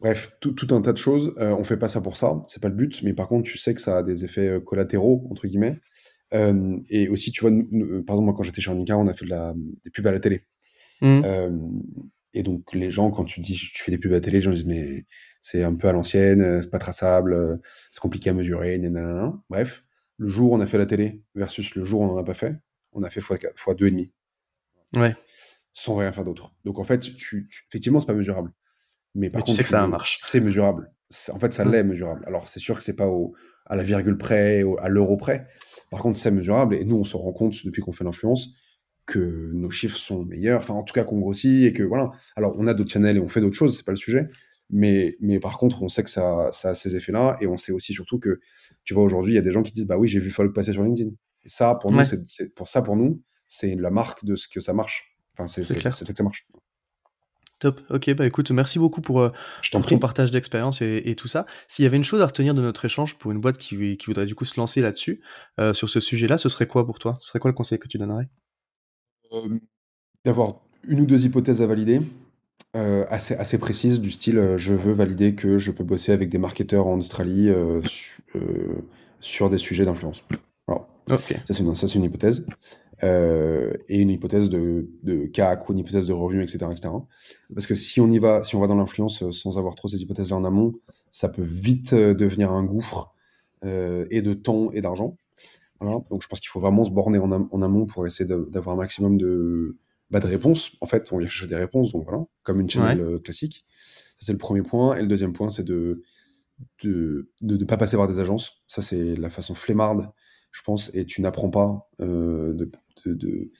Bref, 0.00 0.32
tout, 0.40 0.52
tout 0.52 0.74
un 0.74 0.82
tas 0.82 0.92
de 0.92 0.98
choses. 0.98 1.34
On 1.38 1.64
fait 1.64 1.78
pas 1.78 1.88
ça 1.88 2.00
pour 2.00 2.16
ça, 2.16 2.42
c'est 2.48 2.62
pas 2.62 2.68
le 2.68 2.74
but, 2.74 3.02
mais 3.02 3.14
par 3.14 3.28
contre, 3.28 3.50
tu 3.50 3.56
sais 3.56 3.74
que 3.74 3.80
ça 3.80 3.98
a 3.98 4.02
des 4.02 4.24
effets 4.24 4.60
collatéraux, 4.64 5.26
entre 5.30 5.46
guillemets. 5.46 5.78
Et 6.90 7.08
aussi, 7.08 7.32
tu 7.32 7.40
vois, 7.40 7.50
nous, 7.50 8.04
par 8.04 8.14
exemple, 8.14 8.26
moi, 8.26 8.34
quand 8.36 8.42
j'étais 8.42 8.60
chez 8.60 8.70
Arnica, 8.70 8.98
on 8.98 9.06
a 9.06 9.14
fait 9.14 9.24
de 9.24 9.30
la, 9.30 9.54
des 9.84 9.90
pubs 9.90 10.06
à 10.06 10.12
la 10.12 10.20
télé. 10.20 10.42
Mhm. 11.00 11.82
et 12.34 12.42
donc, 12.42 12.74
les 12.74 12.90
gens, 12.90 13.10
quand 13.10 13.24
tu 13.24 13.40
dis 13.40 13.54
tu 13.54 13.82
fais 13.82 13.90
des 13.90 13.98
pubs 13.98 14.12
à 14.12 14.16
la 14.16 14.20
télé, 14.20 14.38
les 14.38 14.42
gens 14.42 14.52
disent, 14.52 14.66
mais 14.66 15.06
c'est 15.46 15.62
un 15.62 15.76
peu 15.76 15.86
à 15.86 15.92
l'ancienne, 15.92 16.60
c'est 16.60 16.70
pas 16.70 16.80
traçable, 16.80 17.60
c'est 17.92 18.00
compliqué 18.00 18.30
à 18.30 18.32
mesurer, 18.32 18.76
nanana. 18.78 19.32
Bref, 19.48 19.84
le 20.16 20.26
jour 20.26 20.50
où 20.50 20.56
on 20.56 20.60
a 20.60 20.66
fait 20.66 20.76
la 20.76 20.86
télé 20.86 21.22
versus 21.36 21.76
le 21.76 21.84
jour 21.84 22.00
où 22.00 22.04
on 22.04 22.08
n'en 22.08 22.18
a 22.18 22.24
pas 22.24 22.34
fait, 22.34 22.56
on 22.90 23.04
a 23.04 23.10
fait 23.10 23.20
fois, 23.20 23.38
fois. 23.54 23.76
Ouais. 24.96 25.14
Sans 25.72 25.94
rien 25.94 26.10
faire 26.10 26.24
d'autre. 26.24 26.52
Donc 26.64 26.80
en 26.80 26.84
fait, 26.84 26.98
tu, 26.98 27.48
effectivement, 27.70 28.00
c'est 28.00 28.08
pas 28.08 28.14
mesurable. 28.14 28.50
Mais 29.14 29.30
par 29.30 29.42
contre, 29.42 29.52
tu 29.52 29.56
sais 29.58 29.62
que 29.62 29.68
ça 29.68 29.86
marche. 29.86 30.16
C'est 30.18 30.40
mesurable. 30.40 30.92
En 31.30 31.38
fait, 31.38 31.52
ça 31.52 31.64
mmh. 31.64 31.70
l'est 31.70 31.84
mesurable. 31.84 32.24
Alors 32.26 32.48
c'est 32.48 32.58
sûr 32.58 32.76
que 32.76 32.82
c'est 32.82 32.96
pas 32.96 33.06
au, 33.06 33.32
à 33.66 33.76
la 33.76 33.84
virgule 33.84 34.18
près, 34.18 34.64
à 34.80 34.88
l'euro 34.88 35.16
près. 35.16 35.46
Par 35.92 36.02
contre, 36.02 36.18
c'est 36.18 36.32
mesurable. 36.32 36.74
Et 36.74 36.84
nous, 36.84 36.96
on 36.96 37.04
se 37.04 37.16
rend 37.16 37.32
compte 37.32 37.64
depuis 37.64 37.82
qu'on 37.82 37.92
fait 37.92 38.02
l'influence 38.02 38.48
que 39.06 39.52
nos 39.54 39.70
chiffres 39.70 39.96
sont 39.96 40.24
meilleurs. 40.24 40.58
Enfin, 40.58 40.74
en 40.74 40.82
tout 40.82 40.92
cas, 40.92 41.04
qu'on 41.04 41.20
grossit 41.20 41.66
et 41.66 41.72
que 41.72 41.84
voilà. 41.84 42.10
Alors, 42.34 42.56
on 42.58 42.66
a 42.66 42.74
d'autres 42.74 42.90
channels 42.90 43.16
et 43.18 43.20
on 43.20 43.28
fait 43.28 43.40
d'autres 43.40 43.54
choses. 43.54 43.76
C'est 43.76 43.86
pas 43.86 43.92
le 43.92 43.96
sujet. 43.96 44.28
Mais, 44.70 45.16
mais 45.20 45.38
par 45.38 45.58
contre, 45.58 45.82
on 45.82 45.88
sait 45.88 46.02
que 46.02 46.10
ça, 46.10 46.50
ça 46.52 46.70
a 46.70 46.74
ces 46.74 46.96
effets-là, 46.96 47.36
et 47.40 47.46
on 47.46 47.56
sait 47.56 47.72
aussi 47.72 47.92
surtout 47.92 48.18
que, 48.18 48.40
tu 48.84 48.94
vois, 48.94 49.04
aujourd'hui, 49.04 49.32
il 49.32 49.36
y 49.36 49.38
a 49.38 49.42
des 49.42 49.52
gens 49.52 49.62
qui 49.62 49.72
disent, 49.72 49.86
bah 49.86 49.96
oui, 49.96 50.08
j'ai 50.08 50.20
vu 50.20 50.30
Folk 50.30 50.54
passer 50.54 50.72
sur 50.72 50.82
LinkedIn. 50.82 51.10
Et 51.44 51.48
ça, 51.48 51.76
pour 51.76 51.92
nous, 51.92 52.02
c'est, 52.04 52.54
pour 52.54 52.68
ça, 52.68 52.82
pour 52.82 52.96
nous, 52.96 53.22
c'est 53.46 53.76
la 53.76 53.90
marque 53.90 54.24
de 54.24 54.34
ce 54.34 54.48
que 54.48 54.60
ça 54.60 54.72
marche. 54.72 55.16
Enfin, 55.34 55.46
c'est, 55.46 55.62
c'est, 55.62 55.80
fait 55.80 56.12
que 56.12 56.18
ça 56.18 56.24
marche. 56.24 56.46
Top. 57.58 57.80
Ok, 57.88 58.12
bah 58.14 58.26
écoute, 58.26 58.50
merci 58.50 58.78
beaucoup 58.78 59.00
pour, 59.00 59.20
euh, 59.20 59.30
ton 59.70 59.98
partage 59.98 60.30
d'expérience 60.30 60.82
et, 60.82 61.14
tout 61.16 61.28
ça. 61.28 61.46
S'il 61.68 61.84
y 61.84 61.86
avait 61.86 61.96
une 61.96 62.04
chose 62.04 62.20
à 62.20 62.26
retenir 62.26 62.52
de 62.52 62.60
notre 62.60 62.84
échange 62.84 63.16
pour 63.16 63.32
une 63.32 63.40
boîte 63.40 63.56
qui, 63.56 63.96
qui 63.96 64.06
voudrait 64.06 64.26
du 64.26 64.34
coup 64.34 64.44
se 64.44 64.60
lancer 64.60 64.82
là-dessus, 64.82 65.22
euh, 65.58 65.72
sur 65.72 65.88
ce 65.88 66.00
sujet-là, 66.00 66.36
ce 66.36 66.50
serait 66.50 66.66
quoi 66.66 66.84
pour 66.84 66.98
toi? 66.98 67.16
Ce 67.20 67.28
serait 67.28 67.38
quoi 67.38 67.50
le 67.50 67.54
conseil 67.54 67.78
que 67.78 67.88
tu 67.88 67.96
donnerais? 67.96 68.28
Euh, 69.32 69.58
D'avoir 70.24 70.60
une 70.86 71.00
ou 71.00 71.06
deux 71.06 71.24
hypothèses 71.24 71.62
à 71.62 71.66
valider, 71.66 72.00
euh, 72.76 73.06
assez, 73.08 73.34
assez 73.34 73.56
précise 73.56 74.00
du 74.02 74.10
style 74.10 74.38
euh, 74.38 74.58
je 74.58 74.74
veux 74.74 74.92
valider 74.92 75.34
que 75.34 75.58
je 75.58 75.70
peux 75.70 75.84
bosser 75.84 76.12
avec 76.12 76.28
des 76.28 76.36
marketeurs 76.36 76.86
en 76.86 76.98
Australie 76.98 77.48
euh, 77.48 77.80
sur 79.20 79.48
des 79.48 79.56
sujets 79.56 79.86
d'influence. 79.86 80.22
Ça, 81.08 81.16
c'est 81.18 81.60
une, 81.60 81.74
ça, 81.74 81.86
c'est 81.86 81.94
une 81.94 82.04
hypothèse. 82.04 82.46
et 83.02 84.00
une 84.00 84.10
hypothèse 84.10 84.48
de, 84.48 84.90
de 85.04 85.26
CAC 85.26 85.68
ou 85.68 85.72
une 85.72 85.78
hypothèse 85.78 86.06
de 86.06 86.12
revenu, 86.12 86.42
etc., 86.42 86.66
etc. 86.70 86.92
Parce 87.54 87.66
que 87.66 87.76
si 87.76 88.00
on 88.00 88.10
y 88.10 88.18
va, 88.18 88.42
si 88.42 88.56
on 88.56 88.60
va 88.60 88.66
dans 88.66 88.74
l'influence 88.74 89.30
sans 89.30 89.56
avoir 89.56 89.76
trop 89.76 89.86
ces 89.86 90.02
hypothèses-là 90.02 90.36
en 90.36 90.44
amont, 90.44 90.74
ça 91.10 91.28
peut 91.28 91.44
vite 91.44 91.94
devenir 91.94 92.50
un 92.50 92.64
gouffre 92.64 93.14
et 93.62 94.20
de 94.20 94.34
temps 94.34 94.72
et 94.72 94.80
d'argent. 94.80 95.16
Voilà. 95.80 96.00
Donc 96.10 96.22
je 96.22 96.26
pense 96.26 96.40
qu'il 96.40 96.48
faut 96.48 96.60
vraiment 96.60 96.84
se 96.84 96.90
borner 96.90 97.18
en, 97.18 97.30
en 97.30 97.62
amont 97.62 97.86
pour 97.86 98.04
essayer 98.04 98.28
d'avoir 98.28 98.74
un 98.74 98.78
maximum 98.78 99.16
de, 99.16 99.76
bah, 100.10 100.20
de 100.20 100.26
réponses. 100.26 100.72
En 100.80 100.86
fait, 100.86 101.12
on 101.12 101.18
vient 101.18 101.28
chercher 101.28 101.48
des 101.48 101.56
réponses, 101.56 101.92
donc 101.92 102.04
voilà, 102.04 102.24
comme 102.42 102.60
une 102.60 102.70
channel 102.70 103.00
euh, 103.00 103.18
classique. 103.18 103.64
Ça, 104.18 104.26
c'est 104.26 104.32
le 104.32 104.38
premier 104.38 104.62
point. 104.62 104.96
Et 104.96 105.02
le 105.02 105.08
deuxième 105.08 105.32
point, 105.32 105.50
c'est 105.50 105.64
de 105.64 106.02
de 106.82 107.28
ne 107.42 107.64
pas 107.64 107.76
passer 107.76 107.98
par 107.98 108.08
des 108.08 108.18
agences. 108.18 108.62
Ça, 108.66 108.80
c'est 108.80 109.14
la 109.16 109.28
façon 109.28 109.54
flemmarde, 109.54 110.08
je 110.52 110.62
pense, 110.62 110.90
et 110.94 111.04
tu 111.04 111.20
n'apprends 111.20 111.50
pas 111.50 111.90
euh, 112.00 112.54
de, 112.54 112.70
de, 113.04 113.50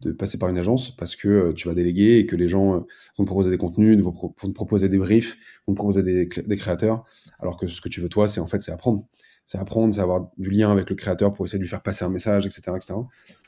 de, 0.00 0.12
passer 0.12 0.38
par 0.38 0.48
une 0.48 0.56
agence 0.56 0.96
parce 0.96 1.16
que 1.16 1.28
euh, 1.28 1.52
tu 1.52 1.68
vas 1.68 1.74
déléguer 1.74 2.16
et 2.16 2.24
que 2.24 2.34
les 2.34 2.48
gens 2.48 2.86
vont 3.18 3.24
te 3.24 3.24
proposer 3.24 3.50
des 3.50 3.58
contenus, 3.58 4.00
vont, 4.00 4.12
te 4.12 4.46
proposer 4.52 4.88
des 4.88 4.96
briefs, 4.96 5.36
vont 5.66 5.74
te 5.74 5.76
proposer 5.76 6.02
des, 6.02 6.26
des 6.26 6.56
créateurs, 6.56 7.04
alors 7.40 7.58
que 7.58 7.66
ce 7.66 7.82
que 7.82 7.90
tu 7.90 8.00
veux, 8.00 8.08
toi, 8.08 8.26
c'est 8.26 8.40
en 8.40 8.46
fait, 8.46 8.62
c'est 8.62 8.72
apprendre 8.72 9.06
c'est 9.46 9.58
apprendre, 9.58 9.94
c'est 9.94 10.00
avoir 10.00 10.28
du 10.36 10.50
lien 10.50 10.70
avec 10.70 10.90
le 10.90 10.96
créateur 10.96 11.32
pour 11.32 11.46
essayer 11.46 11.58
de 11.58 11.62
lui 11.62 11.70
faire 11.70 11.82
passer 11.82 12.04
un 12.04 12.08
message, 12.08 12.44
etc. 12.46 12.62
etc. 12.74 12.94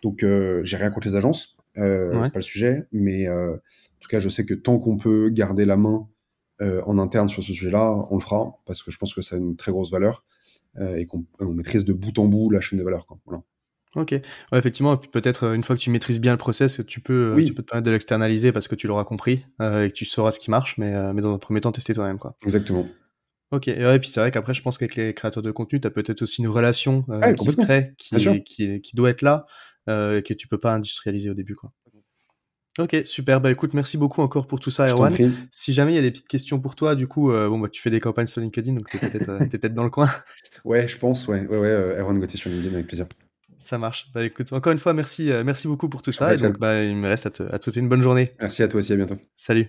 Donc, 0.03 0.23
euh, 0.23 0.62
j'ai 0.62 0.77
rien 0.77 0.90
contre 0.90 1.09
les 1.09 1.16
agences, 1.16 1.58
euh, 1.78 2.22
c'est 2.24 2.32
pas 2.32 2.38
le 2.38 2.44
sujet, 2.44 2.86
mais 2.92 3.28
euh, 3.28 3.54
en 3.54 4.00
tout 4.00 4.08
cas, 4.08 4.20
je 4.20 4.28
sais 4.28 4.44
que 4.44 4.54
tant 4.54 4.78
qu'on 4.78 4.96
peut 4.96 5.28
garder 5.30 5.64
la 5.64 5.76
main 5.76 6.08
euh, 6.60 6.82
en 6.86 6.98
interne 6.98 7.28
sur 7.28 7.42
ce 7.42 7.52
sujet-là, 7.52 8.06
on 8.10 8.16
le 8.16 8.20
fera 8.20 8.58
parce 8.66 8.82
que 8.82 8.90
je 8.90 8.98
pense 8.98 9.14
que 9.14 9.22
ça 9.22 9.36
a 9.36 9.38
une 9.38 9.56
très 9.56 9.72
grosse 9.72 9.90
valeur 9.90 10.24
et 10.80 11.06
qu'on 11.06 11.24
maîtrise 11.40 11.84
de 11.84 11.92
bout 11.92 12.16
en 12.20 12.26
bout 12.26 12.50
la 12.50 12.60
chaîne 12.60 12.78
de 12.78 12.84
valeur. 12.84 13.04
Quoi. 13.06 13.18
Voilà. 13.26 13.42
Ok, 13.96 14.12
ouais, 14.12 14.22
effectivement, 14.52 14.96
peut-être 14.96 15.54
une 15.54 15.64
fois 15.64 15.74
que 15.74 15.80
tu 15.80 15.90
maîtrises 15.90 16.20
bien 16.20 16.30
le 16.30 16.38
process, 16.38 16.80
tu 16.86 17.00
peux, 17.00 17.34
tu 17.44 17.52
peux 17.52 17.64
te 17.64 17.68
permettre 17.68 17.86
de 17.86 17.90
l'externaliser 17.90 18.52
parce 18.52 18.68
que 18.68 18.76
tu 18.76 18.86
l'auras 18.86 19.02
compris 19.02 19.44
et 19.60 19.88
que 19.88 19.92
tu 19.92 20.04
sauras 20.04 20.30
ce 20.30 20.38
qui 20.38 20.52
marche, 20.52 20.78
mais, 20.78 21.12
mais 21.12 21.20
dans 21.20 21.34
un 21.34 21.38
premier 21.38 21.60
temps, 21.60 21.72
tester 21.72 21.94
toi-même. 21.94 22.18
Quoi. 22.18 22.36
Exactement. 22.44 22.86
Ok, 23.50 23.68
et, 23.68 23.82
ouais, 23.82 23.98
puis 23.98 24.10
c'est 24.10 24.20
vrai 24.20 24.30
qu'après, 24.30 24.52
je 24.52 24.62
pense 24.62 24.76
qu'avec 24.76 24.94
les 24.94 25.14
créateurs 25.14 25.42
de 25.42 25.50
contenu, 25.50 25.80
tu 25.80 25.86
as 25.88 25.90
peut-être 25.90 26.20
aussi 26.20 26.42
une 26.42 26.48
relation 26.48 27.04
qui 27.38 27.50
se 27.50 27.60
crée, 27.60 27.94
qui, 27.96 28.44
qui, 28.44 28.80
qui, 28.82 28.96
doit 28.96 29.10
être 29.10 29.22
là, 29.22 29.46
euh, 29.88 30.20
que 30.20 30.35
tu 30.35 30.46
peux 30.46 30.59
pas 30.59 30.74
industrialiser 30.74 31.31
au 31.31 31.35
début. 31.35 31.55
Quoi. 31.55 31.72
Ok, 32.79 32.96
super. 33.05 33.40
Bah 33.40 33.51
écoute, 33.51 33.74
merci 33.74 33.98
beaucoup 33.98 34.22
encore 34.22 34.46
pour 34.46 34.61
tout 34.61 34.70
ça, 34.70 34.87
Erwan. 34.88 35.12
Si 35.51 35.72
jamais 35.72 35.92
il 35.92 35.96
y 35.96 35.98
a 35.98 36.03
des 36.03 36.12
petites 36.12 36.29
questions 36.29 36.61
pour 36.61 36.77
toi, 36.77 36.94
du 36.94 37.09
coup, 37.09 37.33
euh, 37.33 37.48
bon, 37.48 37.59
bah, 37.59 37.68
tu 37.68 37.83
fais 37.83 37.90
des 37.90 37.98
campagnes 37.98 38.29
sur 38.29 38.40
LinkedIn, 38.40 38.72
donc 38.74 38.88
tu 38.88 38.96
es 38.96 39.29
euh, 39.29 39.38
peut-être 39.38 39.74
dans 39.74 39.85
le 39.85 39.90
coin. 39.90 40.09
Ouais, 40.64 40.88
je 40.88 40.98
pense, 40.98 41.29
ouais, 41.29 41.46
ouais, 41.46 41.59
ouais 41.59 41.68
euh, 41.68 42.01
Erwan 42.01 42.18
Gauthier 42.18 42.38
sur 42.38 42.51
LinkedIn 42.51 42.74
avec 42.74 42.88
plaisir. 42.88 43.07
Ça 43.59 43.79
marche. 43.79 44.09
Bah 44.12 44.24
écoute, 44.24 44.53
encore 44.53 44.72
une 44.72 44.79
fois, 44.79 44.92
merci, 44.92 45.31
merci 45.44 45.66
beaucoup 45.66 45.88
pour 45.88 46.03
tout 46.03 46.12
ça. 46.12 46.33
et 46.33 46.37
donc, 46.37 46.59
bah, 46.59 46.83
il 46.83 46.96
me 46.96 47.09
reste 47.09 47.27
à 47.27 47.31
te, 47.31 47.42
à 47.42 47.59
te 47.59 47.64
souhaiter 47.64 47.81
une 47.81 47.88
bonne 47.88 48.03
journée. 48.03 48.33
Merci 48.40 48.62
à 48.62 48.68
toi 48.68 48.81
aussi, 48.81 48.92
à 48.92 48.96
bientôt. 48.96 49.16
Salut. 49.37 49.68